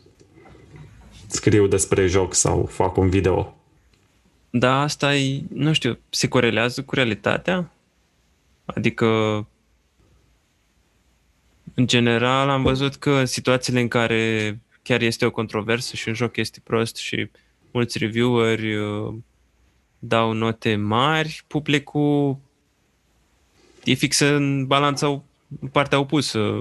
[1.27, 3.57] scriu despre joc sau fac un video.
[4.55, 7.73] Da, asta e, nu știu, se corelează cu realitatea?
[8.65, 9.07] Adică,
[11.75, 16.37] în general, am văzut că situațiile în care chiar este o controversă și un joc
[16.37, 17.31] este prost și
[17.71, 19.15] mulți revieweri uh,
[19.99, 22.37] dau note mari, publicul
[23.85, 25.23] e fix în balanța,
[25.61, 26.61] în partea opusă.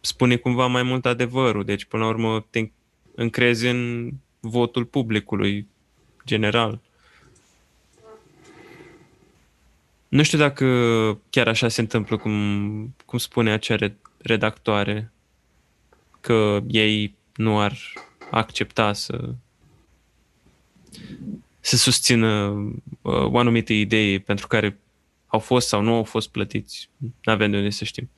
[0.00, 1.64] Spune cumva mai mult adevărul.
[1.64, 2.70] Deci, până la urmă, te
[3.14, 4.10] încrezi în
[4.40, 5.66] votul publicului
[6.24, 6.80] general.
[10.08, 10.66] Nu știu dacă
[11.30, 13.76] chiar așa se întâmplă cum, cum spune acea
[14.18, 15.12] redactoare,
[16.20, 17.78] că ei nu ar
[18.30, 19.34] accepta să
[21.60, 22.46] să susțină
[23.02, 24.78] uh, o anumită idee pentru care
[25.26, 26.88] au fost sau nu au fost plătiți.
[26.98, 28.10] Nu avem de unde să știm.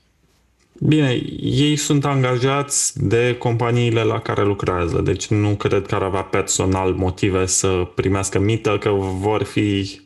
[0.80, 6.22] Bine, ei sunt angajați de companiile la care lucrează, deci nu cred că ar avea
[6.22, 10.00] personal motive să primească mită, că vor fi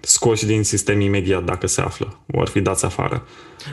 [0.00, 3.26] scoși din sistem imediat dacă se află, vor fi dați afară.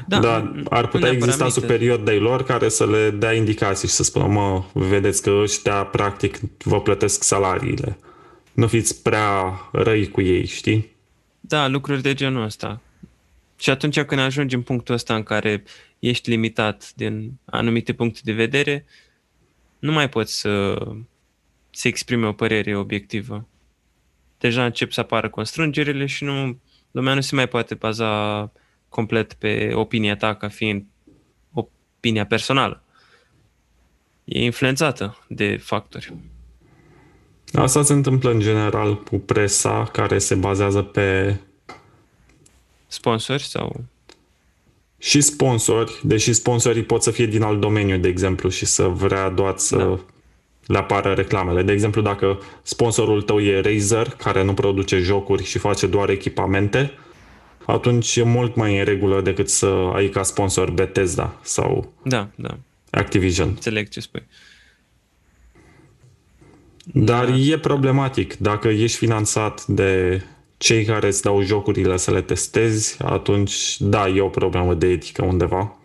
[0.07, 4.03] Da, Dar ar putea exista superior de lor care să le dea indicații și să
[4.03, 7.97] spună, mă, vedeți că ăștia practic vă plătesc salariile.
[8.53, 10.95] Nu fiți prea răi cu ei, știi?
[11.39, 12.81] Da, lucruri de genul ăsta.
[13.57, 15.63] Și atunci când ajungi în punctul ăsta în care
[16.07, 18.85] ești limitat din anumite puncte de vedere,
[19.79, 20.85] nu mai poți să,
[21.69, 23.47] să exprime o părere obiectivă.
[24.37, 26.59] Deja încep să apară constrângerile și nu,
[26.91, 28.51] lumea nu se mai poate baza
[28.89, 30.85] complet pe opinia ta ca fiind
[31.53, 32.83] opinia personală.
[34.23, 36.13] E influențată de factori.
[37.53, 41.37] Asta se întâmplă în general cu presa care se bazează pe
[42.87, 43.85] sponsori sau
[45.05, 49.29] și sponsori, deși sponsorii pot să fie din alt domeniu, de exemplu, și să vrea
[49.29, 49.99] doar să da.
[50.65, 51.63] le apară reclamele.
[51.63, 56.91] De exemplu, dacă sponsorul tău e Razer, care nu produce jocuri și face doar echipamente,
[57.65, 62.57] atunci e mult mai în regulă decât să ai ca sponsor Bethesda sau da, da.
[62.89, 63.47] Activision.
[63.47, 64.23] Înțeleg ce spui.
[66.83, 67.35] Dar da.
[67.35, 68.37] e problematic.
[68.37, 70.21] Dacă ești finanțat de
[70.65, 75.25] cei care îți dau jocurile să le testezi, atunci da, e o problemă de etică
[75.25, 75.77] undeva.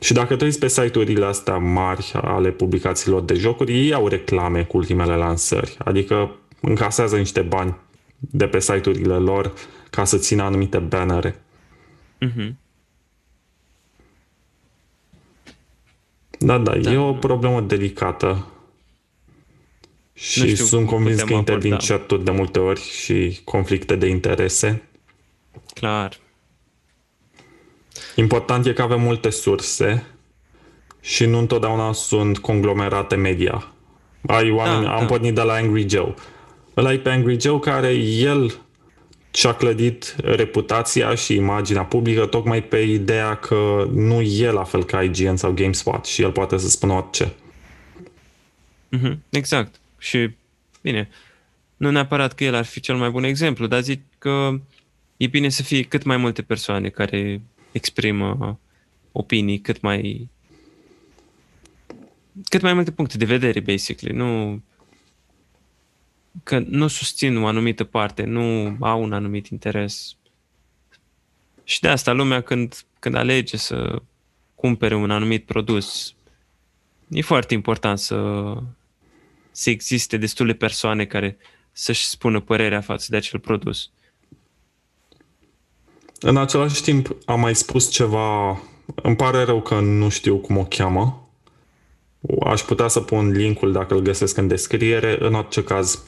[0.00, 4.64] Și dacă te uiți pe site-urile astea mari ale publicațiilor de jocuri, ei au reclame
[4.64, 5.76] cu ultimele lansări.
[5.78, 7.76] Adică încasează niște bani
[8.18, 9.52] de pe site-urile lor
[9.90, 11.42] ca să țină anumite bannere.
[12.26, 12.52] Mm-hmm.
[16.38, 18.46] Da, da, da, e o problemă delicată.
[20.20, 24.82] Și știu sunt convins că intervin chat de multe ori și conflicte de interese.
[25.74, 26.18] Clar.
[28.16, 30.06] Important e că avem multe surse
[31.00, 33.72] și nu întotdeauna sunt conglomerate media.
[34.26, 35.06] Ai oameni, da, am da.
[35.06, 36.14] pornit de la Angry Joe.
[36.76, 38.60] Ăla e pe Angry Joe care el
[39.30, 45.02] și-a clădit reputația și imaginea publică tocmai pe ideea că nu e la fel ca
[45.02, 47.32] IGN sau GameSpot și el poate să spună orice.
[48.96, 49.80] Mm-hmm, exact.
[50.00, 50.30] Și,
[50.82, 51.08] bine,
[51.76, 54.60] nu neapărat că el ar fi cel mai bun exemplu, dar zic că
[55.16, 57.40] e bine să fie cât mai multe persoane care
[57.72, 58.58] exprimă
[59.12, 60.28] opinii cât mai
[62.48, 64.16] cât mai multe puncte de vedere, basically.
[64.16, 64.62] Nu
[66.42, 70.16] că nu susțin o anumită parte, nu au un anumit interes.
[71.64, 74.02] Și de asta lumea când, când alege să
[74.54, 76.14] cumpere un anumit produs,
[77.08, 78.16] e foarte important să,
[79.60, 81.36] să existe destule persoane care
[81.72, 83.90] să-și spună părerea față de acel produs.
[86.20, 88.60] În același timp, am mai spus ceva,
[88.94, 91.30] îmi pare rău că nu știu cum o cheamă.
[92.40, 95.16] Aș putea să pun linkul dacă îl găsesc în descriere.
[95.20, 96.04] În orice caz,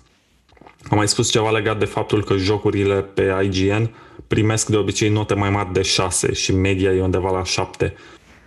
[0.89, 3.95] am mai spus ceva legat de faptul că jocurile pe IGN
[4.27, 7.95] primesc de obicei note mai mari de 6 și media e undeva la 7.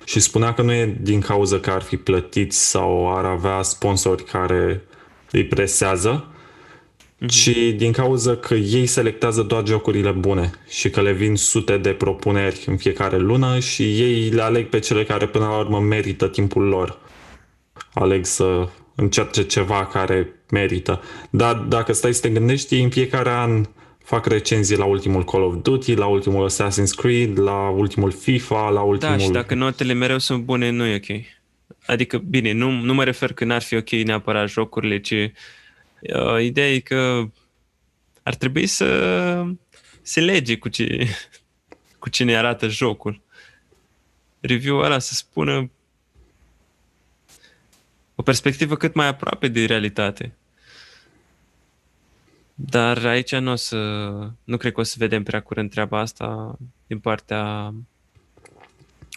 [0.03, 4.23] Și spunea că nu e din cauza că ar fi plătiți sau ar avea sponsori
[4.23, 4.83] care
[5.35, 7.27] îi presează, mm-hmm.
[7.27, 11.89] ci din cauza că ei selectează doar jocurile bune și că le vin sute de
[11.89, 16.27] propuneri în fiecare lună și ei le aleg pe cele care până la urmă merită
[16.27, 16.99] timpul lor.
[17.93, 21.01] Aleg să încerce ceva care merită.
[21.29, 23.65] Dar dacă stai să te gândești, în fiecare an
[24.03, 28.81] fac recenzii la ultimul Call of Duty, la ultimul Assassin's Creed, la ultimul FIFA, la
[28.81, 29.17] ultimul...
[29.17, 31.34] Da, și dacă notele mereu sunt bune, nu e ok.
[31.85, 36.71] Adică, bine, nu, nu mă refer că n-ar fi ok neapărat jocurile, ci uh, ideea
[36.71, 37.29] e că
[38.23, 39.45] ar trebui să
[40.01, 41.07] se lege cu, ce,
[41.99, 43.21] cu cine arată jocul.
[44.39, 45.71] Review-ul ăla să spună
[48.15, 50.35] o perspectivă cât mai aproape de realitate.
[52.53, 53.77] Dar aici nu o să,
[54.43, 56.57] nu cred că o să vedem prea curând treaba asta
[56.87, 57.73] din partea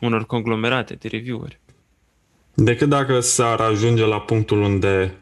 [0.01, 1.59] unor conglomerate de review-uri.
[2.61, 5.15] Decât dacă s-ar ajunge la punctul unde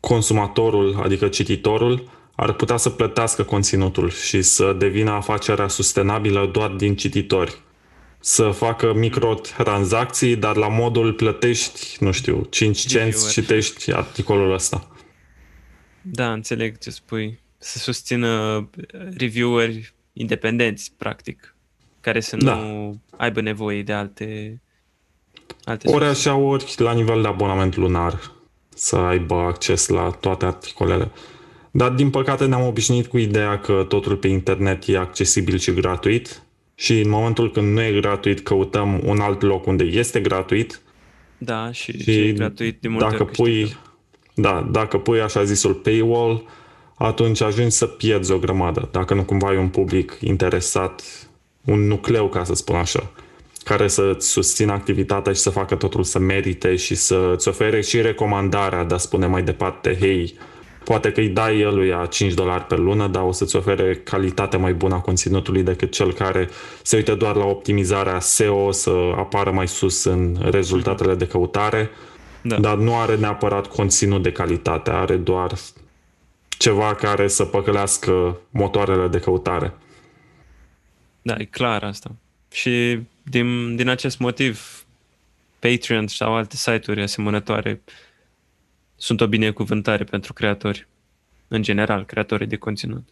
[0.00, 6.96] consumatorul, adică cititorul, ar putea să plătească conținutul și să devină afacerea sustenabilă doar din
[6.96, 7.60] cititori.
[8.20, 14.88] Să facă microtransacții, dar la modul plătești, nu știu, 5 cenți citești articolul ăsta.
[16.02, 17.40] Da, înțeleg ce spui.
[17.58, 18.68] Să susțină
[19.16, 21.54] revieweri independenți, practic,
[22.00, 22.54] care să da.
[22.54, 24.60] nu aibă nevoie de alte
[25.64, 28.34] Alte ori așa, ori la nivel de abonament lunar
[28.74, 31.10] să aibă acces la toate articolele.
[31.70, 36.42] Dar din păcate ne-am obișnuit cu ideea că totul pe internet e accesibil și gratuit
[36.74, 40.80] și în momentul când nu e gratuit căutăm un alt loc unde este gratuit.
[41.38, 43.76] Da, și, și e gratuit de multe dacă pui,
[44.34, 46.44] da, dacă pui așa zisul paywall,
[46.94, 48.88] atunci ajungi să pierzi o grămadă.
[48.92, 51.02] Dacă nu cumva ai un public interesat,
[51.64, 53.10] un nucleu, ca să spun așa
[53.66, 58.84] care să-ți susțină activitatea și să facă totul să merite și să-ți ofere și recomandarea
[58.84, 60.38] de a spune mai departe, hei,
[60.84, 64.74] poate că îi dai eluia 5 dolari pe lună, dar o să-ți ofere calitatea mai
[64.74, 66.48] bună a conținutului decât cel care
[66.82, 71.90] se uită doar la optimizarea SEO, să apară mai sus în rezultatele de căutare,
[72.42, 72.58] da.
[72.58, 75.52] dar nu are neapărat conținut de calitate, are doar
[76.48, 79.74] ceva care să păcălească motoarele de căutare.
[81.22, 82.10] Da, e clar asta.
[82.50, 84.84] Și din, din acest motiv,
[85.58, 87.82] Patreon sau alte site-uri asemănătoare
[88.96, 90.88] sunt o binecuvântare pentru creatori,
[91.48, 93.08] în general, creatorii de conținut.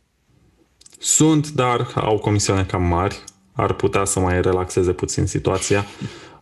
[0.99, 3.23] Sunt, dar au comisioane cam mari,
[3.53, 5.87] ar putea să mai relaxeze puțin situația.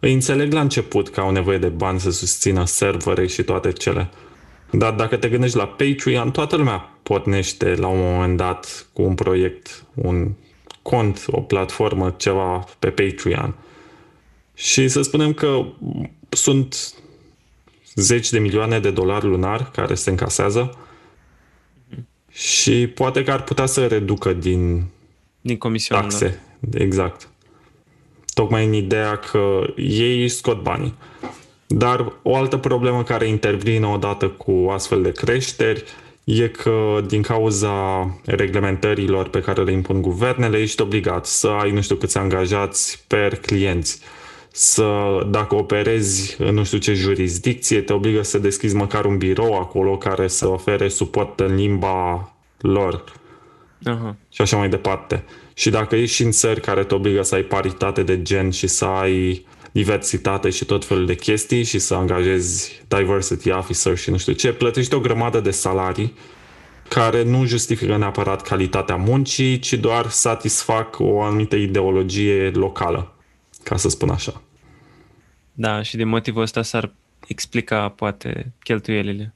[0.00, 4.10] Îi înțeleg la început că au nevoie de bani să susțină servere și toate cele.
[4.70, 9.14] Dar dacă te gândești la Patreon, toată lumea pornește la un moment dat cu un
[9.14, 10.32] proiect, un
[10.82, 13.54] cont, o platformă, ceva pe Patreon.
[14.54, 15.64] Și să spunem că
[16.28, 16.94] sunt
[17.94, 20.76] zeci de milioane de dolari lunar care se încasează
[22.30, 24.84] și poate că ar putea să reducă din,
[25.40, 26.40] din taxe.
[26.74, 27.28] Exact.
[28.34, 30.94] Tocmai în ideea că ei scot banii.
[31.66, 35.84] Dar o altă problemă care intervine odată cu astfel de creșteri
[36.24, 37.74] e că din cauza
[38.24, 43.34] reglementărilor pe care le impun guvernele, ești obligat să ai nu știu câți angajați per
[43.36, 44.00] clienți.
[44.54, 44.86] Să,
[45.30, 49.98] dacă operezi în nu știu ce jurisdicție, te obligă să deschizi măcar un birou acolo
[49.98, 53.04] care să ofere suport în limba lor.
[53.84, 54.16] Aha.
[54.28, 55.24] Și așa mai departe.
[55.54, 58.84] Și dacă ești în țări care te obligă să ai paritate de gen și să
[58.84, 64.32] ai diversitate și tot felul de chestii și să angajezi diversity officer și nu știu
[64.32, 66.14] ce, plătești o grămadă de salarii
[66.88, 73.14] care nu justifică neapărat calitatea muncii, ci doar satisfac o anumită ideologie locală,
[73.62, 74.42] ca să spun așa.
[75.52, 76.92] Da, și din motivul ăsta s-ar
[77.26, 79.34] explica poate cheltuielile.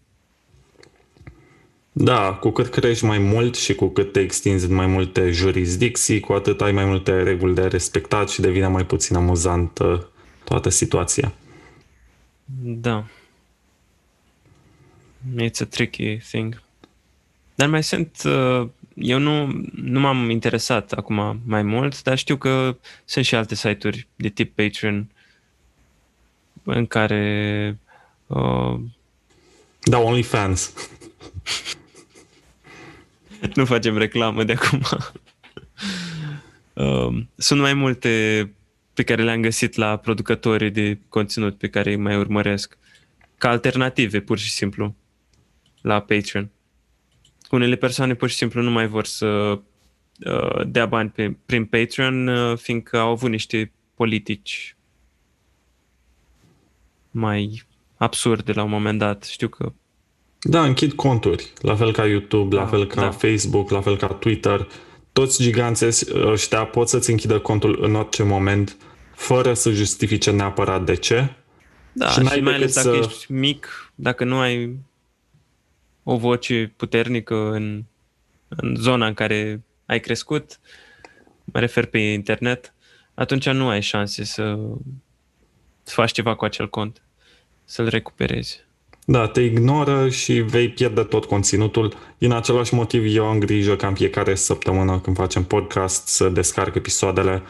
[1.93, 6.21] Da, cu cât crești mai mult și cu cât te extinzi în mai multe jurisdicții,
[6.21, 10.11] cu atât ai mai multe reguli de respectat și devine mai puțin amuzantă
[10.49, 11.33] toată situația.
[12.61, 13.05] Da.
[15.41, 16.63] It's a tricky thing.
[17.55, 22.77] Dar mai sunt, uh, eu nu, nu m-am interesat acum mai mult, dar știu că
[23.05, 25.11] sunt și alte site-uri de tip Patreon
[26.63, 27.79] în care...
[28.27, 28.81] Uh,
[29.81, 30.73] da, OnlyFans.
[33.55, 34.83] nu facem reclamă de acum.
[36.77, 38.51] Um, sunt mai multe
[38.97, 42.79] pe care le-am găsit la producătorii de conținut pe care îi mai urmăresc,
[43.39, 44.95] ca alternative, pur și simplu,
[45.81, 46.51] la Patreon.
[47.51, 52.27] Unele persoane pur și simplu nu mai vor să uh, dea bani pe, prin Patreon,
[52.29, 54.77] uh, fiindcă au avut niște politici
[57.11, 57.63] mai
[57.97, 59.25] absurde la un moment dat.
[59.25, 59.73] Știu că
[60.41, 63.11] Da, închid conturi, la fel ca YouTube, la Da, fel ca da.
[63.11, 64.67] Facebook, la fel ca Twitter.
[65.13, 68.77] Toți giganții ăștia pot să-ți închidă contul în orice moment,
[69.17, 71.33] fără să justifice neapărat de ce.
[71.93, 74.77] Da, Și și, n-ai mai ales decât dacă să- ești mic, dacă nu ai
[76.03, 77.85] o voce puternică în,
[78.49, 80.59] în zona în care ai crescut,
[81.45, 82.75] mă refer pe internet,
[83.15, 84.59] atunci nu ai șanse să,
[85.83, 87.03] să faci ceva cu acel cont,
[87.65, 88.65] să-l recuperezi.
[89.09, 91.95] Da, te ignoră și vei pierde tot conținutul.
[92.19, 96.75] Din același motiv eu am grijă ca în fiecare săptămână când facem podcast să descarc
[96.75, 97.43] episoadele,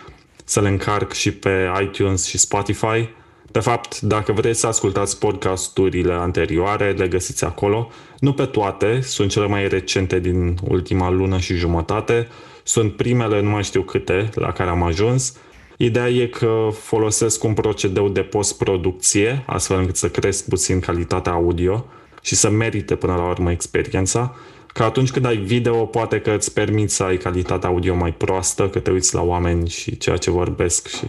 [0.49, 3.09] să le încarc și pe iTunes și Spotify.
[3.51, 7.91] De fapt, dacă vreți să ascultați podcasturile anterioare, le găsiți acolo.
[8.19, 12.29] Nu pe toate, sunt cele mai recente din ultima lună și jumătate.
[12.63, 15.37] Sunt primele, nu mai știu câte, la care am ajuns.
[15.77, 21.87] Ideea e că folosesc un procedeu de postproducție, astfel încât să cresc puțin calitatea audio
[22.23, 24.35] și să merite până la urmă experiența.
[24.77, 28.69] Că atunci când ai video, poate că îți permiți să ai calitatea audio mai proastă,
[28.69, 31.05] că te uiți la oameni și ceea ce vorbesc și...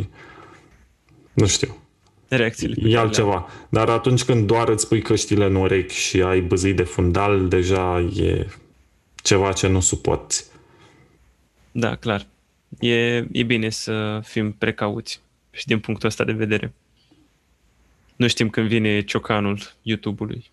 [1.33, 1.77] Nu știu,
[2.27, 2.73] Reacțiile.
[2.73, 3.05] pe care e le-au.
[3.05, 3.49] altceva.
[3.69, 7.99] Dar atunci când doar îți pui căștile în urechi și ai băzâi de fundal, deja
[8.15, 8.47] e
[9.15, 10.45] ceva ce nu suporți.
[11.71, 12.25] Da, clar.
[12.79, 15.21] E, e bine să fim precauți
[15.51, 16.73] și din punctul ăsta de vedere.
[18.15, 20.51] Nu știm când vine ciocanul YouTube-ului.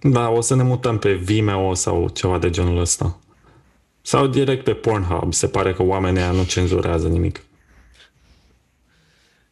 [0.00, 3.18] Da, o să ne mutăm pe Vimeo sau ceva de genul ăsta.
[4.02, 5.32] Sau direct pe Pornhub.
[5.32, 7.42] Se pare că oamenii ăia nu cenzurează nimic.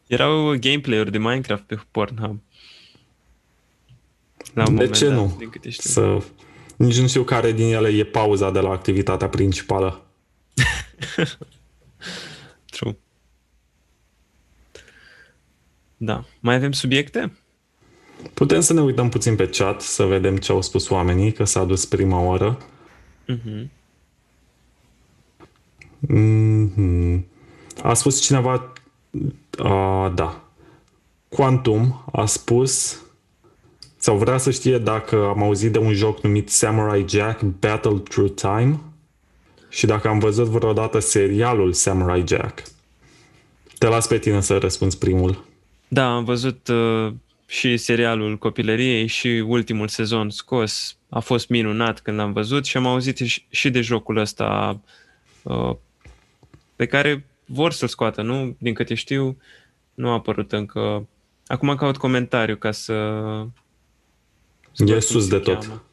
[0.07, 2.41] Erau gameplay-uri de Minecraft pe Pornhub.
[4.53, 5.35] La un de moment ce dat, nu?
[5.37, 5.89] Din câte știu.
[5.89, 6.23] Să...
[6.75, 10.05] Nici nu știu care din ele e pauza de la activitatea principală.
[12.71, 12.97] True.
[15.97, 16.25] Da.
[16.39, 17.37] Mai avem subiecte?
[18.33, 21.63] Putem să ne uităm puțin pe chat, să vedem ce au spus oamenii, că s-a
[21.63, 22.57] dus prima oră.
[23.25, 23.71] Mhm.
[26.09, 27.23] Mm-hmm.
[27.83, 28.73] A spus cineva...
[29.59, 30.41] Uh, da.
[31.29, 33.01] Quantum a spus
[33.97, 38.31] sau vrea să știe dacă am auzit de un joc numit Samurai Jack Battle Through
[38.35, 38.79] Time
[39.69, 42.63] și dacă am văzut vreodată serialul Samurai Jack.
[43.77, 45.43] Te las pe tine să răspunzi primul.
[45.87, 47.13] Da, am văzut uh,
[47.49, 50.97] și serialul copilăriei și ultimul sezon scos.
[51.09, 54.79] A fost minunat când l-am văzut și am auzit și, și de jocul ăsta
[55.43, 55.75] uh,
[56.75, 58.55] pe care vor să-l scoată, nu?
[58.57, 59.37] Din câte știu,
[59.93, 61.07] nu a apărut încă.
[61.47, 62.93] Acum caut comentariu ca să...
[64.71, 65.59] să E văd cum sus se de tot.
[65.59, 65.83] cheamă.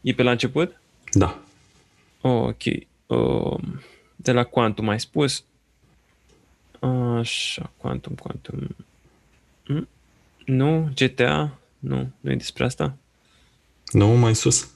[0.00, 0.80] E pe la început?
[1.12, 1.38] Da.
[2.20, 2.62] Oh, ok.
[3.06, 3.60] Uh,
[4.16, 5.44] de la Quantum ai spus.
[7.18, 8.76] Așa, Quantum, Quantum.
[10.46, 10.54] Mm?
[10.54, 11.58] Nu, GTA?
[11.78, 12.96] Nu, nu e despre asta.
[13.92, 14.70] Nu, mai sus.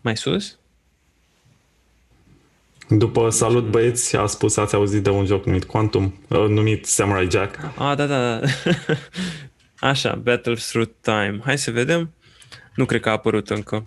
[0.00, 0.58] Mai sus?
[2.88, 7.30] După salut băieți, a spus ați auzit de un joc numit Quantum, uh, numit Samurai
[7.30, 7.58] Jack.
[7.78, 8.46] Ah, da, da, da.
[9.88, 11.40] Așa, Battle Through Time.
[11.44, 12.14] Hai să vedem.
[12.74, 13.86] Nu cred că a apărut încă.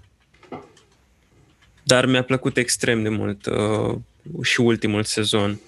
[1.83, 3.95] Dar mi-a plăcut extrem de mult uh,
[4.41, 5.59] și ultimul sezon.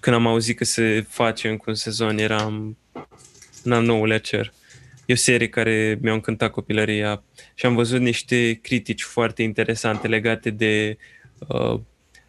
[0.00, 2.76] Când am auzit că se face încă un sezon, eram
[3.62, 4.52] n-am nouălea cer.
[5.06, 7.22] E o serie care mi-a încântat copilăria
[7.54, 10.96] și am văzut niște critici foarte interesante legate de
[11.48, 11.80] uh,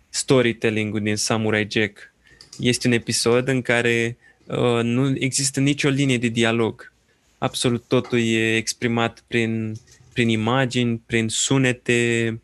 [0.10, 2.14] storytelling-ul din Samurai Jack.
[2.60, 6.94] Este un episod în care uh, nu există nicio linie de dialog.
[7.38, 9.76] Absolut totul e exprimat prin,
[10.14, 12.42] prin imagini, prin sunete,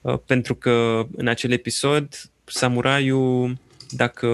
[0.00, 3.58] uh, pentru că în acel episod samuraiul,
[3.90, 4.26] dacă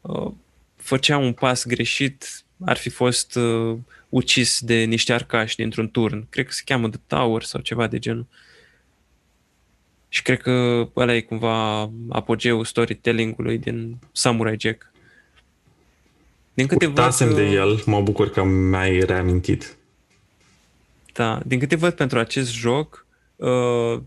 [0.00, 0.32] uh,
[0.76, 3.76] făcea un pas greșit, ar fi fost uh,
[4.08, 6.26] ucis de niște arcași dintr-un turn.
[6.30, 8.26] Cred că se cheamă The Tower sau ceva de genul.
[10.08, 14.90] Și cred că ăla e cumva apogeul storytelling-ului din Samurai Jack.
[16.54, 19.76] Din câte Uitasem văd, de uh, el, mă bucur că mi-ai reamintit.
[21.12, 23.06] Da, din câte văd pentru acest joc,
[23.36, 24.00] uh,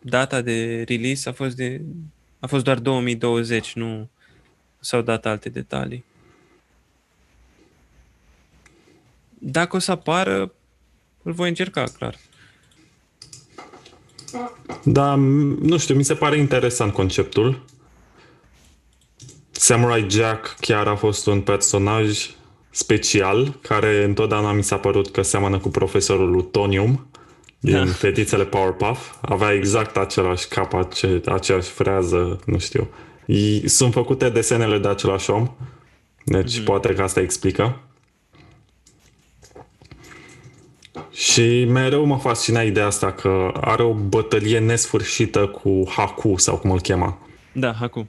[0.00, 1.80] data de release a fost, de,
[2.38, 4.08] a fost doar 2020, nu
[4.80, 6.04] s-au dat alte detalii.
[9.38, 10.52] Dacă o să apară,
[11.22, 12.16] îl voi încerca, clar.
[14.84, 17.64] Da, m- nu știu, mi se pare interesant conceptul.
[19.50, 22.30] Samurai Jack chiar a fost un personaj
[22.70, 27.06] special, care întotdeauna mi s-a părut că seamănă cu profesorul Lutonium
[27.60, 27.86] din Da.
[27.86, 29.14] fetițele Powerpuff.
[29.20, 32.88] Avea exact același cap, ace- aceeași frează, nu știu.
[33.26, 35.50] I- Sunt făcute desenele de același om,
[36.24, 37.80] deci poate că asta explică.
[41.10, 46.70] Și mereu mă fascina ideea asta că are o bătălie nesfârșită cu Haku sau cum
[46.70, 47.18] îl chema.
[47.52, 48.08] Da, acum.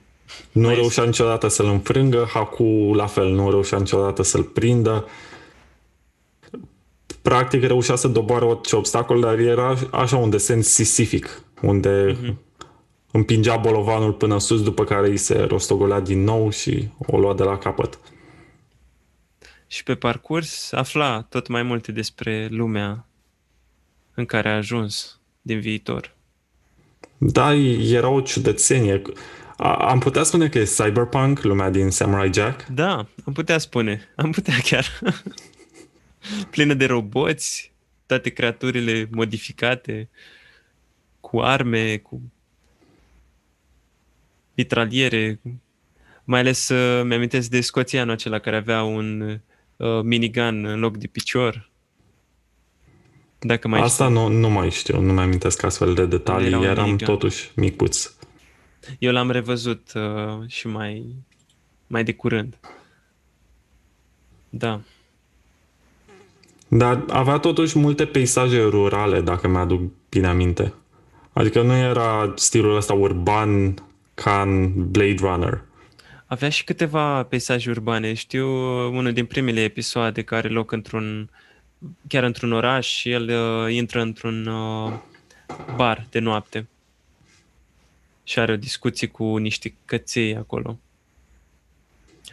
[0.52, 5.06] Nu Mai reușea niciodată să-l înfrângă, Haku la fel, nu reușea niciodată să-l prindă.
[7.22, 12.16] Practic reușea să doboară orice obstacol, dar era așa un desen sisific, unde
[13.10, 17.42] împingea bolovanul până sus, după care îi se rostogolea din nou și o lua de
[17.42, 17.98] la capăt.
[19.70, 23.06] Și pe parcurs afla tot mai multe despre lumea
[24.14, 26.14] în care a ajuns din viitor.
[27.18, 29.02] Da, era o ciudățenie.
[29.56, 32.66] A- am putea spune că e cyberpunk, lumea din Samurai Jack.
[32.66, 34.08] Da, am putea spune.
[34.16, 35.00] Am putea chiar.
[36.50, 37.72] Plină de roboți,
[38.06, 40.08] toate creaturile modificate,
[41.20, 42.32] cu arme, cu
[44.54, 45.40] mitraliere.
[46.24, 49.40] Mai ales uh, mi-amintesc de scoțianul acela care avea un
[49.78, 51.70] uh, minigun în loc de picior.
[53.38, 55.30] Dacă mai Asta nu, nu mai știu, nu mi-am
[55.62, 57.06] astfel de detalii, Era un eram minigun.
[57.06, 58.12] totuși micuț.
[58.98, 61.14] Eu l-am revăzut uh, și mai,
[61.86, 62.58] mai de curând.
[64.48, 64.80] Da.
[66.68, 70.72] Dar avea totuși multe peisaje rurale, dacă mi-aduc bine aminte.
[71.32, 73.74] Adică nu era stilul ăsta urban
[74.14, 75.62] ca în Blade Runner.
[76.30, 78.14] Avea și câteva peisaje urbane.
[78.14, 81.30] Știu uh, unul din primele episoade care are loc într-un
[82.08, 84.92] chiar într-un oraș și el uh, intră într-un uh,
[85.76, 86.68] bar de noapte
[88.24, 90.78] și are o discuție cu niște căței acolo.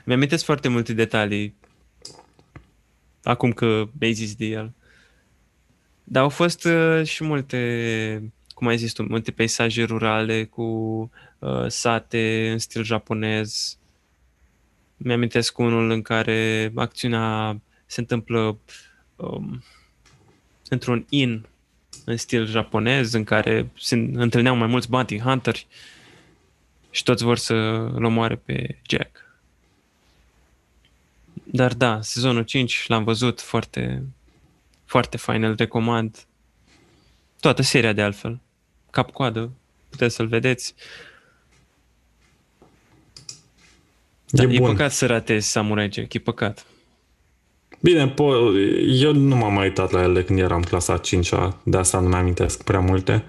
[0.04, 1.56] Mi-amintesc foarte multe detalii
[3.24, 4.72] acum că mi-ai zis de el.
[6.04, 10.64] Dar au fost uh, și multe, cum ai zis tu, multe peisaje rurale cu
[11.40, 13.78] uh, sate în stil japonez.
[14.98, 18.58] Mi-amintesc unul în care acțiunea se întâmplă
[19.16, 19.64] um,
[20.70, 21.48] într-un inn
[22.06, 25.68] în stil japonez, în care se întâlneau mai mulți bounty hunteri
[26.90, 27.54] și toți vor să
[27.94, 29.26] îl omoare pe Jack.
[31.44, 34.04] Dar da, sezonul 5 l-am văzut foarte,
[34.86, 36.26] foarte fain, îl recomand.
[37.40, 38.40] Toată seria de altfel.
[38.92, 39.52] Cap-coadă,
[39.90, 40.76] puteți să-l vedeți.
[44.36, 44.70] Da, e e bun.
[44.70, 46.66] păcat să ratezi Samurai Jack, e păcat.
[47.82, 48.54] Bine, po-
[49.02, 51.30] eu nu m-am mai uitat la el de când eram clasa 5
[51.64, 53.24] de asta nu mi-amintesc prea multe.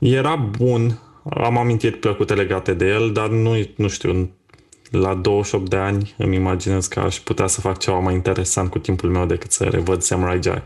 [0.00, 0.98] Era bun,
[1.30, 4.30] am amintiri plăcute legate de el, dar nu, nu știu,
[4.90, 8.78] la 28 de ani îmi imaginez că aș putea să fac ceva mai interesant cu
[8.78, 10.62] timpul meu decât să revăd Samurai Jack.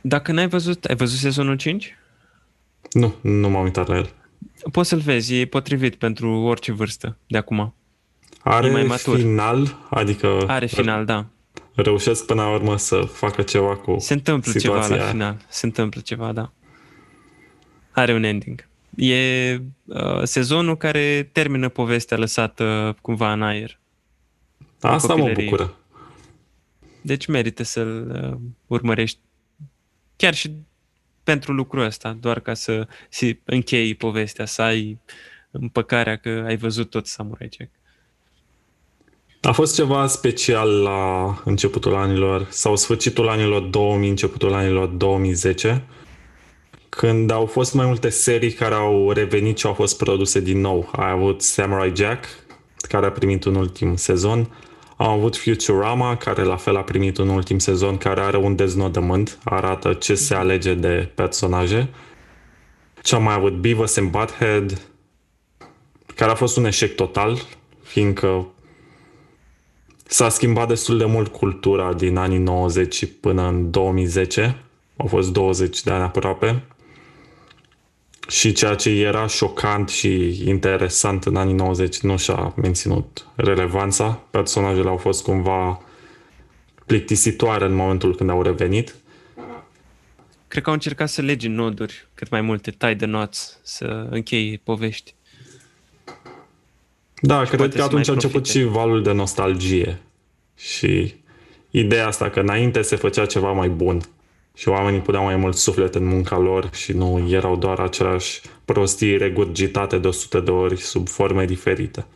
[0.00, 1.96] Dacă n-ai văzut, ai văzut sezonul 5?
[2.92, 4.10] Nu, nu m-am uitat la el.
[4.72, 7.74] Poți să-l vezi, e potrivit pentru orice vârstă de acum.
[8.38, 9.18] Are mai matur.
[9.18, 11.26] final, adică Are final, da.
[11.74, 15.10] reușesc până la urmă să facă ceva cu Se întâmplă ceva situația la aia.
[15.10, 15.36] final.
[15.48, 16.52] Se întâmplă ceva, da.
[17.90, 18.68] Are un ending.
[18.96, 19.54] E
[19.84, 23.78] uh, sezonul care termină povestea lăsată cumva în aer.
[24.80, 25.44] Asta mă copilărie.
[25.44, 25.76] bucură.
[27.00, 29.18] Deci merită să-l uh, urmărești
[30.16, 30.52] chiar și
[31.22, 34.98] pentru lucrul ăsta, doar ca să si închei povestea, să ai
[35.50, 37.70] împăcarea că ai văzut tot Samurai Jack.
[39.48, 45.84] A fost ceva special la începutul anilor sau sfârșitul anilor 2000, începutul anilor 2010,
[46.88, 50.90] când au fost mai multe serii care au revenit și au fost produse din nou.
[50.92, 52.24] Ai avut Samurai Jack,
[52.88, 54.50] care a primit un ultim sezon,
[54.96, 59.38] am avut Futurama, care la fel a primit un ultim sezon, care are un deznodământ,
[59.44, 61.88] arată ce se alege de personaje.
[63.02, 64.80] Ce am mai avut Beavis and Butthead,
[66.14, 67.38] care a fost un eșec total,
[67.82, 68.46] fiindcă
[70.10, 74.62] S-a schimbat destul de mult cultura din anii 90 până în 2010.
[74.96, 76.62] Au fost 20 de ani aproape.
[78.28, 84.22] Și ceea ce era șocant și interesant în anii 90 nu și-a menținut relevanța.
[84.30, 85.82] Personajele au fost cumva
[86.86, 88.94] plictisitoare în momentul când au revenit.
[90.48, 94.60] Cred că au încercat să lege noduri cât mai multe, tie the knots, să închei
[94.64, 95.14] povești.
[97.20, 98.58] Da, cred poate că să atunci a mai început profite.
[98.58, 100.00] și valul de nostalgie.
[100.56, 101.14] Și
[101.70, 104.00] ideea asta că înainte se făcea ceva mai bun
[104.54, 109.16] și oamenii puneau mai mult suflet în munca lor și nu erau doar aceleași prostii
[109.16, 112.06] regurgitate de 100 de ori sub forme diferite.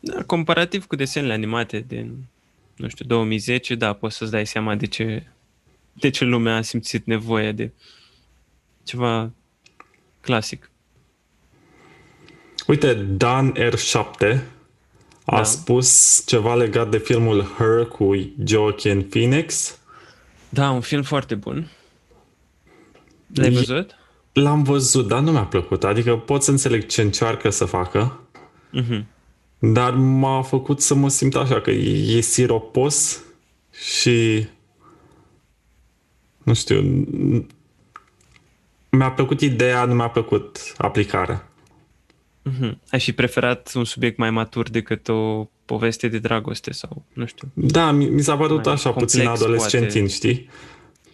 [0.00, 2.24] Da, comparativ cu desenele animate din,
[2.76, 5.26] nu știu, 2010, da, poți să-ți dai seama de ce,
[5.92, 7.70] de ce lumea a simțit nevoie de
[8.82, 9.30] ceva
[10.20, 10.70] clasic.
[12.66, 14.38] Uite, Dan R7
[15.24, 15.42] a da.
[15.42, 19.78] spus ceva legat de filmul Her cu Joaquin Phoenix.
[20.48, 21.70] Da, un film foarte bun.
[23.34, 23.98] L-ai văzut?
[24.32, 25.84] L-am văzut, dar nu mi-a plăcut.
[25.84, 28.20] Adică pot să înțeleg ce încearcă să facă,
[28.80, 29.04] uh-huh.
[29.58, 33.22] dar m-a făcut să mă simt așa, că e siropos
[33.70, 34.46] și
[36.42, 37.06] nu știu,
[38.90, 41.48] mi-a plăcut ideea, nu mi-a plăcut aplicarea.
[42.50, 42.78] Mm-hmm.
[42.90, 47.48] Ai fi preferat un subiect mai matur decât o poveste de dragoste sau nu știu.
[47.54, 50.14] Da, mi, mi s-a părut așa puțin adolescentin, poate.
[50.14, 50.48] știi?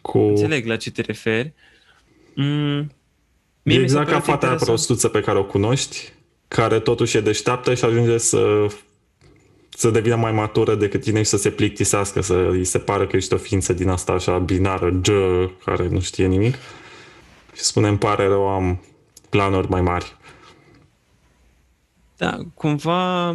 [0.01, 0.19] Cu...
[0.19, 1.52] Înțeleg la ce te referi.
[2.35, 2.93] Mm,
[3.62, 6.12] mie e exact ca fata aia prostuță pe care o cunoști,
[6.48, 8.66] care totuși e deșteaptă și ajunge să
[9.81, 13.16] să devină mai matură decât tine și să se plictisească, să îi se pară că
[13.16, 15.09] ești o ființă din asta așa binară, G,
[15.65, 16.55] care nu știe nimic.
[17.55, 18.81] Și spune, îmi pare rău, am
[19.28, 20.16] planuri mai mari.
[22.20, 23.28] Da, cumva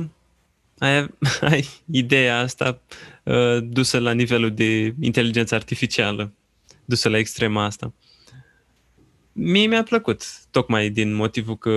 [0.78, 1.08] ai,
[1.52, 2.82] ai ideea asta
[3.24, 6.32] uh, dusă la nivelul de inteligență artificială,
[6.86, 7.94] dusă la extrema asta.
[9.32, 11.70] Mie mi-a plăcut, tocmai din motivul că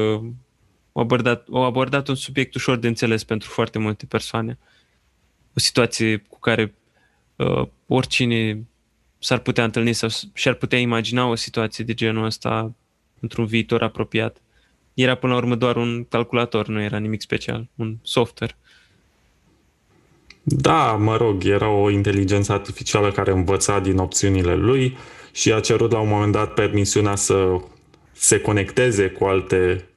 [0.92, 4.58] au abordat, au abordat un subiect ușor de înțeles pentru foarte multe persoane.
[5.56, 6.74] O situație cu care
[7.36, 8.66] uh, oricine
[9.18, 12.74] s-ar putea întâlni sau și-ar putea imagina o situație de genul ăsta
[13.20, 14.42] într-un viitor apropiat
[15.02, 18.56] era până la urmă doar un calculator, nu era nimic special, un software.
[20.42, 24.96] Da, mă rog, era o inteligență artificială care învăța din opțiunile lui
[25.32, 27.60] și a cerut la un moment dat permisiunea să
[28.12, 29.88] se conecteze cu alte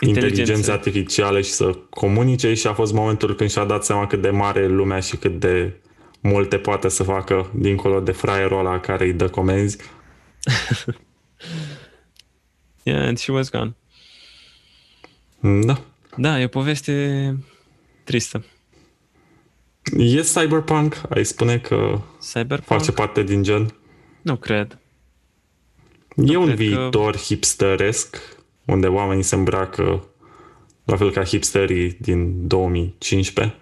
[0.00, 4.30] inteligențe artificiale și să comunice și a fost momentul când și-a dat seama cât de
[4.30, 5.72] mare e lumea și cât de
[6.20, 9.76] multe poate să facă dincolo de fraierul ăla care îi dă comenzi.
[12.88, 13.74] Yeah, and she was gone.
[15.40, 15.80] Da.
[16.16, 17.36] Da, e o poveste
[18.04, 18.44] tristă.
[19.96, 21.00] E cyberpunk?
[21.08, 22.00] Ai spune că
[22.32, 22.80] cyberpunk?
[22.80, 23.74] face parte din gen?
[24.22, 24.78] Nu cred.
[26.16, 27.18] E nu un viitor că...
[27.18, 28.16] hipsteresc,
[28.64, 30.08] unde oamenii se îmbracă
[30.84, 33.56] la fel ca hipsterii din 2015.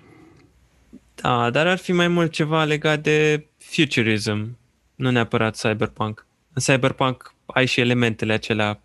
[1.14, 4.58] Da, dar ar fi mai mult ceva legat de futurism,
[4.94, 6.26] nu neapărat cyberpunk.
[6.52, 8.80] În cyberpunk ai și elementele acelea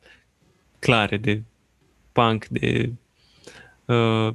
[0.82, 1.42] clare de
[2.12, 2.92] punk, de
[3.86, 4.34] uh,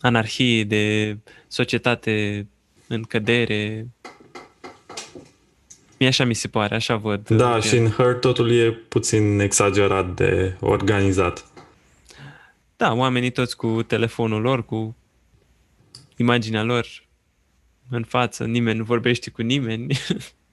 [0.00, 1.16] anarhie, de
[1.48, 2.46] societate
[2.86, 3.86] în cădere.
[5.98, 7.28] Mie așa mi se pare, așa văd.
[7.28, 7.68] Da, de...
[7.68, 11.44] și în Her totul e puțin exagerat de organizat.
[12.76, 14.96] Da, oamenii toți cu telefonul lor, cu
[16.16, 16.86] imaginea lor
[17.90, 19.86] în față, nimeni nu vorbește cu nimeni.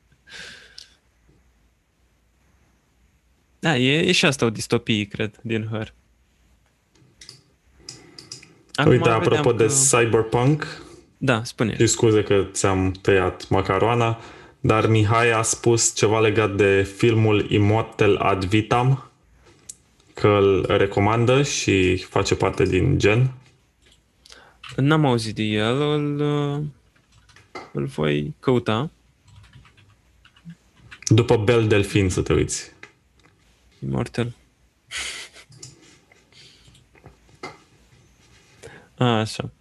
[3.64, 5.94] Da, e, e și asta o distopie, cred, din Her.
[8.74, 9.72] Acum Uite, apropo de că...
[9.72, 10.82] cyberpunk,
[11.18, 11.76] da, spune.
[11.76, 14.20] Și scuze că ți-am tăiat macaroana,
[14.60, 19.12] dar Mihai a spus ceva legat de filmul Immortal Ad Vitam,
[20.14, 23.34] că îl recomandă și face parte din gen.
[24.76, 26.22] N-am auzit de el, îl,
[27.72, 28.90] îl voi căuta.
[31.08, 32.73] După Bel Delfin să te uiți.
[33.84, 34.34] Immortal.
[38.98, 39.52] A, așa.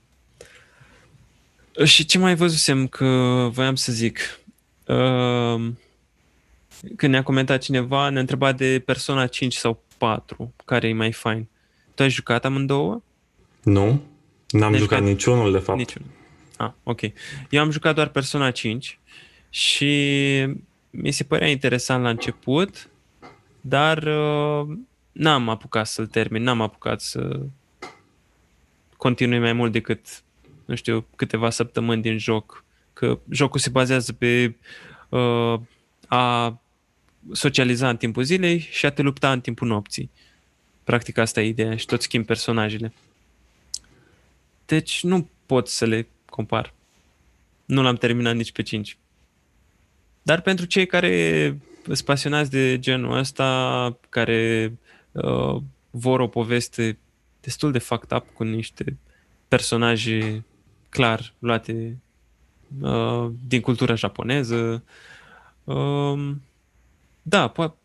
[1.84, 3.06] Și ce mai văzusem că
[3.52, 4.40] voiam să zic?
[4.86, 5.72] Uh,
[6.96, 11.48] când ne-a comentat cineva, ne-a întrebat de Persona 5 sau 4, care e mai fain.
[11.94, 13.02] Tu ai jucat amândouă?
[13.62, 14.02] Nu,
[14.48, 15.78] n-am jucat, jucat niciunul de fapt.
[15.78, 16.08] Niciunul.
[16.56, 17.00] Ah, ok.
[17.50, 18.98] Eu am jucat doar Persona 5
[19.50, 19.90] și
[20.90, 22.88] mi se părea interesant la început,
[23.64, 24.78] dar uh,
[25.12, 27.40] n-am apucat să-l termin, n-am apucat să
[28.96, 30.22] continui mai mult decât,
[30.64, 32.64] nu știu, câteva săptămâni din joc.
[32.92, 34.56] Că jocul se bazează pe
[35.08, 35.60] uh,
[36.08, 36.60] a
[37.32, 40.10] socializa în timpul zilei și a te lupta în timpul nopții.
[40.84, 42.92] Practic asta e ideea și tot schimb personajele.
[44.66, 46.74] Deci nu pot să le compar.
[47.64, 48.98] Nu l-am terminat nici pe 5.
[50.22, 54.72] Dar pentru cei care sunt pasionați de genul ăsta, care
[55.12, 55.56] uh,
[55.90, 56.98] vor o poveste
[57.40, 58.98] destul de fucked up cu niște
[59.48, 60.44] personaje
[60.88, 61.98] clar luate
[62.80, 64.84] uh, din cultura japoneză.
[65.64, 66.34] Uh,
[67.22, 67.76] da, po-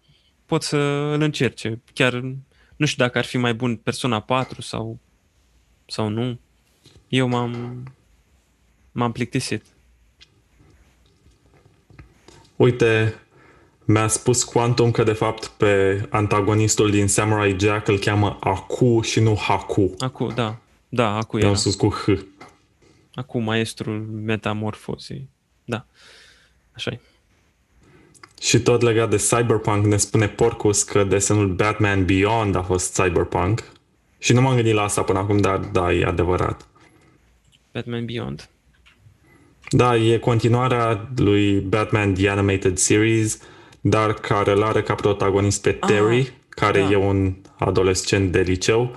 [0.45, 0.77] pot să
[1.13, 1.81] îl încerce.
[1.93, 2.13] Chiar
[2.75, 4.99] nu știu dacă ar fi mai bun Persona 4 sau,
[5.85, 6.39] sau nu.
[7.07, 7.83] Eu m-am,
[8.91, 9.65] m-am plictisit.
[12.55, 13.19] Uite,
[13.87, 19.19] mi-a spus Quantum că de fapt pe antagonistul din Samurai Jack îl cheamă Aku și
[19.19, 19.93] nu Haku.
[19.97, 20.57] Acu, da.
[20.89, 21.59] Da, Acu Eu am era.
[21.59, 22.09] spus cu H.
[23.13, 25.29] Acu, maestrul metamorfozei.
[25.65, 25.85] Da.
[26.71, 26.99] așa e.
[28.41, 33.63] Și tot legat de Cyberpunk ne spune Porcus că desenul Batman Beyond a fost Cyberpunk.
[34.17, 36.67] Și nu m-am gândit la asta până acum, dar da, e adevărat.
[37.73, 38.49] Batman Beyond.
[39.69, 43.41] Da, e continuarea lui Batman The Animated Series,
[43.89, 46.89] dar care îl are ca protagonist pe Terry, Ah, care da.
[46.89, 48.95] e un adolescent de liceu,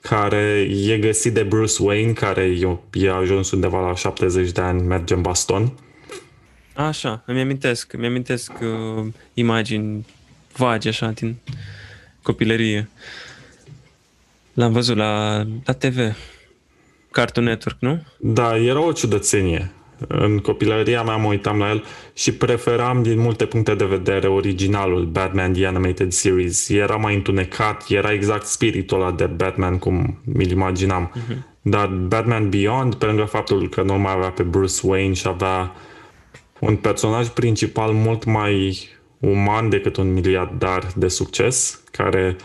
[0.00, 4.82] care e găsit de Bruce Wayne, care e, e ajuns undeva la 70 de ani,
[4.82, 5.72] merge în baston.
[6.74, 10.06] Așa, îmi amintesc, îmi amintesc uh, imagini
[10.56, 11.36] vagi așa din
[12.22, 12.88] copilărie.
[14.52, 15.98] L-am văzut la, la TV.
[17.10, 18.02] Cartoon Network, nu?
[18.18, 19.72] Da, era o ciudățenie.
[20.08, 21.84] În copilăria mea mă uitam la el
[22.14, 26.68] și preferam din multe puncte de vedere originalul Batman The Animated Series.
[26.68, 31.12] Era mai întunecat, era exact spiritul ăla de Batman cum mi-l imaginam.
[31.62, 35.72] Dar Batman Beyond, pe lângă faptul că nu mai avea pe Bruce Wayne și avea
[36.58, 38.78] un personaj principal mult mai
[39.18, 42.36] uman decât un miliardar de succes, care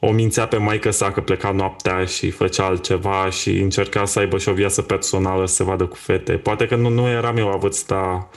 [0.00, 4.38] o mințea pe maică sa că pleca noaptea și făcea altceva și încerca să aibă
[4.38, 6.32] și o viață personală, să se vadă cu fete.
[6.32, 8.28] Poate că nu, nu eram eu la vârsta,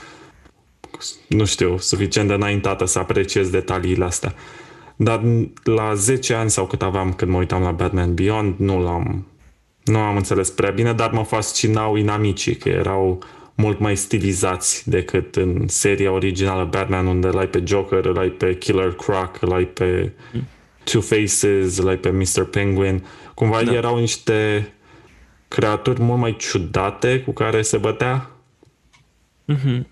[1.27, 4.33] nu știu, suficient de înaintată să apreciez detaliile astea.
[4.95, 5.21] Dar
[5.63, 9.27] la 10 ani sau cât aveam când mă uitam la Batman Beyond, nu l-am,
[9.83, 13.23] nu am înțeles prea bine, dar mă fascinau inamicii, că erau
[13.55, 18.29] mult mai stilizați decât în seria originală Batman, unde îl ai pe Joker, îl ai
[18.29, 20.11] pe Killer Croc, îl ai pe
[20.91, 22.43] Two Faces, îl ai pe Mr.
[22.43, 23.05] Penguin.
[23.33, 23.73] Cumva Da.
[23.73, 24.71] erau niște
[25.47, 28.29] creaturi mult mai ciudate cu care se bătea.
[29.45, 29.87] Mhm.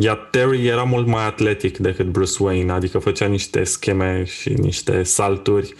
[0.00, 5.02] Iar Terry era mult mai atletic decât Bruce Wayne, adică făcea niște scheme și niște
[5.02, 5.74] salturi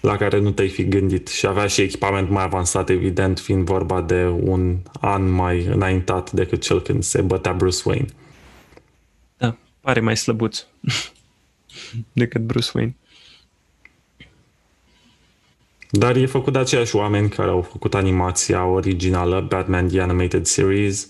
[0.00, 4.00] la care nu te-ai fi gândit și avea și echipament mai avansat, evident, fiind vorba
[4.02, 8.06] de un an mai înaintat decât cel când se bătea Bruce Wayne.
[9.36, 10.64] Da, pare mai slăbuț
[12.12, 12.96] decât Bruce Wayne.
[15.90, 21.08] Dar e făcut de aceiași oameni care au făcut animația originală, Batman The Animated Series.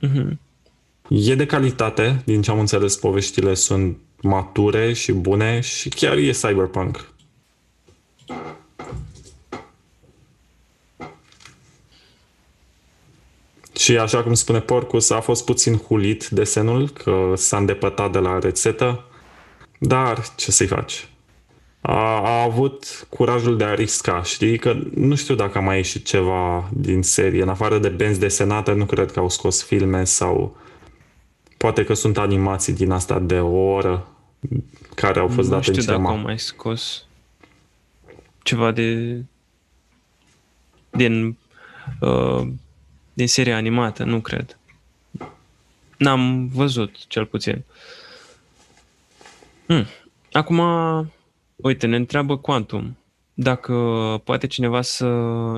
[0.00, 0.40] Mhm.
[1.08, 6.30] E de calitate, din ce am înțeles, poveștile sunt mature și bune și chiar e
[6.30, 7.12] cyberpunk.
[13.76, 18.38] Și așa cum spune Porcus, a fost puțin hulit desenul, că s-a îndepărtat de la
[18.38, 19.04] rețetă,
[19.78, 21.08] dar ce să-i faci?
[21.86, 24.58] A, a avut curajul de a risca, știi?
[24.58, 27.42] Că nu știu dacă a mai ieșit ceva din serie.
[27.42, 30.56] În afară de benzi desenate, nu cred că au scos filme sau
[31.56, 34.08] poate că sunt animații din asta de o oră
[34.94, 36.10] care au fost nu date în știu dacă cinema.
[36.10, 37.04] au mai scos
[38.42, 39.18] ceva de
[40.90, 41.36] din
[42.00, 42.48] uh,
[43.12, 44.58] din seria animată, nu cred.
[45.96, 47.64] N-am văzut, cel puțin.
[49.66, 49.86] Hmm.
[50.32, 50.58] Acum,
[51.68, 52.96] uite, ne întreabă Quantum
[53.34, 53.74] dacă
[54.24, 55.06] poate cineva să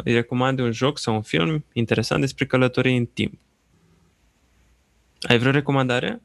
[0.04, 3.32] îi recomande un joc sau un film interesant despre călătorii în timp.
[5.20, 6.22] Ai vreo recomandare?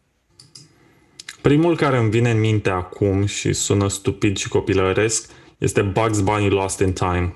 [1.42, 6.50] Primul care îmi vine în minte acum și sună stupid și copilăresc este Bugs Bunny
[6.50, 7.36] Lost in Time.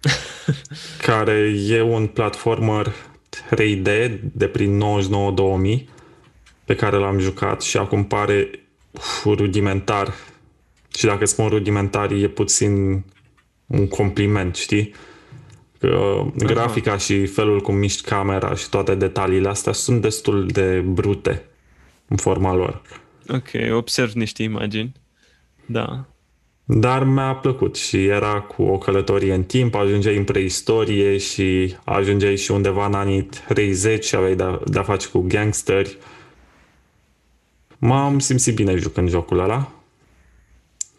[1.06, 2.92] care e un platformer
[3.54, 4.82] 3D de prin
[5.80, 5.84] 99-2000
[6.64, 8.50] pe care l-am jucat și acum pare
[8.90, 10.14] uf, rudimentar.
[10.94, 13.04] Și dacă spun rudimentar e puțin
[13.66, 14.94] un compliment, știi?
[15.78, 21.44] Că grafica și felul cum miști camera și toate detaliile astea sunt destul de brute
[22.08, 22.82] în forma lor.
[23.28, 24.92] Ok, observ niște imagini.
[25.66, 26.04] Da.
[26.64, 32.36] Dar mi-a plăcut și era cu o călătorie în timp, ajungeai în preistorie și ajungeai
[32.36, 35.98] și undeva în anii 30 și aveai de-a, de-a face cu gangsteri.
[37.78, 39.72] M-am simțit bine jucând jocul ăla.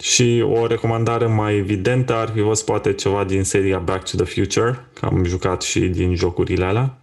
[0.03, 4.25] Și o recomandare mai evidentă ar fi fost poate ceva din seria Back to the
[4.25, 6.97] Future, că am jucat și din jocurile alea.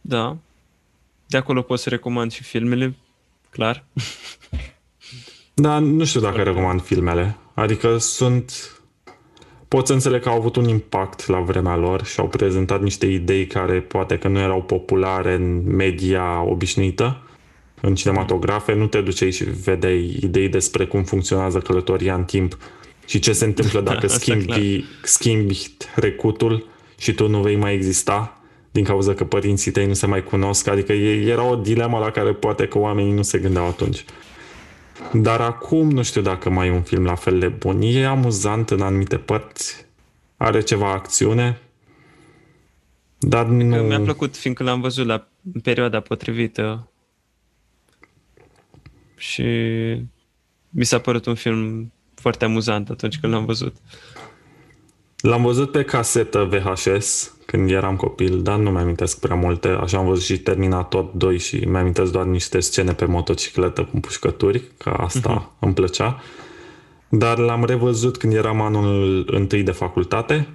[0.00, 0.36] Da.
[1.26, 2.96] De acolo pot să recomand și filmele,
[3.50, 3.84] clar.
[5.54, 7.36] Dar nu știu dacă recomand filmele.
[7.54, 8.80] Adică sunt...
[9.68, 13.06] pot să înțeleg că au avut un impact la vremea lor și au prezentat niște
[13.06, 17.22] idei care poate că nu erau populare în media obișnuită,
[17.80, 18.74] în cinematografe.
[18.74, 22.58] Nu te duceai și vedeai idei despre cum funcționează călătoria în timp
[23.06, 26.66] și ce se întâmplă dacă schimbi, schimbi trecutul
[26.98, 28.40] și tu nu vei mai exista
[28.70, 30.66] din cauza că părinții tăi nu se mai cunosc.
[30.66, 34.04] Adică era o dilemă la care poate că oamenii nu se gândeau atunci.
[35.12, 37.80] Dar acum nu știu dacă mai e un film la fel de bun.
[37.82, 39.86] E amuzant în anumite părți,
[40.36, 41.60] are ceva acțiune,
[43.18, 43.76] dar nu...
[43.76, 45.28] Mi-a plăcut fiindcă l-am văzut la
[45.62, 46.89] perioada potrivită
[49.20, 49.44] și
[50.68, 53.76] mi s-a părut un film foarte amuzant atunci când l-am văzut.
[55.16, 59.68] L-am văzut pe casetă VHS când eram copil, dar nu mi-amintesc prea multe.
[59.68, 64.62] Așa am văzut și Terminator 2 și mi-amintesc doar niște scene pe motocicletă cu pușcături,
[64.78, 65.58] că asta uh-huh.
[65.58, 66.22] îmi plăcea.
[67.08, 70.48] Dar l-am revăzut când eram anul întâi de facultate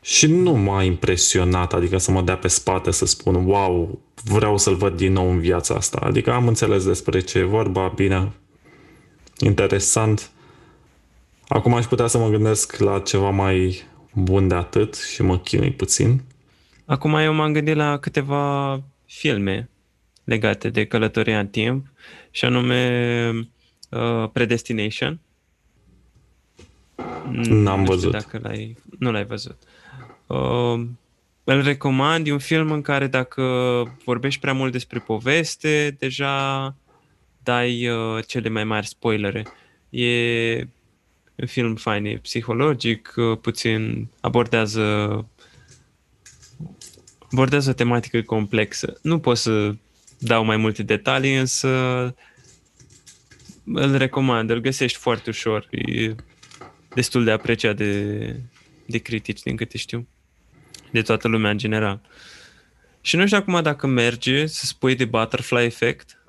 [0.00, 4.74] și nu m-a impresionat, adică să mă dea pe spate să spun wow, vreau să-l
[4.74, 5.98] văd din nou în viața asta.
[5.98, 8.32] Adică am înțeles despre ce e vorba, bine,
[9.38, 10.30] interesant.
[11.48, 13.82] Acum aș putea să mă gândesc la ceva mai
[14.14, 16.22] bun de atât și mă chinui puțin.
[16.84, 19.70] Acum eu m-am gândit la câteva filme
[20.24, 21.86] legate de călătoria în timp
[22.30, 23.30] și anume
[23.90, 25.20] uh, Predestination.
[27.32, 28.12] N-am nu văzut.
[28.12, 29.58] Dacă l-ai, nu l-ai văzut.
[29.62, 29.77] Uh,
[31.44, 33.42] îl recomand, e un film în care dacă
[34.04, 36.74] vorbești prea mult despre poveste, deja
[37.42, 39.46] dai uh, cele mai mari spoilere.
[39.90, 40.68] E
[41.36, 45.26] un film fain, e psihologic, uh, puțin abordează
[47.32, 48.98] abordează o tematică complexă.
[49.02, 49.74] Nu pot să
[50.18, 51.68] dau mai multe detalii, însă
[53.64, 55.68] îl recomand, îl găsești foarte ușor.
[55.70, 56.14] E
[56.94, 58.34] destul de apreciat de,
[58.86, 60.06] de critici, din câte știu.
[60.92, 62.00] De toată lumea în general.
[63.00, 66.22] Și nu știu acum dacă merge să spui de Butterfly Effect.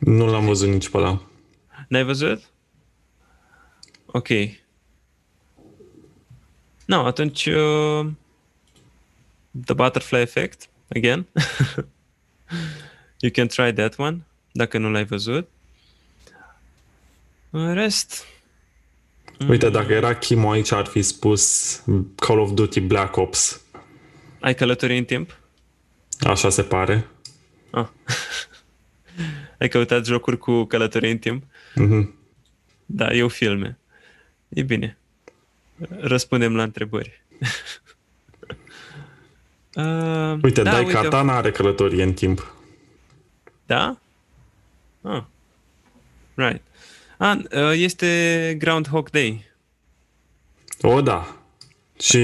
[0.00, 1.22] Nu l-am văzut nici pe ăla.
[1.88, 2.42] N-ai văzut?
[4.06, 4.28] Ok.
[6.84, 8.06] No, atunci uh,
[9.64, 11.26] The Butterfly Effect, again.
[13.22, 15.48] you can try that one, dacă nu l-ai văzut.
[17.50, 18.24] În rest...
[19.46, 21.74] Uite, dacă era Kim aici, ar fi spus
[22.16, 23.60] Call of Duty Black Ops.
[24.40, 25.38] Ai călătorit în timp?
[26.20, 27.06] Așa se pare.
[27.70, 27.86] Ah.
[29.58, 31.44] Ai căutat jocuri cu călătorie în timp?
[31.80, 32.08] Mm-hmm.
[32.86, 33.78] Da, eu filme.
[34.48, 34.98] E bine.
[36.00, 37.24] Răspundem la întrebări.
[39.74, 42.54] uh, uite, da, Dai uite, Katana are călătorie în timp.
[43.66, 43.98] Da?
[45.02, 45.22] Ah.
[46.34, 46.62] Right.
[47.18, 47.38] Ah,
[47.72, 49.44] este Groundhog Day.
[50.80, 51.42] O, da.
[52.00, 52.18] Și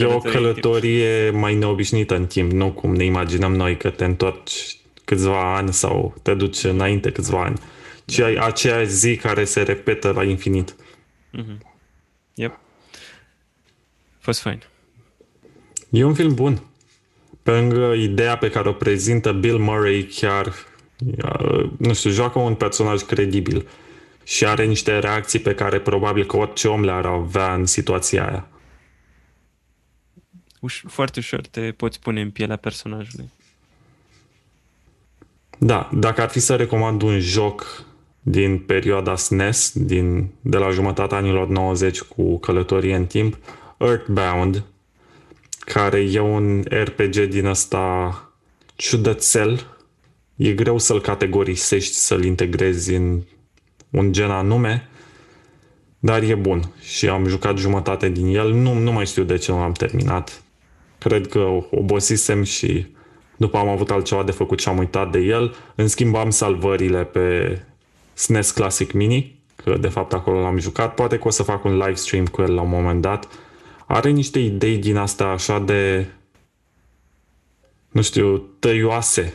[0.00, 4.76] e o călătorie mai neobișnuită în timp, nu cum ne imaginăm noi că te întorci
[5.04, 7.58] câțiva ani sau te duci înainte câțiva ani,
[8.04, 10.74] ci ai aceea zi care se repetă la infinit.
[11.38, 11.58] Mm-hmm.
[12.34, 12.58] Yep.
[14.18, 14.62] Fost fain.
[15.90, 16.62] E un film bun.
[17.42, 20.52] Pe lângă ideea pe care o prezintă Bill Murray chiar,
[21.76, 23.68] nu știu, joacă un personaj credibil
[24.24, 28.46] și are niște reacții pe care probabil că orice om le-ar avea în situația aia.
[30.70, 33.30] Uș- foarte ușor te poți pune în pielea personajului.
[35.58, 37.84] Da, dacă ar fi să recomand un joc
[38.20, 43.38] din perioada SNES, din, de la jumătatea anilor 90 cu călătorie în timp,
[43.78, 44.62] Earthbound,
[45.58, 48.32] care e un RPG din ăsta
[48.74, 49.66] ciudățel.
[50.36, 53.22] E greu să-l categorisești, să-l integrezi în
[53.92, 54.88] un gen anume,
[55.98, 58.52] dar e bun și am jucat jumătate din el.
[58.52, 60.42] Nu, nu mai știu de ce nu am terminat.
[60.98, 61.38] Cred că
[61.70, 62.86] obosisem și
[63.36, 65.54] după am avut altceva de făcut și am uitat de el.
[65.74, 67.58] În schimb am salvările pe
[68.14, 70.94] SNES Classic Mini, că de fapt acolo l-am jucat.
[70.94, 73.28] Poate că o să fac un live stream cu el la un moment dat.
[73.86, 76.06] Are niște idei din astea așa de,
[77.88, 79.34] nu știu, tăioase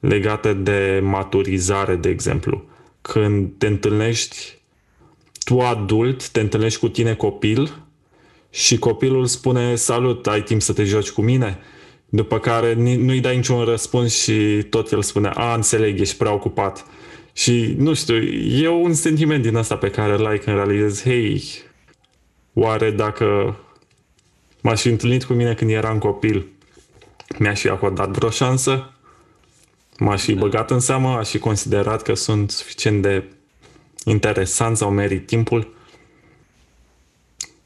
[0.00, 2.64] legate de maturizare, de exemplu.
[3.02, 4.58] Când te întâlnești
[5.44, 7.82] tu adult, te întâlnești cu tine copil
[8.50, 11.58] și copilul spune salut, ai timp să te joci cu mine?
[12.08, 16.86] După care nu-i dai niciun răspuns și tot el spune, a, înțeleg, ești prea ocupat.
[17.32, 18.16] Și, nu știu,
[18.62, 21.42] e un sentiment din asta pe care îl ai când realizezi, hei,
[22.52, 23.56] oare dacă
[24.60, 26.46] m-aș fi întâlnit cu mine când eram copil,
[27.38, 28.92] mi-aș fi acordat vreo șansă?
[29.98, 30.40] M-aș fi da.
[30.40, 31.08] băgat în seamă?
[31.08, 33.24] Aș fi considerat că sunt suficient de
[34.04, 35.74] interesant sau merit timpul?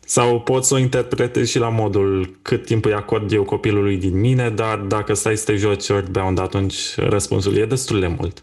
[0.08, 4.20] Sau pot să o interpretez și la modul cât timp îi acord eu copilului din
[4.20, 8.42] mine, dar dacă stai să te joci Earthbound, atunci răspunsul e destul de mult.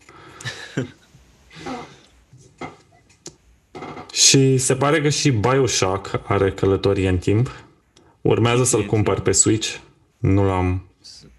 [4.24, 7.64] și se pare că și Bioshock are călătorie în timp.
[8.22, 9.76] Urmează să-l cumpăr pe Switch.
[10.18, 10.86] Nu l-am...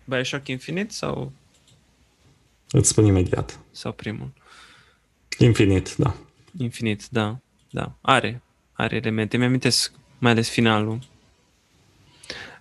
[0.05, 1.33] Bioshock Infinite sau,
[2.77, 3.59] Îți spun imediat.
[3.71, 4.33] sau primul?
[5.39, 6.15] Infinite, da.
[6.59, 7.39] Infinite, da.
[7.71, 7.93] Da.
[8.01, 8.43] Are.
[8.73, 9.37] Are elemente.
[9.37, 10.99] Mi-amintesc mai ales finalul.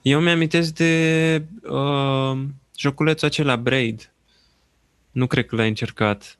[0.01, 2.39] Eu mi-amintesc de uh,
[2.77, 4.11] joculețul acela Braid.
[5.11, 6.37] Nu cred că l-ai încercat.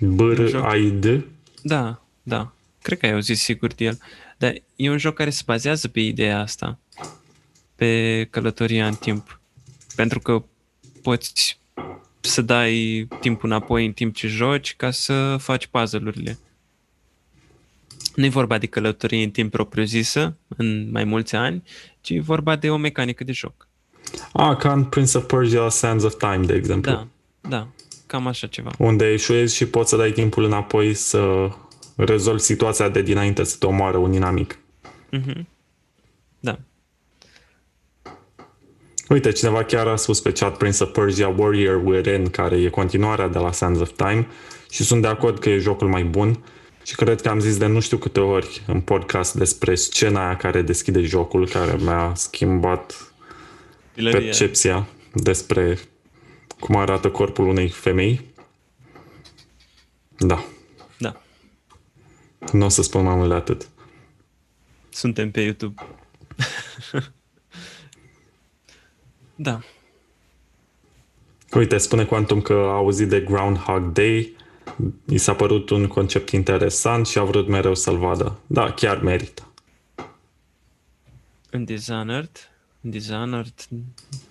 [0.00, 1.24] B-R-A-I-D?
[1.62, 2.52] Da, da.
[2.82, 3.98] Cred că ai auzit sigur de el.
[4.36, 6.78] Dar e un joc care se bazează pe ideea asta.
[7.74, 9.40] Pe călătoria în timp.
[9.96, 10.42] Pentru că
[11.02, 11.58] poți
[12.20, 16.38] să dai timpul înapoi în timp ce joci ca să faci puzzle-urile.
[18.14, 21.62] Nu e vorba de călătorie în timp propriu-zisă, în mai mulți ani,
[22.00, 23.68] ci e vorba de o mecanică de joc.
[24.32, 26.92] Ah, ca în Prince of Persia Sands of Time, de exemplu.
[26.92, 27.06] Da,
[27.48, 27.68] da,
[28.06, 28.70] cam așa ceva.
[28.78, 31.48] Unde eșuezi și poți să dai timpul înapoi să
[31.96, 34.58] rezolvi situația de dinainte să te omoară un inamic.
[35.10, 35.48] Mhm.
[36.40, 36.58] Da.
[39.08, 43.28] Uite, cineva chiar a spus pe chat Prince of Persia Warrior Within, care e continuarea
[43.28, 44.26] de la Sands of Time
[44.70, 46.44] și sunt de acord că e jocul mai bun
[46.82, 50.36] și cred că am zis de nu știu câte ori în podcast despre scena aia
[50.36, 53.12] care deschide jocul, care mi-a schimbat
[53.94, 54.18] Pilăria.
[54.18, 55.78] percepția despre
[56.58, 58.20] cum arată corpul unei femei.
[60.18, 60.44] Da,
[60.98, 61.20] Da.
[62.52, 63.68] nu o să spun mai mult de atât.
[64.90, 65.82] Suntem pe YouTube.
[69.40, 69.60] da.
[71.52, 74.36] Uite, spune Quantum că a auzit de Groundhog Day,
[75.08, 78.38] i s-a părut un concept interesant și a vrut mereu să-l vadă.
[78.46, 79.52] Da, chiar merită.
[81.50, 82.50] În Dishonored.
[82.80, 83.54] În Dishonored.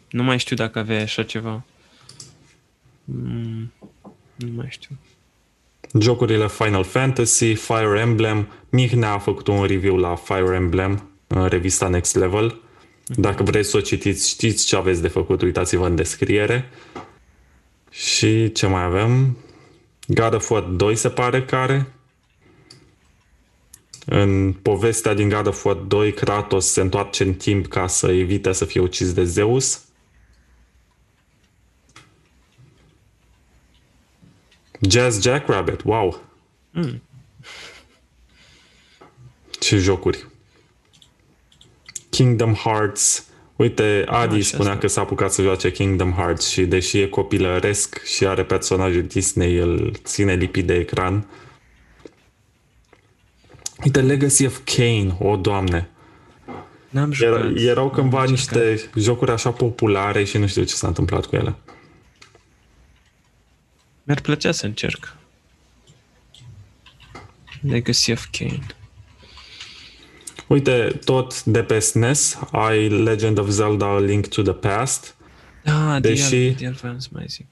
[0.10, 1.64] Nu mai știu dacă avea așa ceva.
[3.04, 3.72] Mm,
[4.36, 4.98] nu mai știu.
[6.00, 11.88] Jocurile Final Fantasy, Fire Emblem, Mihnea a făcut un review la Fire Emblem în revista
[11.88, 12.62] Next Level.
[13.16, 16.70] Dacă vreți să o citiți, știți ce aveți de făcut, uitați-vă în descriere.
[17.90, 19.38] Și ce mai avem?
[20.08, 21.92] God of War 2 se pare că are.
[24.06, 28.52] În povestea din God of War 2, Kratos se întoarce în timp ca să evite
[28.52, 29.86] să fie ucis de Zeus.
[34.82, 36.22] Jazz Jackrabbit, wow!
[36.72, 37.02] Mm.
[39.60, 40.28] Ce jocuri.
[42.18, 43.26] Kingdom Hearts.
[43.56, 44.82] Uite, Adi Așa spunea asta.
[44.82, 49.56] că s-a apucat să joace Kingdom Hearts și deși e copilăresc și are personajul Disney,
[49.58, 51.28] îl ține lipit de ecran.
[53.84, 55.90] Uite, Legacy of Kane, o doamne.
[56.90, 57.58] N-am Era, jucat.
[57.58, 58.62] erau cândva N-am încercat.
[58.62, 61.56] niște jocuri așa populare și nu știu ce s-a întâmplat cu ele.
[64.04, 65.16] Mi-ar plăcea să încerc.
[67.62, 68.66] Legacy of Kane.
[70.48, 75.16] Uite, tot de pe SNES ai Legend of Zelda A Link to the Past.
[75.64, 77.46] Da, Deși- de el, de el vreau să mai zic.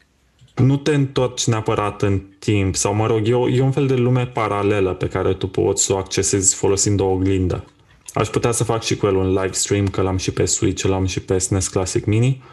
[0.56, 3.96] nu te întorci neapărat în timp, sau mă rog, e, o, e un fel de
[3.96, 7.66] lume paralelă pe care tu poți să o accesezi folosind o oglindă.
[8.14, 10.84] Aș putea să fac și cu el un live stream, că l-am și pe Switch,
[10.84, 12.44] l-am și pe SNES Classic Mini.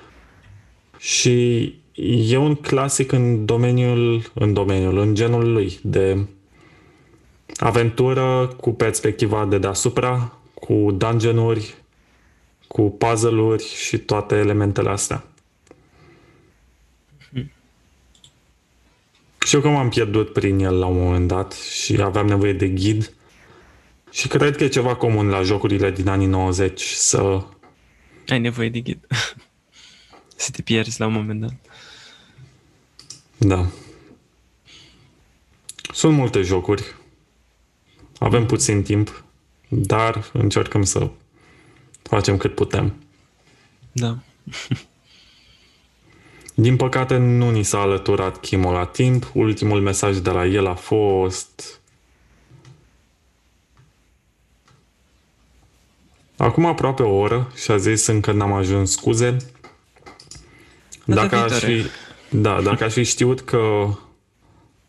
[0.98, 1.64] Și
[2.28, 6.26] e un clasic în domeniul, în domeniul, în genul lui, de
[7.56, 11.74] aventură cu perspectiva de deasupra, cu dungeon-uri,
[12.66, 15.24] cu puzzle-uri și toate elementele astea.
[19.46, 23.12] Știu că m-am pierdut prin el la un moment dat și aveam nevoie de ghid.
[24.10, 27.42] Și cred că e ceva comun la jocurile din anii 90 să...
[28.28, 29.06] Ai nevoie de ghid.
[30.36, 31.54] să te pierzi la un moment dat.
[33.36, 33.66] Da.
[35.92, 36.94] Sunt multe jocuri.
[38.22, 39.24] Avem puțin timp,
[39.68, 41.10] dar încercăm să
[42.02, 42.94] facem cât putem.
[43.92, 44.18] Da.
[46.54, 49.30] Din păcate nu ni s-a alăturat Chimo la timp.
[49.34, 51.80] Ultimul mesaj de la el a fost...
[56.36, 59.36] Acum aproape o oră și a zis încă n-am ajuns scuze.
[61.04, 61.90] Data Dacă aș, fi, viitoare.
[62.30, 63.88] da, dacă aș fi știut că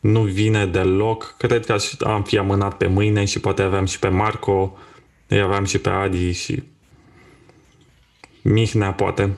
[0.04, 4.00] nu vine deloc, cred că aș, am fi amânat pe mâine și poate aveam și
[4.00, 4.78] pe Marco,
[5.28, 6.64] îi aveam și pe Adi și
[8.42, 9.38] Mihnea poate.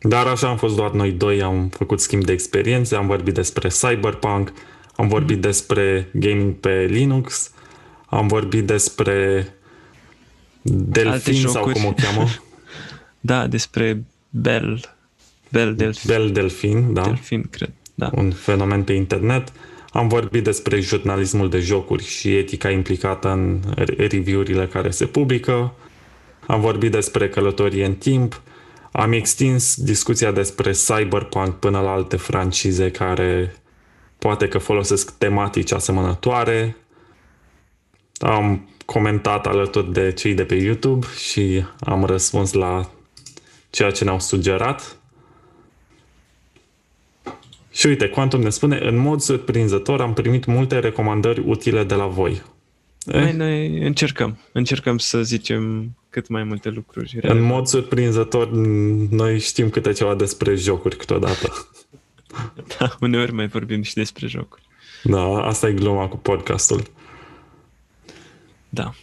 [0.00, 3.68] Dar așa am fost doar noi doi, am făcut schimb de experiențe, am vorbit despre
[3.68, 4.52] Cyberpunk,
[4.96, 7.50] am vorbit despre gaming pe Linux,
[8.06, 9.48] am vorbit despre
[10.62, 11.74] Delfin sau jocuri.
[11.74, 12.28] cum o cheamă?
[13.20, 14.96] Da, despre Bell.
[15.48, 16.10] Bell Delfin.
[16.14, 17.02] Bel Delfin, da.
[17.02, 17.72] Delfin, cred.
[17.98, 18.10] Da.
[18.14, 19.52] un fenomen pe internet.
[19.90, 23.60] Am vorbit despre jurnalismul de jocuri și etica implicată în
[23.96, 25.74] review-urile care se publică.
[26.46, 28.40] Am vorbit despre călătorie în timp.
[28.92, 33.56] Am extins discuția despre Cyberpunk până la alte francize care
[34.18, 36.76] poate că folosesc tematici asemănătoare.
[38.18, 42.90] Am comentat alături de cei de pe YouTube și am răspuns la
[43.70, 44.96] ceea ce ne-au sugerat.
[47.76, 52.06] Și uite, Quantum ne spune, în mod surprinzător am primit multe recomandări utile de la
[52.06, 52.42] voi.
[53.04, 54.38] Noi, Eh, noi încercăm.
[54.52, 57.18] Încercăm să zicem cât mai multe lucruri.
[57.22, 58.50] în mod surprinzător,
[59.10, 61.52] noi știm câte ceva despre jocuri câteodată.
[62.78, 64.62] Da, uneori mai vorbim și despre jocuri.
[65.02, 66.82] Da, asta e gluma cu podcastul.
[68.68, 68.94] Da.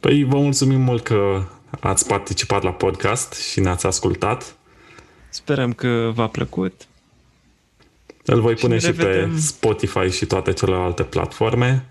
[0.00, 1.42] Păi vă mulțumim mult că
[1.80, 4.56] ați participat la podcast și ne-ați ascultat.
[5.28, 6.86] Sperăm că v-a plăcut.
[8.26, 9.38] Îl voi Și pune ne și pe revedem.
[9.38, 11.84] Spotify și toate celelalte platforme.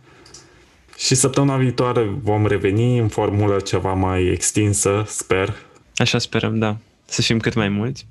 [0.98, 5.56] Și săptămâna viitoare vom reveni în formulă ceva mai extinsă, sper.
[5.96, 6.78] Așa sperăm, da.
[7.06, 8.08] Să fim cât mai mulți.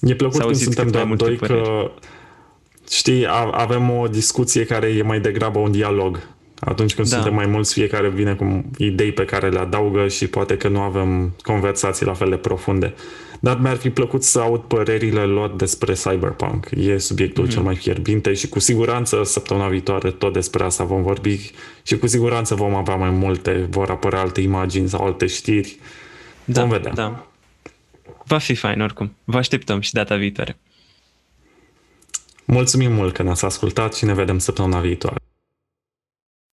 [0.00, 1.62] E plăcut Să când auziți suntem cât mai doar multe doi păreri.
[1.68, 1.90] că,
[2.90, 6.20] știi, a- avem o discuție care e mai degrabă un dialog.
[6.60, 7.14] Atunci când Da.
[7.14, 10.80] suntem mai mulți, fiecare vine cu idei pe care le adaugă și poate că nu
[10.80, 12.94] avem conversații la fel de profunde.
[13.40, 16.68] Dar mi-ar fi plăcut să aud părerile lor despre Cyberpunk.
[16.76, 17.52] E subiectul Mhm.
[17.52, 17.54] mm-hmm.
[17.54, 21.50] cel mai fierbinte și cu siguranță săptămâna viitoare tot despre asta vom vorbi
[21.82, 25.78] și cu siguranță vom avea mai multe, vor apărea alte imagini sau alte știri.
[26.44, 26.92] Da, Vom vedea.
[26.92, 27.26] Da.
[28.24, 29.16] Va fi fain oricum.
[29.24, 30.56] Vă așteptăm și data viitoare.
[32.44, 35.16] Mulțumim mult că ne-ați ascultat și ne vedem săptămâna viitoare.